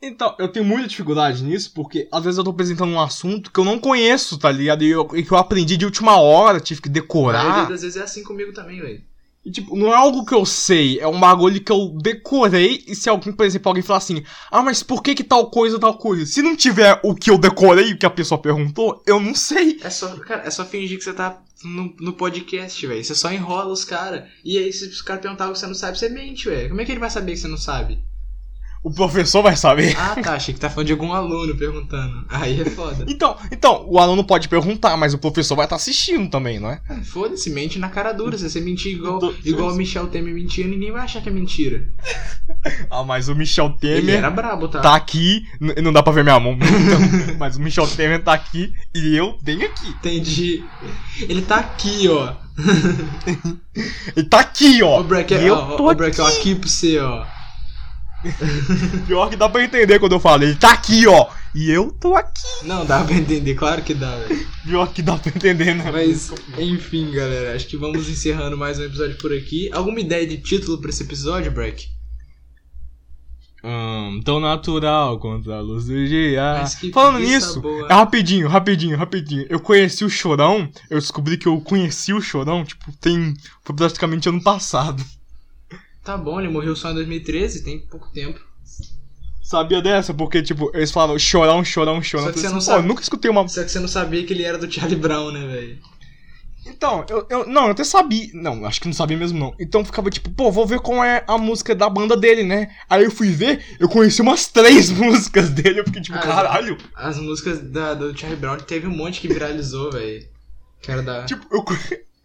Então, 0.02 0.34
eu 0.38 0.48
tenho 0.48 0.66
muita 0.66 0.86
dificuldade 0.86 1.42
nisso, 1.42 1.72
porque 1.74 2.06
às 2.12 2.22
vezes 2.22 2.36
eu 2.36 2.44
tô 2.44 2.50
apresentando 2.50 2.92
um 2.92 3.00
assunto 3.00 3.50
que 3.50 3.58
eu 3.58 3.64
não 3.64 3.78
conheço, 3.78 4.38
tá 4.38 4.52
ligado? 4.52 4.84
E, 4.84 4.90
eu- 4.90 5.08
e 5.14 5.22
que 5.24 5.32
eu 5.32 5.38
aprendi 5.38 5.78
de 5.78 5.86
última 5.86 6.20
hora, 6.20 6.60
tive 6.60 6.82
que 6.82 6.90
decorar. 6.90 7.70
das 7.70 7.80
vezes 7.80 7.96
é 7.96 8.02
assim 8.02 8.22
comigo 8.22 8.52
também, 8.52 8.80
velho. 8.82 9.02
E, 9.44 9.50
tipo, 9.50 9.76
não 9.76 9.92
é 9.92 9.96
algo 9.96 10.24
que 10.24 10.34
eu 10.34 10.46
sei, 10.46 10.98
é 10.98 11.06
um 11.06 11.20
bagulho 11.20 11.62
que 11.62 11.70
eu 11.70 11.90
decorei. 12.00 12.82
E 12.86 12.94
se 12.94 13.10
alguém, 13.10 13.32
por 13.32 13.44
exemplo, 13.44 13.68
alguém 13.68 13.82
falar 13.82 13.98
assim, 13.98 14.24
ah, 14.50 14.62
mas 14.62 14.82
por 14.82 15.02
que 15.02 15.14
que 15.14 15.22
tal 15.22 15.50
coisa, 15.50 15.78
tal 15.78 15.98
coisa? 15.98 16.24
Se 16.24 16.40
não 16.40 16.56
tiver 16.56 16.98
o 17.04 17.14
que 17.14 17.30
eu 17.30 17.36
decorei, 17.36 17.92
o 17.92 17.98
que 17.98 18.06
a 18.06 18.10
pessoa 18.10 18.40
perguntou, 18.40 19.02
eu 19.06 19.20
não 19.20 19.34
sei. 19.34 19.78
É 19.82 19.90
só, 19.90 20.08
cara, 20.16 20.46
é 20.46 20.50
só 20.50 20.64
fingir 20.64 20.96
que 20.96 21.04
você 21.04 21.12
tá 21.12 21.42
no, 21.62 21.94
no 22.00 22.12
podcast, 22.14 22.86
velho. 22.86 23.04
Você 23.04 23.14
só 23.14 23.30
enrola 23.30 23.72
os 23.72 23.84
caras. 23.84 24.24
E 24.42 24.56
aí, 24.56 24.72
se 24.72 24.86
os 24.86 25.02
caras 25.02 25.22
perguntarem 25.22 25.50
o 25.50 25.54
que 25.54 25.60
você 25.60 25.66
não 25.66 25.74
sabe, 25.74 25.98
você 25.98 26.08
mente, 26.08 26.48
velho. 26.48 26.70
Como 26.70 26.80
é 26.80 26.84
que 26.84 26.92
ele 26.92 27.00
vai 27.00 27.10
saber 27.10 27.32
que 27.32 27.38
você 27.38 27.48
não 27.48 27.58
sabe? 27.58 27.98
O 28.84 28.92
professor 28.92 29.42
vai 29.42 29.56
saber. 29.56 29.96
Ah, 29.98 30.14
tá. 30.22 30.34
Achei 30.34 30.52
que 30.52 30.60
tá 30.60 30.68
falando 30.68 30.86
de 30.88 30.92
algum 30.92 31.12
aluno 31.14 31.56
perguntando. 31.56 32.22
Aí 32.28 32.60
é 32.60 32.64
foda. 32.66 33.06
Então, 33.08 33.34
então, 33.50 33.82
o 33.88 33.98
aluno 33.98 34.22
pode 34.22 34.46
perguntar, 34.46 34.94
mas 34.98 35.14
o 35.14 35.18
professor 35.18 35.56
vai 35.56 35.64
estar 35.64 35.76
assistindo 35.76 36.28
também, 36.28 36.60
não 36.60 36.68
é? 36.70 36.80
Foda-se, 37.02 37.48
mente 37.48 37.78
na 37.78 37.88
cara 37.88 38.12
dura. 38.12 38.36
Se 38.36 38.48
você 38.50 38.60
mentir 38.60 38.92
igual, 38.92 39.18
tô- 39.18 39.32
igual 39.42 39.72
o 39.72 39.74
Michel 39.74 40.06
Temer 40.08 40.34
mentia, 40.34 40.66
ninguém 40.66 40.92
vai 40.92 41.00
achar 41.02 41.22
que 41.22 41.30
é 41.30 41.32
mentira. 41.32 41.88
Ah, 42.90 43.02
mas 43.02 43.28
o 43.30 43.34
Michel 43.34 43.74
Ele 43.82 44.00
Temer 44.02 44.16
era 44.16 44.30
brabo, 44.30 44.68
tá? 44.68 44.80
tá 44.80 44.94
aqui, 44.94 45.46
não 45.82 45.90
dá 45.92 46.02
pra 46.02 46.12
ver 46.12 46.22
minha 46.22 46.38
mão, 46.38 46.52
então, 46.52 47.34
mas 47.40 47.56
o 47.56 47.60
Michel 47.62 47.86
Temer 47.88 48.22
tá 48.22 48.34
aqui 48.34 48.70
e 48.94 49.16
eu 49.16 49.38
tenho 49.42 49.64
aqui. 49.64 49.88
Entendi. 49.88 50.62
Ele 51.20 51.40
tá 51.40 51.56
aqui, 51.56 52.06
ó. 52.08 52.34
Ele 54.16 54.26
tá 54.28 54.40
aqui, 54.40 54.82
ó. 54.82 55.00
Ô, 55.00 55.04
Breck, 55.04 55.32
e 55.34 55.46
eu 55.46 55.54
ó, 55.54 55.76
tô 55.76 55.90
ó, 55.90 55.94
Breck, 55.94 56.20
ó, 56.20 56.26
aqui. 56.26 56.36
aqui 56.38 56.54
pra 56.54 56.68
você, 56.68 56.98
ó. 56.98 57.24
Pior 59.06 59.28
que 59.28 59.36
dá 59.36 59.48
pra 59.48 59.64
entender 59.64 59.98
quando 59.98 60.12
eu 60.12 60.20
falo, 60.20 60.44
ele 60.44 60.54
tá 60.54 60.72
aqui, 60.72 61.06
ó. 61.06 61.28
E 61.54 61.70
eu 61.70 61.90
tô 61.92 62.16
aqui. 62.16 62.42
Não, 62.64 62.84
dá 62.84 63.04
pra 63.04 63.14
entender, 63.14 63.54
claro 63.54 63.82
que 63.82 63.94
dá, 63.94 64.16
velho. 64.16 64.46
Pior 64.64 64.92
que 64.92 65.02
dá 65.02 65.16
pra 65.16 65.32
entender, 65.34 65.74
né? 65.74 65.90
Mas, 65.92 66.32
enfim, 66.58 67.12
galera, 67.12 67.54
acho 67.54 67.66
que 67.66 67.76
vamos 67.76 68.08
encerrando 68.08 68.56
mais 68.56 68.78
um 68.78 68.84
episódio 68.84 69.16
por 69.18 69.32
aqui. 69.32 69.70
Alguma 69.72 70.00
ideia 70.00 70.26
de 70.26 70.38
título 70.38 70.78
pra 70.78 70.90
esse 70.90 71.04
episódio, 71.04 71.52
Breck? 71.52 71.94
Hum, 73.66 74.20
tão 74.22 74.40
natural 74.40 75.18
contra 75.18 75.56
a 75.56 75.60
luz 75.60 75.86
do 75.86 76.06
dia. 76.06 76.64
Falando 76.92 77.20
nisso, 77.20 77.62
boa. 77.62 77.88
é 77.88 77.94
rapidinho, 77.94 78.46
rapidinho, 78.46 78.94
rapidinho. 78.94 79.46
Eu 79.48 79.58
conheci 79.58 80.04
o 80.04 80.10
Chorão, 80.10 80.68
eu 80.90 80.98
descobri 80.98 81.38
que 81.38 81.46
eu 81.46 81.58
conheci 81.62 82.12
o 82.12 82.20
Chorão, 82.20 82.62
tipo, 82.62 82.92
tem. 83.00 83.32
Foi 83.62 83.74
praticamente 83.74 84.28
ano 84.28 84.42
passado. 84.42 85.02
Tá 86.04 86.16
bom, 86.18 86.38
ele 86.38 86.50
morreu 86.50 86.76
só 86.76 86.90
em 86.90 86.94
2013, 86.94 87.64
tem 87.64 87.80
pouco 87.80 88.10
tempo. 88.12 88.38
Sabia 89.42 89.80
dessa? 89.80 90.12
Porque, 90.12 90.42
tipo, 90.42 90.70
eles 90.74 90.90
falavam 90.90 91.18
chorão, 91.18 91.64
chorão, 91.64 92.02
chorão. 92.02 92.26
Só 92.26 92.32
que 92.32 92.40
você 92.40 92.48
não 92.48 92.58
assim, 92.58 92.66
sabe. 92.66 92.88
Nunca 92.88 93.02
escutei 93.02 93.30
uma. 93.30 93.46
Só 93.48 93.62
que 93.62 93.70
você 93.70 93.78
não 93.78 93.88
sabia 93.88 94.24
que 94.24 94.32
ele 94.32 94.42
era 94.42 94.58
do 94.58 94.70
Charlie 94.70 94.96
Brown, 94.96 95.30
né, 95.32 95.46
velho? 95.46 95.78
Então, 96.66 97.04
eu, 97.10 97.26
eu. 97.28 97.46
Não, 97.46 97.66
eu 97.66 97.70
até 97.72 97.84
sabia. 97.84 98.28
Não, 98.32 98.64
acho 98.64 98.80
que 98.80 98.86
não 98.86 98.94
sabia 98.94 99.16
mesmo, 99.16 99.38
não. 99.38 99.54
Então 99.60 99.84
ficava 99.84 100.08
tipo, 100.10 100.30
pô, 100.30 100.50
vou 100.50 100.66
ver 100.66 100.80
qual 100.80 101.04
é 101.04 101.22
a 101.26 101.36
música 101.36 101.74
da 101.74 101.90
banda 101.90 102.16
dele, 102.16 102.42
né? 102.42 102.74
Aí 102.88 103.04
eu 103.04 103.10
fui 103.10 103.28
ver, 103.30 103.62
eu 103.78 103.88
conheci 103.88 104.22
umas 104.22 104.46
três 104.46 104.88
músicas 104.90 105.50
dele. 105.50 105.80
Eu 105.80 105.84
fiquei 105.84 106.00
tipo, 106.00 106.16
Ah, 106.16 106.22
caralho. 106.22 106.78
As 106.94 107.18
músicas 107.18 107.60
da, 107.60 107.92
do 107.92 108.16
Charlie 108.16 108.40
Brown 108.40 108.56
teve 108.58 108.86
um 108.86 108.96
monte 108.96 109.20
que 109.20 109.28
viralizou, 109.28 109.92
velho. 109.92 110.26
Que 110.80 110.90
era 110.90 111.02
da. 111.02 111.24
Tipo, 111.24 111.46
eu, 111.54 111.64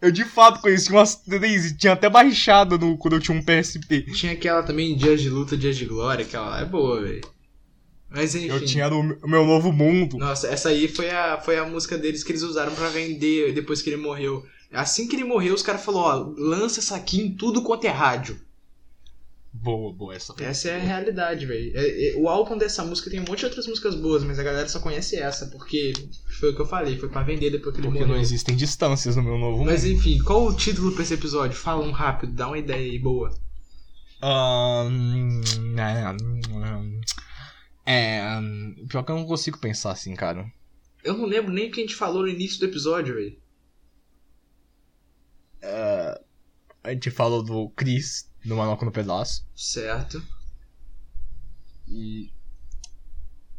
eu 0.00 0.10
de 0.10 0.24
fato 0.24 0.60
conheci 0.60 0.90
umas 0.90 1.16
três 1.16 1.66
e 1.66 1.76
tinha 1.76 1.92
até 1.92 2.08
baixado 2.08 2.78
no, 2.78 2.96
quando 2.96 3.14
eu 3.14 3.20
tinha 3.20 3.36
um 3.36 3.42
PSP. 3.42 4.02
Tinha 4.12 4.32
aquela 4.32 4.62
também, 4.62 4.96
Dias 4.96 5.20
de 5.20 5.28
Luta, 5.28 5.56
Dias 5.56 5.76
de 5.76 5.84
Glória, 5.84 6.24
aquela 6.24 6.48
lá 6.48 6.60
é 6.60 6.64
boa, 6.64 7.02
velho. 7.02 7.20
Mas 8.08 8.34
enfim. 8.34 8.48
Eu 8.48 8.64
tinha 8.64 8.88
o 8.88 9.18
o 9.22 9.28
meu 9.28 9.44
novo 9.46 9.72
mundo. 9.72 10.18
Nossa, 10.18 10.48
essa 10.48 10.70
aí 10.70 10.88
foi 10.88 11.10
a, 11.10 11.40
foi 11.40 11.58
a 11.58 11.64
música 11.64 11.96
deles 11.96 12.24
que 12.24 12.32
eles 12.32 12.42
usaram 12.42 12.74
pra 12.74 12.88
vender 12.88 13.52
depois 13.52 13.80
que 13.80 13.90
ele 13.90 14.02
morreu. 14.02 14.44
Assim 14.72 15.06
que 15.06 15.16
ele 15.16 15.24
morreu, 15.24 15.54
os 15.54 15.62
caras 15.62 15.84
falaram, 15.84 16.32
ó, 16.32 16.34
lança 16.36 16.80
essa 16.80 16.96
aqui 16.96 17.20
em 17.20 17.34
tudo 17.34 17.62
quanto 17.62 17.84
é 17.86 17.90
rádio. 17.90 18.40
Boa, 19.62 19.92
boa 19.92 20.14
essa. 20.14 20.34
Essa 20.40 20.70
é 20.70 20.76
a 20.76 20.78
realidade, 20.78 21.44
velho. 21.44 21.70
É- 21.76 22.08
é- 22.12 22.16
o 22.16 22.28
álbum 22.28 22.56
dessa 22.56 22.82
música 22.82 23.10
tem 23.10 23.20
um 23.20 23.24
monte 23.28 23.40
de 23.40 23.44
outras 23.44 23.66
músicas 23.66 23.94
boas, 23.94 24.24
mas 24.24 24.38
a 24.38 24.42
galera 24.42 24.66
só 24.68 24.80
conhece 24.80 25.16
essa, 25.16 25.46
porque 25.48 25.92
foi 26.38 26.50
o 26.50 26.54
que 26.56 26.62
eu 26.62 26.66
falei, 26.66 26.96
foi 26.98 27.10
pra 27.10 27.22
vender 27.22 27.50
depois 27.50 27.74
que 27.74 27.80
ele 27.80 27.88
Porque 27.88 28.00
morreu. 28.00 28.14
não 28.16 28.20
existem 28.22 28.56
distâncias 28.56 29.16
no 29.16 29.22
meu 29.22 29.36
novo 29.36 29.62
Mas 29.64 29.84
mundo. 29.84 29.92
enfim, 29.98 30.18
qual 30.24 30.46
o 30.46 30.56
título 30.56 30.92
pra 30.92 31.02
esse 31.02 31.12
episódio? 31.12 31.58
Fala 31.58 31.84
um 31.84 31.90
rápido, 31.90 32.32
dá 32.32 32.46
uma 32.46 32.58
ideia 32.58 32.90
aí 32.90 32.98
boa. 32.98 33.30
Ahn, 34.22 35.42
é. 37.86 38.38
hum, 38.38 38.86
Pior 38.88 39.02
que 39.02 39.12
eu 39.12 39.16
não 39.16 39.26
consigo 39.26 39.58
pensar 39.58 39.90
assim, 39.92 40.14
cara. 40.14 40.50
Eu 41.04 41.16
não 41.18 41.26
lembro 41.26 41.52
nem 41.52 41.68
o 41.68 41.70
que 41.72 41.80
a 41.80 41.82
gente 41.82 41.94
falou 41.96 42.22
no 42.22 42.28
início 42.28 42.58
do 42.60 42.66
episódio, 42.66 43.14
velho. 43.14 43.36
A 46.82 46.92
gente 46.92 47.10
falou 47.10 47.42
do 47.42 47.68
Chris, 47.70 48.29
do 48.44 48.56
Manoca 48.56 48.84
no 48.84 48.92
Pedaço. 48.92 49.46
Certo. 49.54 50.22
E. 51.86 52.30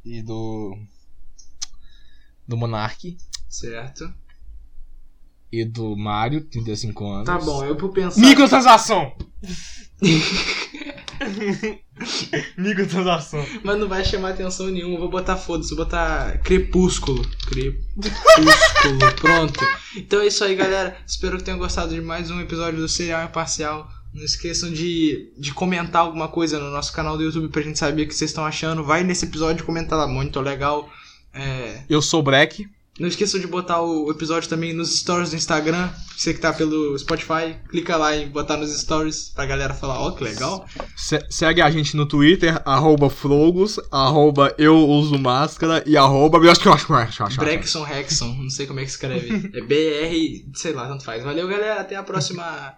E 0.04 0.22
do. 0.22 0.78
Do 2.48 2.58
Monark. 2.58 3.18
Certo. 3.50 4.14
E 5.52 5.66
do 5.66 5.96
Mario, 5.98 6.46
35 6.46 7.12
anos. 7.12 7.26
Tá 7.26 7.38
bom, 7.38 7.64
eu 7.66 7.78
vou 7.78 7.90
pensar. 7.90 8.22
Microtransação! 8.22 9.14
Microtransação. 12.58 13.46
Mas 13.64 13.78
não 13.78 13.88
vai 13.88 14.04
chamar 14.06 14.30
atenção 14.30 14.68
nenhuma. 14.68 14.98
Vou 14.98 15.10
botar 15.10 15.36
foda-se, 15.36 15.76
vou 15.76 15.86
botar 15.86 16.38
crepúsculo. 16.40 17.22
Crepúsculo. 17.48 19.00
Pronto. 19.20 19.60
Então 19.98 20.22
é 20.22 20.28
isso 20.28 20.44
aí, 20.44 20.56
galera. 20.56 20.98
Espero 21.06 21.38
que 21.38 21.44
tenham 21.44 21.60
gostado 21.60 21.94
de 21.94 22.02
mais 22.02 22.32
um 22.32 22.40
episódio 22.40 22.80
do 22.80 22.88
Serial 22.88 23.26
Imparcial. 23.26 23.88
Não 24.14 24.24
esqueçam 24.24 24.72
de, 24.72 25.32
de 25.38 25.54
comentar 25.54 26.02
alguma 26.02 26.28
coisa 26.28 26.60
no 26.60 26.70
nosso 26.70 26.92
canal 26.94 27.18
do 27.18 27.24
YouTube 27.24 27.48
pra 27.50 27.62
gente 27.62 27.80
saber 27.80 28.04
o 28.04 28.08
que 28.08 28.14
vocês 28.16 28.30
estão 28.32 28.46
achando. 28.46 28.84
Vai 28.84 29.04
nesse 29.04 29.26
episódio 29.26 29.66
comentar 29.66 29.98
lá, 29.98 30.08
muito 30.08 30.40
legal. 30.42 30.90
É, 31.34 31.84
Eu 31.90 32.02
sou 32.02 32.20
o 32.20 32.24
Breck. 32.24 32.68
não 33.00 33.08
esqueçam 33.08 33.40
de 33.40 33.48
botar 33.48 33.82
o 33.82 34.12
episódio 34.12 34.50
também 34.50 34.74
nos 34.74 35.00
stories 35.00 35.30
do 35.30 35.38
Instagram. 35.38 35.90
Você 36.18 36.34
que 36.34 36.42
tá 36.42 36.52
pelo 36.52 36.96
Spotify, 37.00 37.56
clica 37.70 37.96
lá 37.96 38.16
em 38.16 38.28
botar 38.28 38.58
nos 38.58 38.70
stories 38.82 39.32
pra 39.34 39.46
galera 39.46 39.74
falar, 39.74 39.98
ó, 40.02 40.12
que 40.12 40.24
legal. 40.26 40.66
Se- 40.98 41.26
segue 41.30 41.62
a 41.62 41.72
gente 41.72 41.96
no 41.96 42.06
Twitter, 42.06 42.62
arroba 42.66 43.10
Frogos, 43.10 43.80
arroba 43.90 44.54
Eu 44.58 44.78
Uso 44.78 45.18
Máscara 45.18 45.82
e 45.88 45.96
arroba... 45.96 46.38
Brexon 47.46 47.84
Rexon, 47.84 48.36
não 48.36 48.50
sei 48.50 48.68
como 48.68 48.82
é 48.82 48.84
que 48.84 48.90
escreve. 48.92 49.50
É 49.56 49.62
BR, 49.62 50.52
sei 50.54 50.74
lá, 50.74 50.88
tanto 50.88 51.06
faz. 51.06 51.24
Valeu, 51.24 51.48
galera, 51.48 51.80
até 51.80 51.96
a 51.96 52.04
próxima. 52.04 52.76